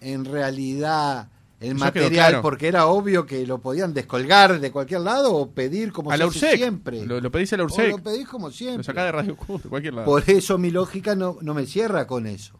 en 0.00 0.24
realidad 0.24 1.28
el 1.60 1.70
Eso 1.76 1.84
material, 1.84 2.10
claro. 2.30 2.42
porque 2.42 2.68
era 2.68 2.86
obvio 2.86 3.26
que 3.26 3.44
lo 3.46 3.60
podían 3.60 3.92
descolgar 3.92 4.60
de 4.60 4.70
cualquier 4.70 5.00
lado 5.00 5.34
o 5.34 5.50
pedir 5.50 5.92
como 5.92 6.10
a 6.10 6.14
se 6.14 6.18
la 6.18 6.24
hace 6.26 6.56
siempre. 6.56 7.04
Lo, 7.04 7.20
lo 7.20 7.30
pedís 7.32 7.52
a 7.52 7.56
la 7.56 7.64
O 7.64 7.66
URSEC. 7.66 7.90
lo 7.90 8.02
pedís 8.02 8.28
como 8.28 8.50
siempre. 8.50 8.78
Lo 8.78 8.84
sacás 8.84 9.04
de 9.06 9.12
Radio 9.12 9.36
Q, 9.36 9.58
de 9.64 9.68
cualquier 9.68 9.94
lado. 9.94 10.06
Por 10.06 10.28
eso 10.30 10.56
mi 10.56 10.70
lógica 10.70 11.16
no, 11.16 11.36
no 11.40 11.54
me 11.54 11.66
cierra 11.66 12.06
con 12.06 12.26
eso. 12.28 12.54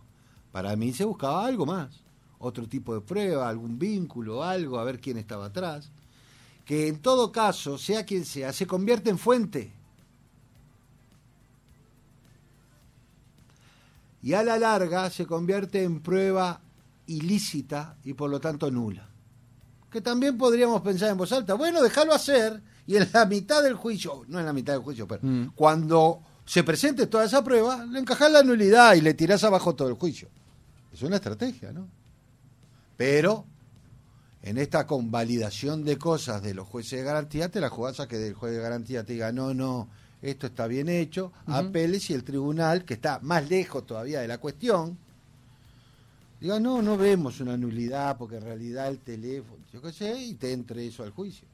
Para 0.50 0.74
mí 0.74 0.92
se 0.92 1.04
buscaba 1.04 1.46
algo 1.46 1.64
más, 1.64 2.02
otro 2.38 2.66
tipo 2.66 2.92
de 2.94 3.00
prueba, 3.00 3.48
algún 3.48 3.78
vínculo, 3.78 4.42
algo, 4.42 4.78
a 4.80 4.84
ver 4.84 4.98
quién 5.00 5.16
estaba 5.18 5.46
atrás. 5.46 5.92
Que 6.64 6.88
en 6.88 6.98
todo 6.98 7.30
caso, 7.30 7.78
sea 7.78 8.04
quien 8.04 8.24
sea, 8.24 8.52
se 8.52 8.66
convierte 8.66 9.10
en 9.10 9.18
fuente. 9.18 9.72
Y 14.22 14.32
a 14.34 14.42
la 14.42 14.58
larga 14.58 15.08
se 15.10 15.26
convierte 15.26 15.84
en 15.84 16.00
prueba 16.00 16.60
ilícita 17.08 17.96
y 18.04 18.14
por 18.14 18.30
lo 18.30 18.40
tanto 18.40 18.70
nula. 18.70 19.08
Que 19.90 20.00
también 20.00 20.36
podríamos 20.38 20.80
pensar 20.82 21.10
en 21.10 21.16
voz 21.16 21.32
alta, 21.32 21.54
bueno, 21.54 21.82
déjalo 21.82 22.12
hacer 22.14 22.62
y 22.86 22.96
en 22.96 23.08
la 23.12 23.26
mitad 23.26 23.62
del 23.62 23.74
juicio, 23.74 24.22
no 24.28 24.38
en 24.38 24.46
la 24.46 24.52
mitad 24.52 24.74
del 24.74 24.82
juicio, 24.82 25.06
pero 25.08 25.20
Mm. 25.26 25.52
cuando 25.54 26.20
se 26.44 26.62
presente 26.62 27.06
toda 27.06 27.24
esa 27.24 27.42
prueba, 27.44 27.84
le 27.86 27.98
encajás 27.98 28.30
la 28.32 28.42
nulidad 28.42 28.94
y 28.94 29.00
le 29.02 29.14
tirás 29.14 29.44
abajo 29.44 29.74
todo 29.74 29.88
el 29.88 29.94
juicio. 29.94 30.28
Es 30.92 31.02
una 31.02 31.16
estrategia, 31.16 31.72
¿no? 31.72 31.88
Pero 32.96 33.44
en 34.42 34.56
esta 34.58 34.86
convalidación 34.86 35.84
de 35.84 35.98
cosas 35.98 36.42
de 36.42 36.54
los 36.54 36.66
jueces 36.66 36.98
de 37.00 37.04
garantía, 37.04 37.50
te 37.50 37.60
la 37.60 37.68
jugás 37.70 38.00
a 38.00 38.08
que 38.08 38.26
el 38.28 38.34
juez 38.34 38.52
de 38.54 38.60
garantía 38.62 39.04
te 39.04 39.12
diga, 39.14 39.32
no, 39.32 39.52
no, 39.54 39.88
esto 40.22 40.46
está 40.46 40.66
bien 40.66 40.88
hecho, 40.88 41.32
Ujú. 41.46 41.56
apeles 41.56 42.08
y 42.10 42.14
el 42.14 42.24
tribunal, 42.24 42.84
que 42.84 42.94
está 42.94 43.18
más 43.22 43.48
lejos 43.48 43.84
todavía 43.86 44.20
de 44.20 44.28
la 44.28 44.38
cuestión, 44.38 44.98
Diga, 46.40 46.60
no, 46.60 46.80
no 46.82 46.96
vemos 46.96 47.40
una 47.40 47.56
nulidad 47.56 48.16
porque 48.16 48.36
en 48.36 48.42
realidad 48.42 48.88
el 48.88 49.00
teléfono, 49.00 49.64
yo 49.72 49.82
qué 49.82 49.92
sé, 49.92 50.16
y 50.20 50.34
te 50.34 50.52
entre 50.52 50.86
eso 50.86 51.02
al 51.02 51.10
juicio. 51.10 51.48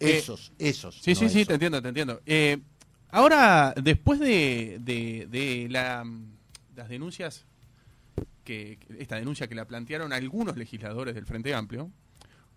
Eh, 0.00 0.18
Esos, 0.18 0.52
esos. 0.58 1.00
Sí, 1.00 1.12
no 1.14 1.20
sí, 1.20 1.28
sí, 1.30 1.44
te 1.46 1.54
entiendo, 1.54 1.80
te 1.80 1.88
entiendo. 1.88 2.20
Eh, 2.26 2.58
ahora, 3.10 3.72
después 3.80 4.20
de, 4.20 4.78
de, 4.80 5.26
de 5.30 5.68
la, 5.70 6.04
las 6.76 6.88
denuncias, 6.88 7.46
que 8.44 8.78
esta 8.98 9.16
denuncia 9.16 9.46
que 9.48 9.54
la 9.54 9.66
plantearon 9.66 10.12
algunos 10.12 10.56
legisladores 10.56 11.14
del 11.14 11.24
Frente 11.24 11.54
Amplio, 11.54 11.90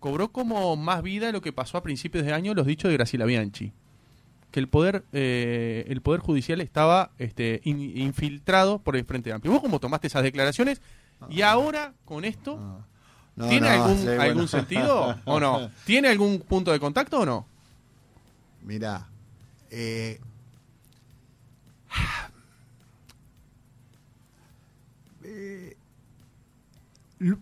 cobró 0.00 0.30
como 0.30 0.76
más 0.76 1.02
vida 1.02 1.32
lo 1.32 1.40
que 1.40 1.52
pasó 1.52 1.78
a 1.78 1.82
principios 1.82 2.24
de 2.26 2.32
año 2.34 2.52
los 2.54 2.66
dichos 2.66 2.90
de 2.90 2.96
Graciela 2.98 3.24
Bianchi. 3.24 3.72
Que 4.50 4.60
el 4.60 4.68
poder, 4.68 5.04
eh, 5.12 5.84
el 5.88 6.00
poder 6.00 6.20
judicial 6.20 6.60
estaba 6.60 7.10
este, 7.18 7.60
in- 7.64 7.98
infiltrado 7.98 8.78
por 8.78 8.96
el 8.96 9.04
Frente 9.04 9.32
Amplio. 9.32 9.52
¿Vos 9.52 9.60
cómo 9.62 9.78
tomaste 9.78 10.06
esas 10.06 10.22
declaraciones? 10.22 10.80
Y 11.28 11.42
ahora, 11.42 11.92
con 12.04 12.24
esto, 12.24 12.58
Ah. 12.60 12.84
No, 13.36 13.48
¿tiene 13.48 13.68
algún, 13.68 13.96
sí, 13.98 14.04
bueno. 14.06 14.22
algún 14.22 14.48
sentido 14.48 15.16
o 15.24 15.38
no? 15.38 15.70
¿Tiene 15.86 16.08
algún 16.08 16.40
punto 16.40 16.72
de 16.72 16.80
contacto 16.80 17.20
o 17.20 17.26
no? 17.26 17.46
Mirá, 18.64 19.06
eh, 19.70 20.18
eh, 25.24 25.76
lu- 27.18 27.38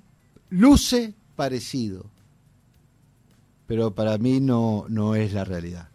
luce 0.51 1.15
parecido, 1.35 2.07
pero 3.67 3.95
para 3.95 4.19
mí 4.19 4.41
no, 4.41 4.85
no 4.89 5.15
es 5.15 5.33
la 5.33 5.45
realidad. 5.45 5.89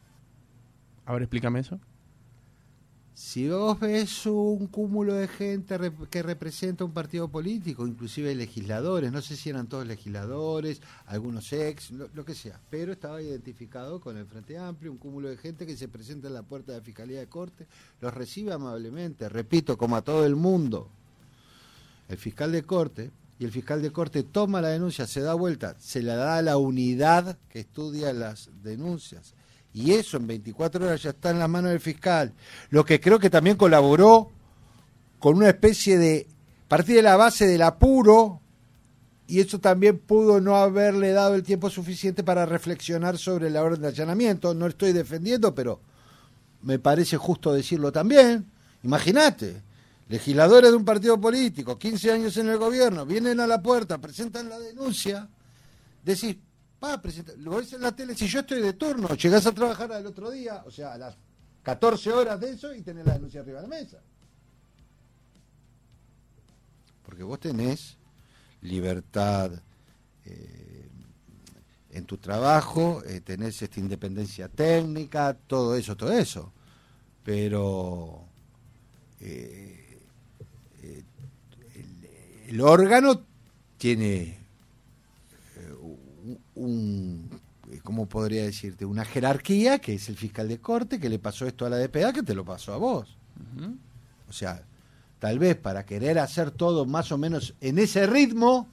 A 1.05 1.13
ver, 1.13 1.23
explícame 1.23 1.59
eso. 1.59 1.79
Si 3.13 3.47
vos 3.49 3.79
ves 3.79 4.25
un 4.25 4.67
cúmulo 4.67 5.13
de 5.13 5.27
gente 5.27 5.77
que 6.09 6.23
representa 6.23 6.85
un 6.85 6.93
partido 6.93 7.27
político, 7.27 7.85
inclusive 7.85 8.33
legisladores, 8.33 9.11
no 9.11 9.21
sé 9.21 9.35
si 9.35 9.49
eran 9.49 9.67
todos 9.67 9.85
legisladores, 9.85 10.81
algunos 11.05 11.51
ex, 11.51 11.91
lo, 11.91 12.09
lo 12.13 12.23
que 12.23 12.33
sea, 12.33 12.59
pero 12.69 12.93
estaba 12.93 13.21
identificado 13.21 13.99
con 13.99 14.17
el 14.17 14.25
Frente 14.25 14.57
Amplio, 14.57 14.91
un 14.91 14.97
cúmulo 14.97 15.27
de 15.29 15.37
gente 15.37 15.67
que 15.67 15.75
se 15.75 15.89
presenta 15.89 16.29
en 16.29 16.33
la 16.33 16.43
puerta 16.43 16.71
de 16.71 16.79
la 16.79 16.83
Fiscalía 16.83 17.19
de 17.19 17.27
Corte, 17.27 17.67
los 17.99 18.13
recibe 18.13 18.53
amablemente, 18.53 19.27
repito, 19.27 19.77
como 19.77 19.97
a 19.97 20.01
todo 20.01 20.25
el 20.25 20.37
mundo. 20.37 20.89
El 22.07 22.17
fiscal 22.17 22.51
de 22.53 22.63
Corte, 22.63 23.11
y 23.37 23.45
el 23.45 23.51
fiscal 23.51 23.81
de 23.81 23.91
Corte 23.91 24.23
toma 24.23 24.61
la 24.61 24.69
denuncia, 24.69 25.05
se 25.05 25.21
da 25.21 25.33
vuelta, 25.33 25.75
se 25.79 26.01
la 26.01 26.15
da 26.15 26.37
a 26.37 26.41
la 26.41 26.57
unidad 26.57 27.37
que 27.49 27.59
estudia 27.59 28.13
las 28.13 28.49
denuncias. 28.63 29.33
Y 29.73 29.93
eso 29.93 30.17
en 30.17 30.27
24 30.27 30.85
horas 30.85 31.01
ya 31.01 31.11
está 31.11 31.29
en 31.29 31.39
las 31.39 31.49
manos 31.49 31.71
del 31.71 31.79
fiscal. 31.79 32.33
Lo 32.69 32.83
que 32.83 32.99
creo 32.99 33.19
que 33.19 33.29
también 33.29 33.55
colaboró 33.55 34.29
con 35.19 35.37
una 35.37 35.49
especie 35.49 35.97
de 35.97 36.27
partir 36.67 36.95
de 36.95 37.01
la 37.01 37.15
base 37.15 37.47
del 37.47 37.61
apuro 37.61 38.41
y 39.27 39.39
eso 39.39 39.59
también 39.59 39.97
pudo 39.99 40.41
no 40.41 40.57
haberle 40.57 41.13
dado 41.13 41.35
el 41.35 41.43
tiempo 41.43 41.69
suficiente 41.69 42.21
para 42.23 42.45
reflexionar 42.45 43.17
sobre 43.17 43.49
la 43.49 43.63
orden 43.63 43.81
de 43.81 43.87
allanamiento. 43.87 44.53
No 44.53 44.67
estoy 44.67 44.91
defendiendo, 44.91 45.55
pero 45.55 45.79
me 46.63 46.79
parece 46.79 47.15
justo 47.15 47.53
decirlo 47.53 47.93
también. 47.93 48.51
Imagínate, 48.83 49.61
legisladores 50.09 50.71
de 50.71 50.75
un 50.75 50.83
partido 50.83 51.19
político, 51.21 51.79
15 51.79 52.11
años 52.11 52.35
en 52.35 52.49
el 52.49 52.57
gobierno, 52.57 53.05
vienen 53.05 53.39
a 53.39 53.47
la 53.47 53.61
puerta, 53.61 53.99
presentan 53.99 54.49
la 54.49 54.59
denuncia, 54.59 55.29
decís, 56.03 56.35
pa, 56.81 56.99
presenta, 56.99 57.33
lo 57.37 57.57
ves 57.57 57.73
en 57.73 57.81
la 57.81 57.95
tele, 57.95 58.15
si 58.15 58.27
yo 58.27 58.39
estoy 58.39 58.59
de 58.59 58.73
turno, 58.73 59.07
llegás 59.09 59.45
a 59.45 59.51
trabajar 59.51 59.91
al 59.91 60.05
otro 60.07 60.31
día, 60.31 60.63
o 60.65 60.71
sea, 60.71 60.93
a 60.93 60.97
las 60.97 61.15
14 61.61 62.11
horas 62.11 62.39
de 62.39 62.49
eso 62.49 62.73
y 62.73 62.81
tenés 62.81 63.05
la 63.05 63.13
denuncia 63.13 63.41
arriba 63.41 63.61
de 63.61 63.67
la 63.67 63.75
mesa. 63.75 64.01
Porque 67.05 67.21
vos 67.21 67.39
tenés 67.39 67.97
libertad 68.61 69.51
eh, 70.25 70.89
en 71.91 72.05
tu 72.05 72.17
trabajo, 72.17 73.03
eh, 73.05 73.21
tenés 73.21 73.61
esta 73.61 73.79
independencia 73.79 74.49
técnica, 74.49 75.37
todo 75.45 75.75
eso, 75.75 75.95
todo 75.95 76.11
eso. 76.11 76.51
Pero 77.23 78.25
eh, 79.19 80.01
el, 82.47 82.59
órgano 82.61 83.23
tiene 83.77 84.40
un, 86.61 87.29
eh, 87.71 87.79
¿cómo 87.83 88.07
podría 88.07 88.43
decirte? 88.43 88.85
Una 88.85 89.05
jerarquía 89.05 89.79
que 89.79 89.95
es 89.95 90.09
el 90.09 90.15
fiscal 90.15 90.47
de 90.47 90.59
corte 90.59 90.99
que 90.99 91.09
le 91.09 91.19
pasó 91.19 91.45
esto 91.45 91.65
a 91.65 91.69
la 91.69 91.77
DPA 91.77 92.13
que 92.13 92.23
te 92.23 92.33
lo 92.33 92.45
pasó 92.45 92.73
a 92.73 92.77
vos. 92.77 93.17
O 94.29 94.33
sea, 94.33 94.63
tal 95.19 95.39
vez 95.39 95.55
para 95.55 95.85
querer 95.85 96.19
hacer 96.19 96.51
todo 96.51 96.85
más 96.85 97.11
o 97.11 97.17
menos 97.17 97.53
en 97.61 97.79
ese 97.79 98.07
ritmo, 98.07 98.67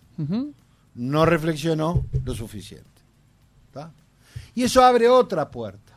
no 0.95 1.27
reflexionó 1.27 2.05
lo 2.25 2.35
suficiente. 2.35 2.87
¿tá? 3.73 3.93
Y 4.55 4.65
eso 4.65 4.85
abre 4.85 5.09
otra 5.09 5.51
puerta. 5.51 5.95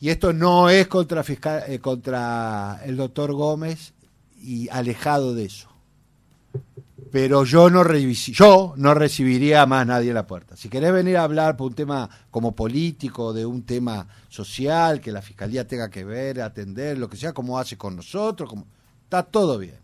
Y 0.00 0.08
esto 0.08 0.32
no 0.32 0.68
es 0.68 0.88
contra, 0.88 1.22
fiscal, 1.22 1.62
eh, 1.68 1.78
contra 1.78 2.80
el 2.84 2.96
doctor 2.96 3.32
Gómez 3.32 3.92
y 4.42 4.68
alejado 4.68 5.32
de 5.34 5.44
eso. 5.44 5.68
Pero 7.12 7.44
yo 7.44 7.68
no, 7.68 7.84
yo 7.92 8.72
no 8.78 8.94
recibiría 8.94 9.60
a 9.60 9.66
más 9.66 9.86
nadie 9.86 10.08
en 10.08 10.14
la 10.14 10.26
puerta. 10.26 10.56
Si 10.56 10.70
querés 10.70 10.94
venir 10.94 11.18
a 11.18 11.24
hablar 11.24 11.58
por 11.58 11.66
un 11.66 11.74
tema 11.74 12.08
como 12.30 12.52
político, 12.52 13.34
de 13.34 13.44
un 13.44 13.64
tema 13.64 14.08
social, 14.30 14.98
que 14.98 15.12
la 15.12 15.20
fiscalía 15.20 15.68
tenga 15.68 15.90
que 15.90 16.04
ver, 16.04 16.40
atender, 16.40 16.96
lo 16.96 17.10
que 17.10 17.18
sea, 17.18 17.34
como 17.34 17.58
hace 17.58 17.76
con 17.76 17.96
nosotros, 17.96 18.50
está 19.04 19.24
todo 19.24 19.58
bien. 19.58 19.78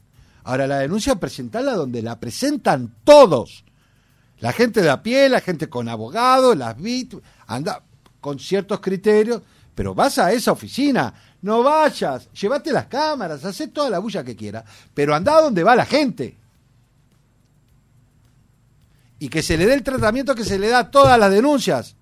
Ahora, 0.45 0.67
la 0.67 0.79
denuncia 0.79 1.17
presentarla 1.17 1.75
donde 1.75 2.01
la 2.01 2.19
presentan 2.19 2.95
todos. 3.05 3.63
La 4.39 4.55
gente 4.55 4.81
de 4.81 4.89
a 4.89 5.03
pie, 5.03 5.29
la 5.29 5.43
gente 5.43 5.69
con 5.69 5.87
abogado, 5.91 6.55
las 6.55 6.81
víctimas, 6.81 7.27
anda 7.47 7.83
con 8.23 8.39
ciertos 8.39 8.81
criterios, 8.81 9.43
pero 9.75 9.95
vas 9.95 10.19
a 10.19 10.33
esa 10.33 10.53
oficina, 10.53 11.13
no 11.43 11.63
vayas, 11.63 12.33
llévate 12.33 12.73
las 12.73 12.87
cámaras, 12.87 13.45
haz 13.45 13.63
toda 13.71 13.91
la 13.91 13.99
bulla 13.99 14.25
que 14.25 14.35
quieras, 14.35 14.65
pero 14.95 15.15
anda 15.15 15.43
donde 15.43 15.63
va 15.63 15.77
la 15.77 15.85
gente. 15.85 16.48
Y 19.19 19.29
que 19.29 19.43
se 19.43 19.57
le 19.57 19.67
dé 19.67 19.75
el 19.75 19.83
tratamiento 19.83 20.35
que 20.35 20.45
se 20.45 20.59
le 20.59 20.69
da 20.69 20.81
a 20.81 20.91
todas 20.91 21.19
las 21.19 21.31
denuncias. 21.31 21.97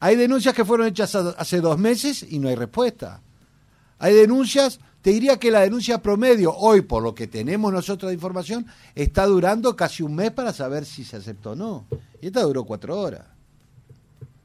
Hay 0.00 0.16
denuncias 0.16 0.54
que 0.54 0.64
fueron 0.64 0.88
hechas 0.88 1.14
hace 1.14 1.60
dos 1.60 1.78
meses 1.78 2.26
y 2.28 2.38
no 2.38 2.48
hay 2.48 2.56
respuesta. 2.56 3.20
Hay 3.98 4.14
denuncias, 4.14 4.80
te 5.00 5.10
diría 5.10 5.38
que 5.38 5.52
la 5.52 5.60
denuncia 5.60 6.02
promedio, 6.02 6.52
hoy 6.56 6.80
por 6.80 7.04
lo 7.04 7.14
que 7.14 7.28
tenemos 7.28 7.72
nosotros 7.72 8.10
de 8.10 8.14
información, 8.14 8.66
está 8.96 9.26
durando 9.26 9.76
casi 9.76 10.02
un 10.02 10.16
mes 10.16 10.32
para 10.32 10.52
saber 10.52 10.84
si 10.84 11.04
se 11.04 11.18
aceptó 11.18 11.52
o 11.52 11.54
no. 11.54 11.86
Y 12.20 12.26
esta 12.26 12.42
duró 12.42 12.64
cuatro 12.64 12.98
horas. 12.98 13.24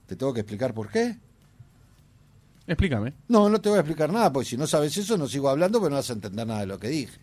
¿Te 0.06 0.16
tengo 0.16 0.32
que 0.32 0.41
explicar 0.41 0.76
por 0.76 0.89
qué? 0.89 1.18
Explícame. 2.68 3.14
No, 3.28 3.50
no 3.50 3.60
te 3.60 3.70
voy 3.70 3.78
a 3.78 3.82
explicar 3.82 4.12
nada, 4.12 4.32
porque 4.32 4.50
si 4.50 4.58
no 4.58 4.68
sabes 4.68 4.95
eso 4.95 5.18
no 5.18 5.28
sigo 5.28 5.50
hablando, 5.50 5.80
porque 5.80 5.89
no 5.89 5.95
vas 5.95 6.10
a 6.10 6.14
entender 6.14 6.45
nada 6.45 6.60
de 6.60 6.68
lo 6.68 6.78
que 6.78 6.89
dije. 6.89 7.18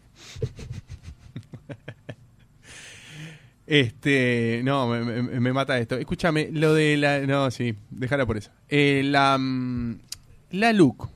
Este, 3.67 4.61
no, 4.65 4.87
me, 4.89 5.01
me- 5.23 5.41
me 5.41 5.53
mata 5.53 5.79
esto. 5.79 5.97
Escúchame, 5.97 6.51
lo 6.53 6.75
de 6.75 6.97
la. 6.97 7.21
No, 7.21 7.51
sí, 7.51 7.75
déjala 7.91 8.27
por 8.27 8.37
eso. 8.37 8.51
Eh, 8.69 9.03
la. 9.05 9.39
mm, 9.39 9.99
La 10.51 10.73
LUC. 10.73 11.09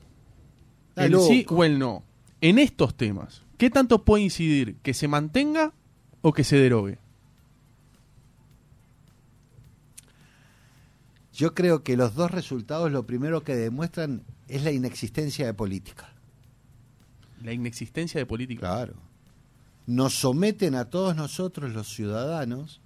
La 0.95 1.05
el 1.05 1.11
LUC. 1.11 1.27
sí 1.27 1.45
o 1.49 1.63
el 1.63 1.77
no. 1.77 2.03
En 2.41 2.57
estos 2.57 2.95
temas, 2.95 3.43
¿qué 3.57 3.69
tanto 3.69 4.03
puede 4.05 4.23
incidir 4.23 4.77
que 4.77 4.93
se 4.93 5.07
mantenga 5.07 5.73
o 6.21 6.33
que 6.33 6.43
se 6.43 6.57
derogue? 6.57 6.97
Yo 11.33 11.53
creo 11.53 11.83
que 11.83 11.95
los 11.95 12.15
dos 12.15 12.31
resultados 12.31 12.91
lo 12.91 13.05
primero 13.05 13.43
que 13.43 13.55
demuestran 13.55 14.23
es 14.47 14.63
la 14.63 14.71
inexistencia 14.71 15.45
de 15.45 15.53
política. 15.53 16.09
La 17.43 17.53
inexistencia 17.53 18.19
de 18.19 18.25
política. 18.25 18.59
Claro. 18.61 18.93
Nos 19.89 20.13
someten 20.13 20.75
a 20.75 20.85
todos 20.85 21.15
nosotros 21.15 21.73
los 21.73 21.87
ciudadanos 21.91 22.79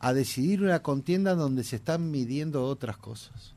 a 0.00 0.12
decidir 0.12 0.60
una 0.64 0.82
contienda 0.82 1.36
donde 1.36 1.62
se 1.62 1.76
están 1.76 2.10
midiendo 2.10 2.64
otras 2.64 2.96
cosas. 2.96 3.54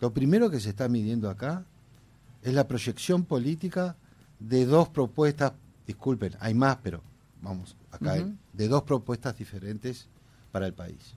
Lo 0.00 0.12
primero 0.12 0.50
que 0.50 0.60
se 0.60 0.68
está 0.68 0.86
midiendo 0.86 1.30
acá 1.30 1.64
es 2.42 2.52
la 2.52 2.68
proyección 2.68 3.24
política 3.24 3.96
de 4.38 4.66
dos 4.66 4.90
propuestas, 4.90 5.54
disculpen, 5.86 6.34
hay 6.40 6.52
más, 6.52 6.76
pero 6.82 7.00
vamos, 7.40 7.74
acá 7.90 8.12
hay, 8.12 8.20
Ujú. 8.20 8.34
de 8.52 8.68
dos 8.68 8.82
propuestas 8.82 9.38
diferentes 9.38 10.08
para 10.50 10.66
el 10.66 10.74
país. 10.74 11.14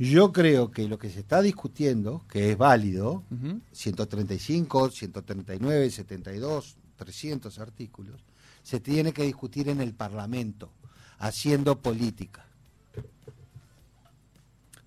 Yo 0.00 0.32
creo 0.32 0.72
que 0.72 0.88
lo 0.88 0.98
que 0.98 1.10
se 1.10 1.20
está 1.20 1.40
discutiendo, 1.40 2.24
que 2.28 2.50
es 2.50 2.58
válido, 2.58 3.22
Ujú. 3.30 3.60
135, 3.70 4.90
139, 4.90 5.90
72, 5.90 6.76
300 7.04 7.58
artículos, 7.58 8.24
se 8.62 8.80
tiene 8.80 9.12
que 9.12 9.24
discutir 9.24 9.68
en 9.68 9.80
el 9.80 9.94
Parlamento, 9.94 10.72
haciendo 11.18 11.80
política. 11.80 12.46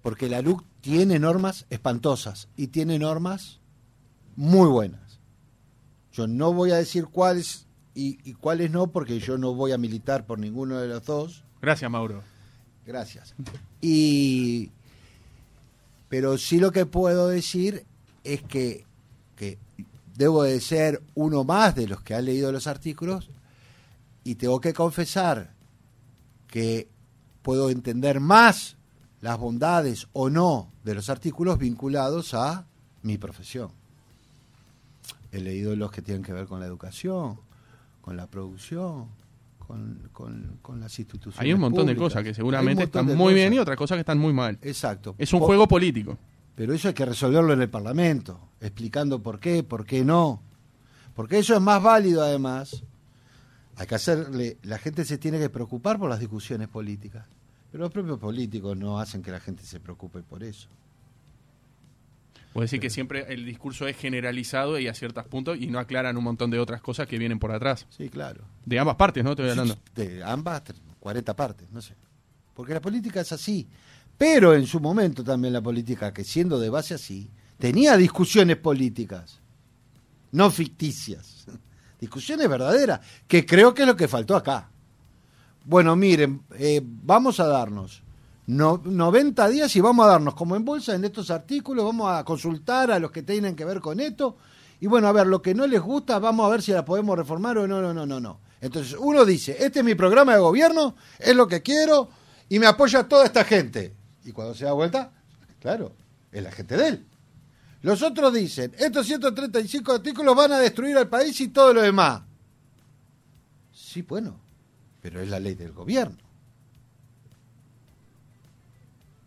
Porque 0.02 0.30
la 0.30 0.42
LUC 0.42 0.64
tiene 0.82 1.20
normas 1.20 1.66
espantosas 1.70 2.48
y 2.56 2.68
tiene 2.68 3.00
normas 3.00 3.60
muy 4.36 4.68
buenas. 4.68 5.20
Yo 6.12 6.28
no 6.28 6.54
voy 6.54 6.72
a 6.72 6.78
decir 6.78 7.06
cuáles 7.08 7.68
y, 7.94 8.20
y 8.30 8.34
cuáles 8.34 8.72
no, 8.72 8.88
porque 8.88 9.20
yo 9.20 9.38
no 9.38 9.54
voy 9.54 9.72
a 9.72 9.78
militar 9.78 10.26
por 10.26 10.40
ninguno 10.40 10.80
de 10.80 10.88
los 10.88 11.06
dos. 11.06 11.44
Gracias, 11.62 11.90
Mauro. 11.90 12.22
Gracias. 12.86 13.34
Y 13.82 14.72
pero 16.10 16.38
sí 16.38 16.60
lo 16.60 16.72
que 16.72 16.86
puedo 16.86 17.28
decir 17.28 17.86
es 18.24 18.42
que, 18.42 18.86
que 19.36 19.58
debo 20.16 20.44
de 20.44 20.60
ser 20.62 21.02
uno 21.14 21.44
más 21.44 21.76
de 21.76 21.88
los 21.88 22.02
que 22.02 22.16
han 22.16 22.26
leído 22.26 22.52
los 22.52 22.68
artículos 22.68 23.30
y 24.24 24.36
tengo 24.36 24.60
que 24.60 24.74
confesar 24.74 25.54
que 26.48 26.90
puedo 27.42 27.70
entender 27.70 28.20
más 28.20 28.78
las 29.22 29.38
bondades 29.38 30.08
o 30.14 30.30
no 30.30 30.72
de 30.84 30.96
los 30.96 31.10
artículos 31.10 31.58
vinculados 31.60 32.34
a 32.34 32.66
mi 33.04 33.18
profesión. 33.18 33.70
He 35.32 35.42
leído 35.42 35.76
los 35.76 35.92
que 35.92 36.02
tienen 36.02 36.24
que 36.24 36.32
ver 36.32 36.46
con 36.46 36.60
la 36.60 36.66
educación, 36.66 37.40
con 38.02 38.16
la 38.16 38.28
producción, 38.28 39.08
con, 39.60 40.10
con, 40.14 40.60
con 40.62 40.80
las 40.80 40.98
instituciones. 40.98 41.40
Hay 41.40 41.54
un 41.54 41.60
montón 41.60 41.88
de 41.88 41.96
cosas 41.96 42.24
que 42.24 42.34
seguramente 42.34 42.84
están 42.84 43.16
muy 43.16 43.34
bien 43.34 43.54
y 43.54 43.60
otras 43.60 43.78
cosas 43.78 43.98
que 43.98 44.02
están 44.02 44.18
muy 44.18 44.32
mal. 44.32 44.58
Exacto. 44.62 45.16
Es 45.18 45.34
un 45.34 45.42
juego 45.42 45.68
político. 45.68 46.18
Pero 46.56 46.74
eso 46.74 46.88
hay 46.88 46.94
que 46.94 47.06
resolverlo 47.06 47.54
en 47.54 47.62
el 47.62 47.70
Parlamento, 47.70 48.40
explicando 48.62 49.22
por 49.22 49.40
qué, 49.40 49.64
por 49.64 49.86
qué 49.86 50.06
no. 50.06 50.42
Porque 51.14 51.40
eso 51.40 51.54
es 51.56 51.62
más 51.62 51.82
válido 51.84 52.24
además. 52.24 52.84
Hay 53.78 53.88
que 53.88 53.96
hacerle, 53.96 54.58
la 54.64 54.78
gente 54.78 55.04
se 55.04 55.18
tiene 55.18 55.38
que 55.38 55.50
preocupar 55.50 56.00
por 56.00 56.10
las 56.10 56.20
discusiones 56.20 56.68
políticas. 56.70 57.26
Pero 57.72 57.84
los 57.84 57.92
propios 57.92 58.20
políticos 58.20 58.78
no 58.78 59.00
hacen 59.00 59.22
que 59.22 59.32
la 59.32 59.42
gente 59.42 59.64
se 59.64 59.82
preocupe 59.82 60.22
por 60.24 60.44
eso. 60.44 60.70
Puede 62.54 62.66
decir 62.66 62.80
que 62.80 62.90
siempre 62.90 63.26
el 63.34 63.46
discurso 63.46 63.86
es 63.86 63.98
generalizado 63.98 64.80
y 64.80 64.88
a 64.88 64.94
ciertos 64.94 65.26
puntos 65.28 65.58
y 65.60 65.68
no 65.68 65.78
aclaran 65.80 66.16
un 66.16 66.24
montón 66.24 66.52
de 66.52 66.60
otras 66.60 66.82
cosas 66.82 67.06
que 67.06 67.18
vienen 67.18 67.38
por 67.38 67.52
atrás. 67.52 67.86
Sí, 67.90 68.08
claro. 68.10 68.46
De 68.66 68.80
ambas 68.80 68.96
partes, 68.96 69.26
¿no? 69.26 69.32
Estoy 69.32 69.50
hablando. 69.50 69.78
De 69.94 70.24
ambas, 70.24 70.64
tre- 70.64 70.76
40 71.02 71.36
partes, 71.36 71.70
no 71.72 71.82
sé. 71.82 71.96
Porque 72.54 72.74
la 72.74 72.80
política 72.80 73.20
es 73.20 73.34
así. 73.34 73.68
Pero 74.18 74.54
en 74.54 74.66
su 74.66 74.80
momento 74.80 75.24
también 75.24 75.54
la 75.54 75.62
política, 75.62 76.14
que 76.14 76.24
siendo 76.24 76.60
de 76.60 76.70
base 76.70 76.94
así, 76.94 77.30
tenía 77.58 77.98
discusiones 77.98 78.58
políticas, 78.58 79.40
no 80.32 80.50
ficticias. 80.52 81.46
Discusiones 82.00 82.48
verdaderas, 82.48 83.00
que 83.28 83.46
creo 83.46 83.74
que 83.74 83.82
es 83.82 83.88
lo 83.88 83.96
que 83.96 84.08
faltó 84.08 84.36
acá. 84.36 84.70
Bueno, 85.64 85.96
miren, 85.96 86.44
eh, 86.58 86.82
vamos 86.84 87.40
a 87.40 87.48
darnos 87.48 88.04
no, 88.48 88.80
90 88.84 89.50
días 89.50 89.76
y 89.76 89.82
vamos 89.82 90.06
a 90.06 90.10
darnos 90.10 90.36
como 90.36 90.56
en 90.56 90.64
bolsa 90.64 90.94
en 90.94 91.04
estos 91.04 91.32
artículos, 91.32 91.84
vamos 91.84 92.12
a 92.12 92.24
consultar 92.24 92.92
a 92.92 93.00
los 93.00 93.12
que 93.12 93.24
tienen 93.24 93.56
que 93.56 93.66
ver 93.66 93.80
con 93.80 94.00
esto. 94.00 94.38
Y 94.80 94.88
bueno, 94.88 95.08
a 95.08 95.12
ver, 95.12 95.26
lo 95.26 95.42
que 95.42 95.56
no 95.56 95.66
les 95.66 95.82
gusta, 95.82 96.20
vamos 96.20 96.46
a 96.46 96.50
ver 96.50 96.62
si 96.62 96.72
la 96.72 96.86
podemos 96.86 97.18
reformar 97.18 97.58
o 97.58 97.68
no, 97.68 97.82
no, 97.82 97.94
no, 97.94 98.06
no, 98.06 98.20
no. 98.20 98.40
Entonces 98.62 98.96
uno 99.00 99.26
dice, 99.26 99.58
este 99.60 99.80
es 99.80 99.86
mi 99.86 99.96
programa 99.96 100.34
de 100.34 100.40
gobierno, 100.40 100.96
es 101.18 101.36
lo 101.36 101.48
que 101.48 101.62
quiero 101.62 102.10
y 102.50 102.60
me 102.60 102.68
apoya 102.68 103.08
toda 103.08 103.26
esta 103.26 103.44
gente. 103.44 103.96
Y 104.26 104.32
cuando 104.32 104.54
se 104.54 104.66
da 104.66 104.74
vuelta, 104.74 105.12
claro, 105.62 105.94
es 106.32 106.44
la 106.44 106.52
gente 106.52 106.76
de 106.76 106.88
él. 106.88 107.06
Los 107.84 108.02
otros 108.02 108.34
dicen, 108.34 108.74
estos 108.78 109.06
135 109.06 109.94
artículos 109.94 110.36
van 110.36 110.52
a 110.54 110.60
destruir 110.60 110.98
al 110.98 111.08
país 111.08 111.40
y 111.40 111.50
todo 111.50 111.74
lo 111.76 111.82
demás. 111.84 112.24
Sí, 113.72 114.02
bueno, 114.02 114.40
pero 115.02 115.22
es 115.22 115.30
la 115.30 115.40
ley 115.40 115.54
del 115.54 115.72
gobierno. 115.72 116.18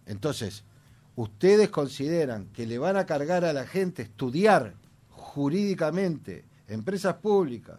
Entonces, 0.06 0.64
¿ustedes 1.14 1.68
consideran 1.68 2.46
que 2.46 2.66
le 2.66 2.78
van 2.78 2.96
a 2.96 3.06
cargar 3.06 3.44
a 3.44 3.52
la 3.52 3.66
gente 3.66 4.02
estudiar 4.02 4.74
jurídicamente 5.10 6.44
empresas 6.66 7.14
públicas, 7.16 7.78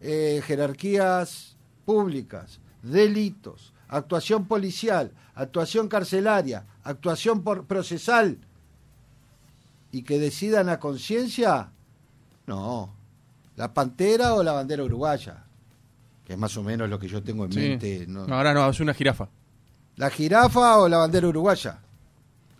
eh, 0.00 0.42
jerarquías 0.44 1.56
públicas, 1.86 2.60
delitos, 2.82 3.71
actuación 3.92 4.46
policial, 4.46 5.12
actuación 5.34 5.88
carcelaria, 5.88 6.64
actuación 6.82 7.42
por 7.42 7.66
procesal 7.66 8.38
y 9.92 10.02
que 10.02 10.18
decidan 10.18 10.68
a 10.68 10.80
conciencia? 10.80 11.70
No, 12.46 12.92
la 13.56 13.72
pantera 13.74 14.34
o 14.34 14.42
la 14.42 14.52
bandera 14.52 14.82
uruguaya, 14.82 15.44
que 16.24 16.32
es 16.32 16.38
más 16.38 16.56
o 16.56 16.62
menos 16.62 16.88
lo 16.88 16.98
que 16.98 17.08
yo 17.08 17.22
tengo 17.22 17.44
en 17.44 17.52
Sí. 17.52 17.58
mente. 17.60 18.06
¿no? 18.08 18.26
No, 18.26 18.34
ahora 18.36 18.54
no, 18.54 18.68
es 18.68 18.80
una 18.80 18.94
jirafa. 18.94 19.28
¿La 19.96 20.08
jirafa 20.10 20.78
o 20.78 20.88
la 20.88 20.96
bandera 20.98 21.28
uruguaya? 21.28 21.78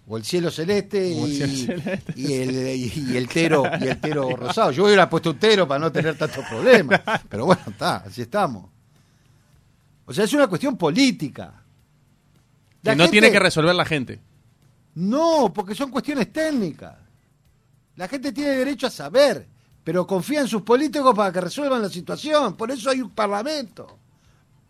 O 0.06 0.16
el 0.18 0.24
cielo 0.24 0.50
celeste, 0.50 1.16
O 1.18 1.24
el 1.24 1.32
y, 1.32 1.36
cielo 1.36 1.80
celeste, 1.80 2.12
y 2.16 2.32
el, 2.34 2.50
y, 2.76 3.12
y 3.12 3.16
el 3.16 3.28
tero 3.28 3.62
y 3.80 3.86
el 3.88 4.00
tero 4.00 4.28
rosado. 4.36 4.70
Yo 4.72 4.84
hubiera 4.84 5.08
puesto 5.08 5.30
un 5.30 5.38
tero 5.38 5.66
para 5.66 5.78
no 5.80 5.90
tener 5.90 6.18
tantos 6.18 6.44
problemas. 6.46 7.00
Pero 7.28 7.46
bueno, 7.46 7.62
está, 7.68 7.96
así 7.98 8.20
estamos. 8.22 8.68
O 10.06 10.12
sea, 10.12 10.24
es 10.24 10.32
una 10.32 10.46
cuestión 10.48 10.76
política. 10.76 11.62
La 12.82 12.92
Que 12.92 12.96
no 12.96 13.04
gente- 13.04 13.12
tiene 13.12 13.30
que 13.30 13.38
resolver 13.38 13.74
la 13.74 13.84
gente. 13.84 14.20
No, 14.94 15.52
porque 15.54 15.74
son 15.74 15.90
cuestiones 15.90 16.32
técnicas. 16.32 16.96
La 17.96 18.08
gente 18.08 18.32
tiene 18.32 18.50
derecho 18.50 18.86
a 18.86 18.90
saber, 18.90 19.46
pero 19.84 20.06
confía 20.06 20.40
en 20.40 20.48
sus 20.48 20.62
políticos 20.62 21.14
para 21.14 21.32
que 21.32 21.40
resuelvan 21.40 21.82
la 21.82 21.88
situación. 21.88 22.56
Por 22.56 22.70
eso 22.70 22.90
hay 22.90 23.00
un 23.00 23.10
parlamento. 23.10 23.98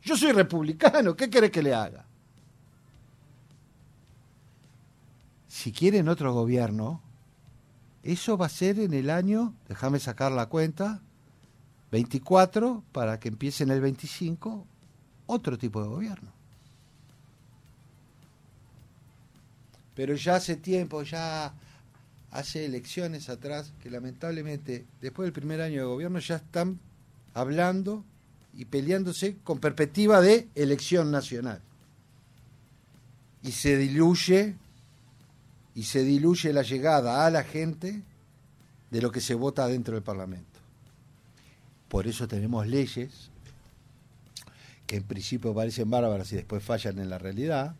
Yo 0.02 0.16
soy 0.16 0.32
republicano, 0.32 1.14
¿qué 1.16 1.30
querés 1.30 1.50
que 1.50 1.62
le 1.62 1.74
haga? 1.74 2.04
Si 5.48 5.72
quieren 5.72 6.08
otro 6.08 6.32
gobierno, 6.32 7.00
eso 8.02 8.36
va 8.36 8.46
a 8.46 8.50
ser 8.50 8.78
en 8.80 8.94
el 8.94 9.10
año, 9.10 9.54
déjame 9.68 10.00
sacar 10.00 10.32
la 10.32 10.46
cuenta, 10.46 11.00
24, 11.90 12.82
para 12.92 13.20
que 13.20 13.28
empiece 13.28 13.62
en 13.64 13.70
el 13.70 13.80
25, 13.80 14.66
otro 15.32 15.58
tipo 15.58 15.82
de 15.82 15.88
gobierno. 15.88 16.30
Pero 19.94 20.14
ya 20.14 20.36
hace 20.36 20.56
tiempo, 20.56 21.02
ya 21.02 21.52
hace 22.30 22.64
elecciones 22.64 23.28
atrás, 23.28 23.72
que 23.82 23.90
lamentablemente 23.90 24.86
después 25.00 25.26
del 25.26 25.32
primer 25.32 25.60
año 25.60 25.80
de 25.80 25.86
gobierno 25.86 26.18
ya 26.18 26.36
están 26.36 26.78
hablando 27.34 28.04
y 28.54 28.64
peleándose 28.64 29.36
con 29.44 29.58
perspectiva 29.58 30.20
de 30.20 30.48
elección 30.54 31.10
nacional. 31.10 31.60
Y 33.42 33.52
se 33.52 33.76
diluye 33.76 34.54
y 35.74 35.84
se 35.84 36.04
diluye 36.04 36.52
la 36.52 36.62
llegada 36.62 37.26
a 37.26 37.30
la 37.30 37.44
gente 37.44 38.02
de 38.90 39.02
lo 39.02 39.10
que 39.10 39.20
se 39.20 39.34
vota 39.34 39.66
dentro 39.66 39.94
del 39.94 40.02
Parlamento. 40.02 40.60
Por 41.88 42.06
eso 42.06 42.28
tenemos 42.28 42.66
leyes 42.66 43.31
en 44.96 45.04
principio 45.04 45.54
parecen 45.54 45.90
bárbaras 45.90 46.32
y 46.32 46.36
después 46.36 46.62
fallan 46.62 46.98
en 46.98 47.08
la 47.08 47.18
realidad, 47.18 47.74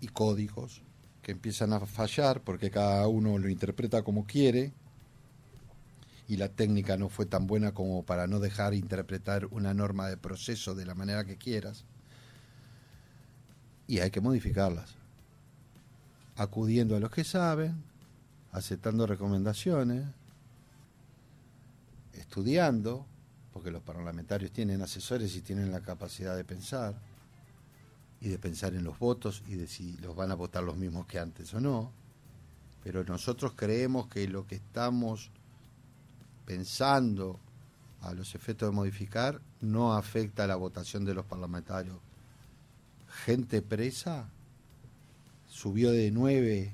y 0.00 0.08
códigos 0.08 0.82
que 1.22 1.32
empiezan 1.32 1.72
a 1.72 1.80
fallar 1.80 2.40
porque 2.40 2.70
cada 2.70 3.06
uno 3.06 3.38
lo 3.38 3.48
interpreta 3.48 4.02
como 4.02 4.26
quiere 4.26 4.72
y 6.26 6.36
la 6.36 6.48
técnica 6.48 6.96
no 6.96 7.08
fue 7.08 7.26
tan 7.26 7.46
buena 7.46 7.72
como 7.72 8.02
para 8.02 8.26
no 8.26 8.40
dejar 8.40 8.74
interpretar 8.74 9.46
una 9.50 9.74
norma 9.74 10.08
de 10.08 10.16
proceso 10.16 10.74
de 10.74 10.86
la 10.86 10.94
manera 10.94 11.24
que 11.24 11.36
quieras 11.36 11.84
y 13.86 13.98
hay 13.98 14.10
que 14.10 14.20
modificarlas 14.20 14.94
acudiendo 16.36 16.96
a 16.96 17.00
los 17.00 17.10
que 17.10 17.24
saben 17.24 17.84
aceptando 18.52 19.06
recomendaciones 19.06 20.06
estudiando 22.14 23.06
porque 23.52 23.70
los 23.70 23.82
parlamentarios 23.82 24.52
tienen 24.52 24.82
asesores 24.82 25.34
y 25.36 25.42
tienen 25.42 25.70
la 25.72 25.80
capacidad 25.80 26.36
de 26.36 26.44
pensar 26.44 26.94
y 28.20 28.28
de 28.28 28.38
pensar 28.38 28.74
en 28.74 28.84
los 28.84 28.98
votos 28.98 29.42
y 29.48 29.54
de 29.54 29.66
si 29.66 29.96
los 29.98 30.14
van 30.14 30.30
a 30.30 30.34
votar 30.34 30.62
los 30.62 30.76
mismos 30.76 31.06
que 31.06 31.18
antes 31.18 31.52
o 31.54 31.60
no. 31.60 31.90
Pero 32.84 33.04
nosotros 33.04 33.52
creemos 33.56 34.08
que 34.08 34.26
lo 34.28 34.46
que 34.46 34.56
estamos 34.56 35.30
pensando 36.46 37.38
a 38.02 38.12
los 38.14 38.34
efectos 38.34 38.68
de 38.68 38.74
modificar 38.74 39.40
no 39.60 39.94
afecta 39.94 40.44
a 40.44 40.46
la 40.46 40.56
votación 40.56 41.04
de 41.04 41.14
los 41.14 41.24
parlamentarios. 41.26 41.98
Gente 43.24 43.62
presa 43.62 44.28
subió 45.48 45.90
de 45.90 46.10
9 46.10 46.72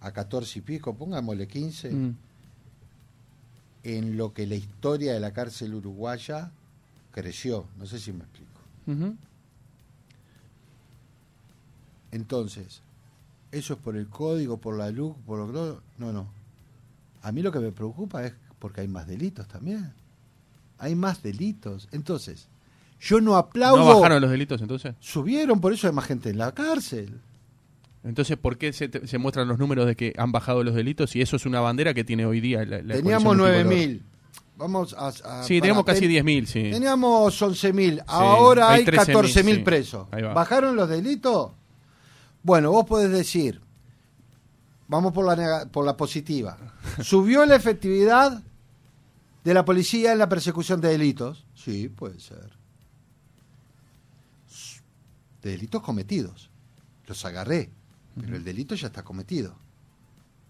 a 0.00 0.12
14 0.12 0.58
y 0.58 0.62
pico, 0.62 0.94
pongámosle 0.94 1.46
15, 1.46 1.90
Mm. 1.90 2.16
En 3.84 4.16
lo 4.16 4.32
que 4.32 4.46
la 4.46 4.56
historia 4.56 5.12
de 5.12 5.20
la 5.20 5.32
cárcel 5.32 5.74
uruguaya 5.74 6.50
creció. 7.12 7.66
No 7.78 7.86
sé 7.86 8.00
si 8.00 8.12
me 8.12 8.24
explico. 8.24 8.50
Entonces, 12.10 12.80
¿eso 13.52 13.74
es 13.74 13.80
por 13.80 13.96
el 13.96 14.08
código, 14.08 14.56
por 14.56 14.76
la 14.76 14.90
luz, 14.90 15.14
por 15.26 15.38
lo 15.38 15.46
que... 15.46 15.80
No, 15.98 16.12
no. 16.12 16.28
A 17.22 17.30
mí 17.32 17.42
lo 17.42 17.52
que 17.52 17.60
me 17.60 17.72
preocupa 17.72 18.24
es 18.24 18.34
porque 18.58 18.80
hay 18.80 18.88
más 18.88 19.06
delitos 19.06 19.46
también. 19.46 19.92
Hay 20.78 20.94
más 20.94 21.22
delitos. 21.22 21.88
Entonces, 21.92 22.48
yo 23.00 23.20
no 23.20 23.36
aplaudo... 23.36 23.78
¿No 23.78 24.00
bajaron 24.00 24.22
los 24.22 24.30
delitos 24.30 24.60
entonces? 24.62 24.94
Subieron, 25.00 25.60
por 25.60 25.72
eso 25.72 25.86
hay 25.86 25.92
más 25.92 26.06
gente 26.06 26.30
en 26.30 26.38
la 26.38 26.52
cárcel. 26.52 27.20
Entonces, 28.04 28.36
¿por 28.36 28.58
qué 28.58 28.72
se, 28.72 28.88
te- 28.88 29.06
se 29.06 29.18
muestran 29.18 29.48
los 29.48 29.58
números 29.58 29.86
de 29.86 29.96
que 29.96 30.12
han 30.18 30.30
bajado 30.30 30.62
los 30.62 30.74
delitos? 30.74 31.16
Y 31.16 31.22
eso 31.22 31.36
es 31.36 31.46
una 31.46 31.60
bandera 31.60 31.94
que 31.94 32.04
tiene 32.04 32.26
hoy 32.26 32.40
día 32.40 32.64
la, 32.64 32.82
la 32.82 32.94
Teníamos 32.96 33.36
coalición 33.36 33.66
multicolor. 33.66 34.00
9.000. 34.00 34.02
vamos 34.56 34.94
a... 34.98 35.08
a- 35.08 35.42
Sí, 35.42 35.60
tenemos 35.60 35.84
casi 35.84 36.00
ten- 36.02 36.24
10.000, 36.26 36.44
sí. 36.46 36.62
Teníamos 36.70 37.40
11.000, 37.42 38.04
ahora 38.06 38.70
hay 38.70 38.80
hay 38.80 38.86
13.000, 38.86 39.14
14.000 39.42 39.54
sí. 39.54 39.58
presos. 39.62 40.06
¿Bajaron 40.34 40.76
los 40.76 40.88
delitos? 40.88 41.52
Bueno, 42.42 42.70
vos 42.72 42.84
podés 42.84 43.10
decir, 43.10 43.62
vamos 44.86 45.12
por 45.14 45.24
la, 45.24 45.66
por 45.72 45.86
la 45.86 45.96
positiva, 45.96 46.58
¿subió 47.02 47.46
la 47.46 47.56
efectividad 47.56 48.42
de 49.44 49.54
la 49.54 49.64
policía 49.64 50.12
en 50.12 50.18
la 50.18 50.28
persecución 50.28 50.80
de 50.82 50.88
delitos? 50.90 51.46
Sí, 51.54 51.88
puede 51.88 52.20
ser. 52.20 52.50
De 55.42 55.50
delitos 55.52 55.82
cometidos. 55.82 56.50
Los 57.06 57.24
agarré, 57.24 57.70
pero 58.20 58.36
el 58.36 58.44
delito 58.44 58.74
ya 58.74 58.88
está 58.88 59.02
cometido. 59.02 59.56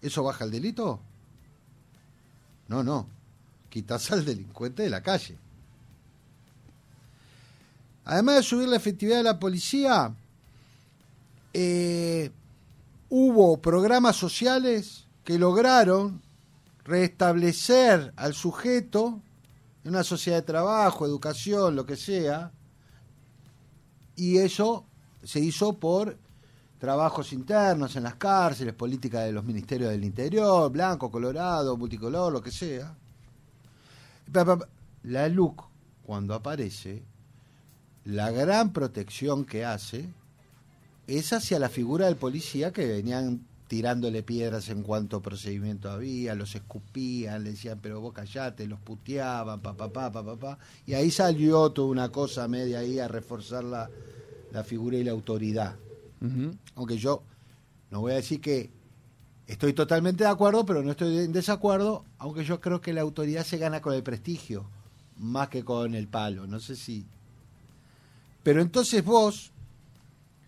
¿Eso 0.01 0.23
baja 0.23 0.45
el 0.45 0.51
delito? 0.51 0.99
No, 2.67 2.83
no. 2.83 3.07
Quitas 3.69 4.11
al 4.11 4.23
delincuente 4.23 4.83
de 4.83 4.89
la 4.89 5.01
calle. 5.01 5.37
Además 8.05 8.35
de 8.35 8.43
subir 8.43 8.67
la 8.67 8.75
efectividad 8.75 9.17
de 9.17 9.23
la 9.23 9.39
policía, 9.39 10.13
eh, 11.53 12.31
hubo 13.09 13.57
programas 13.57 14.15
sociales 14.15 15.07
que 15.23 15.39
lograron 15.39 16.21
restablecer 16.83 18.13
al 18.15 18.35
sujeto 18.35 19.21
en 19.83 19.91
una 19.91 20.03
sociedad 20.03 20.37
de 20.37 20.45
trabajo, 20.45 21.05
educación, 21.05 21.75
lo 21.75 21.85
que 21.85 21.95
sea, 21.95 22.51
y 24.15 24.37
eso 24.37 24.85
se 25.23 25.39
hizo 25.39 25.79
por 25.79 26.17
trabajos 26.79 27.33
internos 27.33 27.95
en 27.95 28.03
las 28.03 28.15
cárceles, 28.15 28.73
política 28.73 29.21
de 29.21 29.31
los 29.31 29.43
ministerios 29.43 29.91
del 29.91 30.03
interior, 30.03 30.71
blanco, 30.71 31.09
colorado, 31.09 31.77
multicolor, 31.77 32.31
lo 32.31 32.41
que 32.41 32.51
sea. 32.51 32.95
La 35.03 35.29
LUC, 35.29 35.63
cuando 36.03 36.33
aparece, 36.33 37.03
la 38.05 38.31
gran 38.31 38.73
protección 38.73 39.45
que 39.45 39.65
hace 39.65 40.09
es 41.07 41.33
hacia 41.33 41.59
la 41.59 41.69
figura 41.69 42.05
del 42.05 42.15
policía 42.15 42.71
que 42.71 42.85
venían 42.87 43.45
tirándole 43.67 44.21
piedras 44.21 44.69
en 44.69 44.83
cuanto 44.83 45.21
procedimiento 45.21 45.89
había, 45.89 46.35
los 46.35 46.53
escupían, 46.55 47.43
le 47.43 47.51
decían, 47.51 47.79
pero 47.81 47.99
vos 47.99 48.13
callate, 48.13 48.67
los 48.67 48.79
puteaban, 48.79 49.59
pa, 49.59 49.73
pa, 49.73 49.91
pa, 49.91 50.11
pa, 50.11 50.23
pa, 50.23 50.35
pa. 50.35 50.59
Y 50.85 50.93
ahí 50.93 51.09
salió 51.09 51.71
toda 51.71 51.87
una 51.87 52.09
cosa 52.09 52.47
media 52.47 52.79
ahí 52.79 52.99
a 52.99 53.07
reforzar 53.07 53.63
la, 53.63 53.89
la 54.51 54.63
figura 54.63 54.97
y 54.97 55.03
la 55.03 55.11
autoridad. 55.11 55.75
Aunque 56.75 56.97
yo 56.97 57.23
no 57.91 58.01
voy 58.01 58.13
a 58.13 58.15
decir 58.15 58.41
que 58.41 58.71
estoy 59.47 59.73
totalmente 59.73 60.23
de 60.23 60.29
acuerdo, 60.29 60.65
pero 60.65 60.81
no 60.81 60.91
estoy 60.91 61.19
en 61.19 61.31
desacuerdo, 61.31 62.03
aunque 62.17 62.43
yo 62.43 62.59
creo 62.59 62.81
que 62.81 62.93
la 62.93 63.01
autoridad 63.01 63.45
se 63.45 63.57
gana 63.57 63.81
con 63.81 63.93
el 63.93 64.03
prestigio, 64.03 64.65
más 65.17 65.49
que 65.49 65.63
con 65.63 65.93
el 65.93 66.07
palo. 66.07 66.47
No 66.47 66.59
sé 66.59 66.75
si. 66.75 67.05
Pero 68.41 68.61
entonces 68.61 69.03
vos, 69.05 69.51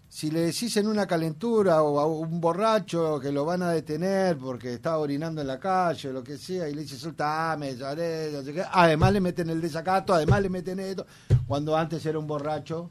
si 0.09 0.31
le 0.31 0.41
decís 0.41 0.75
en 0.77 0.87
una 0.87 1.05
calentura 1.05 1.83
o 1.83 1.99
a 1.99 2.07
un 2.07 2.41
borracho 2.41 3.19
que 3.19 3.31
lo 3.31 3.45
van 3.45 3.61
a 3.61 3.71
detener 3.71 4.37
porque 4.37 4.73
está 4.73 4.97
orinando 4.97 5.41
en 5.41 5.47
la 5.47 5.59
calle 5.59 6.09
o 6.09 6.13
lo 6.13 6.23
que 6.23 6.37
sea, 6.37 6.67
y 6.67 6.73
le 6.73 6.81
dices, 6.81 6.99
soltame, 6.99 7.75
lloré, 7.75 8.31
no 8.31 8.41
sé 8.41 8.53
qué", 8.53 8.63
además 8.71 9.13
le 9.13 9.21
meten 9.21 9.49
el 9.49 9.61
desacato, 9.61 10.13
además 10.13 10.41
le 10.41 10.49
meten 10.49 10.79
esto, 10.79 11.05
cuando 11.47 11.77
antes 11.77 12.05
era 12.05 12.17
un 12.17 12.27
borracho 12.27 12.89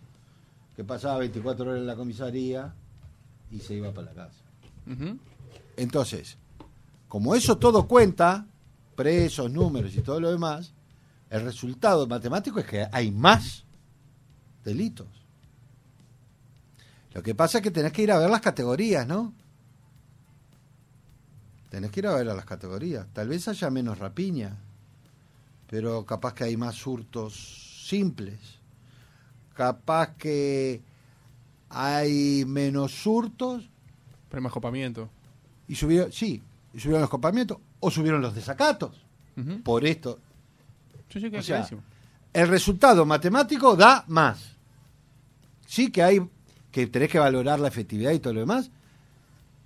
que 0.76 0.84
pasaba 0.84 1.18
24 1.18 1.64
horas 1.64 1.80
en 1.80 1.86
la 1.86 1.96
comisaría 1.96 2.74
y 3.50 3.58
se 3.60 3.74
iba 3.74 3.92
para 3.92 4.08
la 4.08 4.26
casa. 4.26 4.42
Entonces, 5.76 6.36
como 7.08 7.34
eso 7.34 7.56
todo 7.56 7.88
cuenta, 7.88 8.46
presos, 8.94 9.50
números 9.50 9.96
y 9.96 10.02
todo 10.02 10.20
lo 10.20 10.30
demás, 10.30 10.74
el 11.30 11.42
resultado 11.42 12.06
matemático 12.06 12.60
es 12.60 12.66
que 12.66 12.86
hay 12.92 13.10
más 13.10 13.64
delitos. 14.64 15.08
Lo 17.14 17.22
que 17.22 17.34
pasa 17.34 17.58
es 17.58 17.64
que 17.64 17.70
tenés 17.70 17.92
que 17.92 18.02
ir 18.02 18.12
a 18.12 18.18
ver 18.18 18.28
las 18.28 18.42
categorías, 18.42 19.06
¿no? 19.06 19.32
Tenés 21.70 21.90
que 21.90 22.00
ir 22.00 22.06
a 22.06 22.14
ver 22.14 22.28
a 22.28 22.34
las 22.34 22.44
categorías. 22.44 23.06
Tal 23.14 23.28
vez 23.28 23.48
haya 23.48 23.70
menos 23.70 23.98
rapiña, 23.98 24.58
pero 25.68 26.04
capaz 26.04 26.34
que 26.34 26.44
hay 26.44 26.56
más 26.58 26.86
hurtos 26.86 27.86
simples. 27.88 28.38
Capaz 29.56 30.14
que 30.16 30.82
hay 31.70 32.44
menos 32.46 33.06
hurtos 33.06 33.68
Pero 34.28 34.38
hay 34.40 34.42
más 34.42 34.52
copamiento. 34.52 35.08
y 35.66 35.74
subieron, 35.74 36.12
sí, 36.12 36.42
y 36.74 36.78
subieron 36.80 37.00
los 37.00 37.10
copamientos 37.10 37.58
o 37.80 37.90
subieron 37.90 38.20
los 38.20 38.34
desacatos. 38.34 39.02
Por 39.64 39.84
esto, 39.84 40.18
Sí, 41.10 41.20
sí, 41.20 41.30
queda 41.30 41.40
O 41.40 41.42
sea, 41.42 41.56
clarísimo. 41.58 41.82
el 42.32 42.48
resultado 42.48 43.04
matemático 43.06 43.76
da 43.76 44.04
más. 44.08 44.56
Sí 45.66 45.90
que 45.90 46.02
hay 46.02 46.20
que 46.70 46.86
tenés 46.88 47.08
que 47.10 47.18
valorar 47.18 47.58
la 47.60 47.68
efectividad 47.68 48.12
y 48.12 48.18
todo 48.18 48.34
lo 48.34 48.40
demás. 48.40 48.70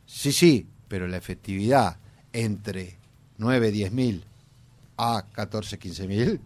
Sí, 0.07 0.32
sí, 0.32 0.66
pero 0.88 1.07
la 1.09 1.16
efectividad 1.16 1.97
entre 2.32 2.97
9, 3.38 3.70
10 3.70 3.93
mil 3.93 4.24
a 4.97 5.24
14, 5.32 5.78
15 5.78 6.07
mil. 6.09 6.41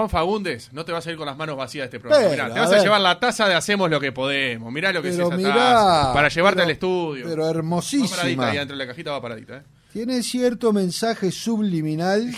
Juan 0.00 0.10
Fagundes, 0.10 0.72
no 0.72 0.84
te 0.84 0.92
vas 0.92 1.06
a 1.06 1.10
ir 1.10 1.16
con 1.16 1.26
las 1.26 1.36
manos 1.36 1.56
vacías 1.56 1.82
de 1.82 1.96
este 1.96 2.00
programa. 2.00 2.30
Pero, 2.30 2.44
Mirá, 2.44 2.54
te 2.54 2.60
vas 2.60 2.72
a, 2.72 2.82
llevar 2.82 3.00
la 3.02 3.20
taza 3.20 3.46
de 3.48 3.54
Hacemos 3.54 3.90
lo 3.90 4.00
que 4.00 4.12
podemos. 4.12 4.72
Mirá 4.72 4.92
lo 4.92 5.02
que 5.02 5.10
Pero 5.10 5.24
es 5.24 5.28
esa 5.28 5.36
mirá, 5.36 5.54
taza. 5.54 6.12
Para 6.14 6.28
llevarte 6.28 6.56
pero- 6.56 6.64
al 6.64 6.70
estudio. 6.70 7.24
Pero 7.28 7.42
va 7.42 7.48
paradita 7.48 7.58
hermosísima. 7.58 8.48
ahí 8.48 8.56
dentro 8.56 8.76
de 8.76 8.84
la 8.84 8.90
cajita, 8.90 9.10
va 9.10 9.20
paradita. 9.20 9.56
¿eh? 9.58 9.62
Tiene 9.92 10.22
cierto 10.22 10.72
mensaje 10.72 11.30
subliminal 11.30 12.34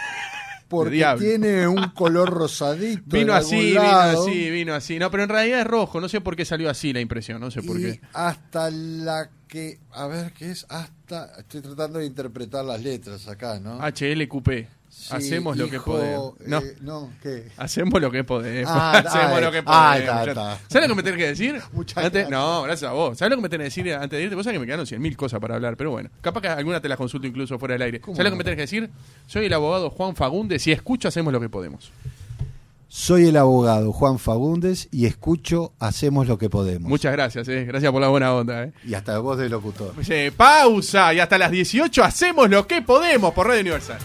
porque 0.68 1.04
tiene 1.18 1.68
un 1.68 1.90
color 1.90 2.30
rosadito. 2.30 3.02
Vino 3.06 3.34
así, 3.34 3.72
vino 3.72 3.82
así, 3.82 4.50
vino 4.50 4.74
así. 4.74 4.98
No, 4.98 5.10
pero 5.10 5.24
en 5.24 5.28
realidad 5.28 5.60
es 5.60 5.66
rojo. 5.66 6.00
No 6.00 6.08
sé 6.08 6.20
por 6.20 6.36
qué 6.36 6.44
salió 6.44 6.70
así 6.70 6.92
la 6.92 7.00
impresión. 7.00 7.40
No 7.40 7.50
sé 7.50 7.62
por 7.62 7.78
y 7.78 7.82
qué. 7.82 8.00
hasta 8.12 8.70
la 8.70 9.28
que, 9.46 9.78
a 9.92 10.06
ver, 10.06 10.32
¿qué 10.32 10.50
es? 10.50 10.66
Hasta, 10.68 11.32
estoy 11.38 11.60
tratando 11.60 11.98
de 11.98 12.06
interpretar 12.06 12.64
las 12.64 12.80
letras 12.80 13.28
acá, 13.28 13.60
¿no? 13.60 13.78
HLQP. 13.80 14.66
Sí, 14.96 15.12
Hacemos 15.12 15.56
lo 15.56 15.68
que 15.68 15.80
podemos. 15.80 16.34
No. 16.46 16.58
eh, 16.60 16.76
no, 16.80 17.10
¿qué? 17.20 17.48
Hacemos 17.56 18.00
lo 18.00 18.10
que 18.12 18.22
podemos. 18.22 18.70
Ah, 18.72 18.92
Hacemos 19.04 19.32
ah, 19.32 19.40
lo 19.40 19.52
que 19.52 19.62
podemos. 19.62 20.58
¿Sabes 20.68 20.88
lo 20.88 20.94
que 20.94 20.94
me 20.94 21.02
tenés 21.02 21.18
que 21.18 21.26
decir? 21.26 21.60
Muchas 21.72 21.98
Antes- 21.98 22.12
gracias. 22.12 22.30
No, 22.30 22.62
gracias 22.62 22.90
a 22.90 22.94
vos. 22.94 23.18
¿Sabes 23.18 23.30
lo 23.30 23.36
que 23.36 23.42
me 23.42 23.48
tenés 23.48 23.74
que 23.74 23.82
decir 23.82 23.94
antes 23.94 24.16
de 24.16 24.22
irte? 24.22 24.34
Vos 24.36 24.44
sabés 24.44 24.54
que 24.56 24.60
me 24.60 24.66
quedaron 24.66 24.86
100.000 24.86 25.16
cosas 25.16 25.40
para 25.40 25.56
hablar, 25.56 25.76
pero 25.76 25.90
bueno. 25.90 26.10
Capaz 26.20 26.40
que 26.40 26.48
alguna 26.48 26.80
te 26.80 26.88
las 26.88 26.96
consulto 26.96 27.26
incluso 27.26 27.58
fuera 27.58 27.74
del 27.74 27.82
aire. 27.82 28.00
¿Cómo 28.00 28.16
¿Sabes 28.16 28.30
lo 28.30 28.30
que 28.30 28.34
no? 28.36 28.38
me 28.38 28.44
tenés 28.44 28.56
que 28.56 28.62
decir? 28.62 28.90
Soy 29.26 29.46
el 29.46 29.52
abogado 29.52 29.90
Juan 29.90 30.14
Fagundes 30.16 30.66
y 30.66 30.72
escucho 30.72 31.08
Hacemos 31.08 31.32
lo 31.32 31.40
que 31.40 31.48
podemos. 31.50 31.90
Soy 32.88 33.26
el 33.26 33.36
abogado 33.36 33.92
Juan 33.92 34.18
Fagundes 34.18 34.88
y 34.92 35.06
escucho 35.06 35.72
Hacemos 35.80 36.28
lo 36.28 36.38
que 36.38 36.48
podemos. 36.48 36.88
Muchas 36.88 37.12
gracias, 37.12 37.46
eh. 37.48 37.64
Gracias 37.64 37.90
por 37.92 38.00
la 38.00 38.08
buena 38.08 38.32
onda, 38.32 38.62
eh. 38.62 38.72
Y 38.86 38.94
hasta 38.94 39.18
voz 39.18 39.36
de 39.38 39.48
locutor. 39.48 39.92
Pausa 40.36 41.12
y 41.12 41.18
hasta 41.18 41.36
las 41.36 41.50
18 41.50 42.04
hacemos 42.04 42.48
lo 42.48 42.66
que 42.66 42.80
podemos 42.80 43.34
por 43.34 43.48
Radio 43.48 43.60
Universal. 43.60 43.98